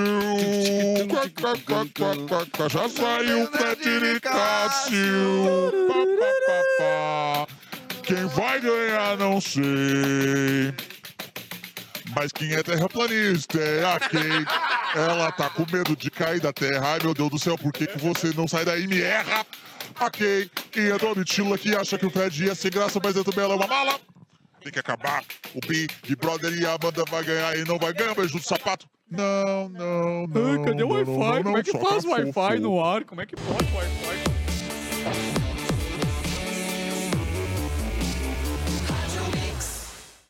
Já 2.71 2.89
saiu 2.89 3.43
o 3.43 3.47
Fred 3.47 3.99
Nicásio. 4.13 5.71
Pá, 5.87 5.93
pá, 5.93 6.31
pá, 6.47 6.63
pá. 6.79 7.38
Quem 8.09 8.25
vai 8.25 8.59
ganhar, 8.59 9.15
não 9.17 9.39
sei. 9.39 10.73
Mas 12.15 12.31
quem 12.31 12.53
é 12.53 12.63
terraplanista 12.63 13.59
é 13.59 13.85
a 13.85 13.99
Kay. 13.99 14.45
Ela 14.95 15.31
tá 15.31 15.47
com 15.51 15.63
medo 15.71 15.95
de 15.95 16.09
cair 16.09 16.39
da 16.39 16.51
terra. 16.51 16.93
Ai, 16.93 16.99
meu 17.03 17.13
Deus 17.13 17.29
do 17.29 17.37
céu, 17.37 17.55
por 17.55 17.71
que, 17.71 17.85
que 17.85 17.99
você 17.99 18.33
não 18.35 18.47
sai 18.47 18.65
daí 18.65 18.85
e 18.85 18.87
me 18.87 18.99
erra? 18.99 19.45
A 19.99 20.09
Kay 20.09 20.49
e 20.75 20.91
a 20.91 20.97
Domitila 20.97 21.55
que 21.55 21.75
acha 21.75 21.99
que 21.99 22.05
o 22.07 22.09
Fred 22.09 22.45
ia 22.45 22.55
ser 22.55 22.71
graça, 22.71 22.99
mas 23.03 23.13
dentro 23.13 23.31
dela 23.31 23.53
é 23.53 23.57
uma 23.57 23.67
mala. 23.67 23.99
Tem 24.63 24.71
que 24.71 24.79
acabar. 24.79 25.23
O 25.53 25.59
Big 25.67 25.93
Brother 26.15 26.51
e 26.51 26.65
a 26.65 26.73
Amanda 26.81 27.05
vai 27.07 27.23
ganhar 27.23 27.55
e 27.59 27.63
não 27.63 27.77
vai 27.77 27.93
ganhar 27.93 28.15
beijo 28.15 28.39
do 28.39 28.43
sapato. 28.43 28.87
Não, 29.07 29.69
não, 29.69 30.25
não. 30.25 30.51
Ai, 30.51 30.65
cadê 30.65 30.83
o 30.83 30.89
Wi-Fi? 30.89 31.43
Como 31.43 31.57
é 31.59 31.63
que 31.63 31.73
faz 31.73 32.03
tá 32.03 32.09
o 32.09 32.11
Wi-Fi 32.13 32.33
fofo. 32.33 32.59
no 32.59 32.83
ar? 32.83 33.03
Como 33.03 33.21
é 33.21 33.27
que 33.27 33.35
pode 33.35 33.71
o 33.71 33.75
Wi-Fi? 33.77 35.38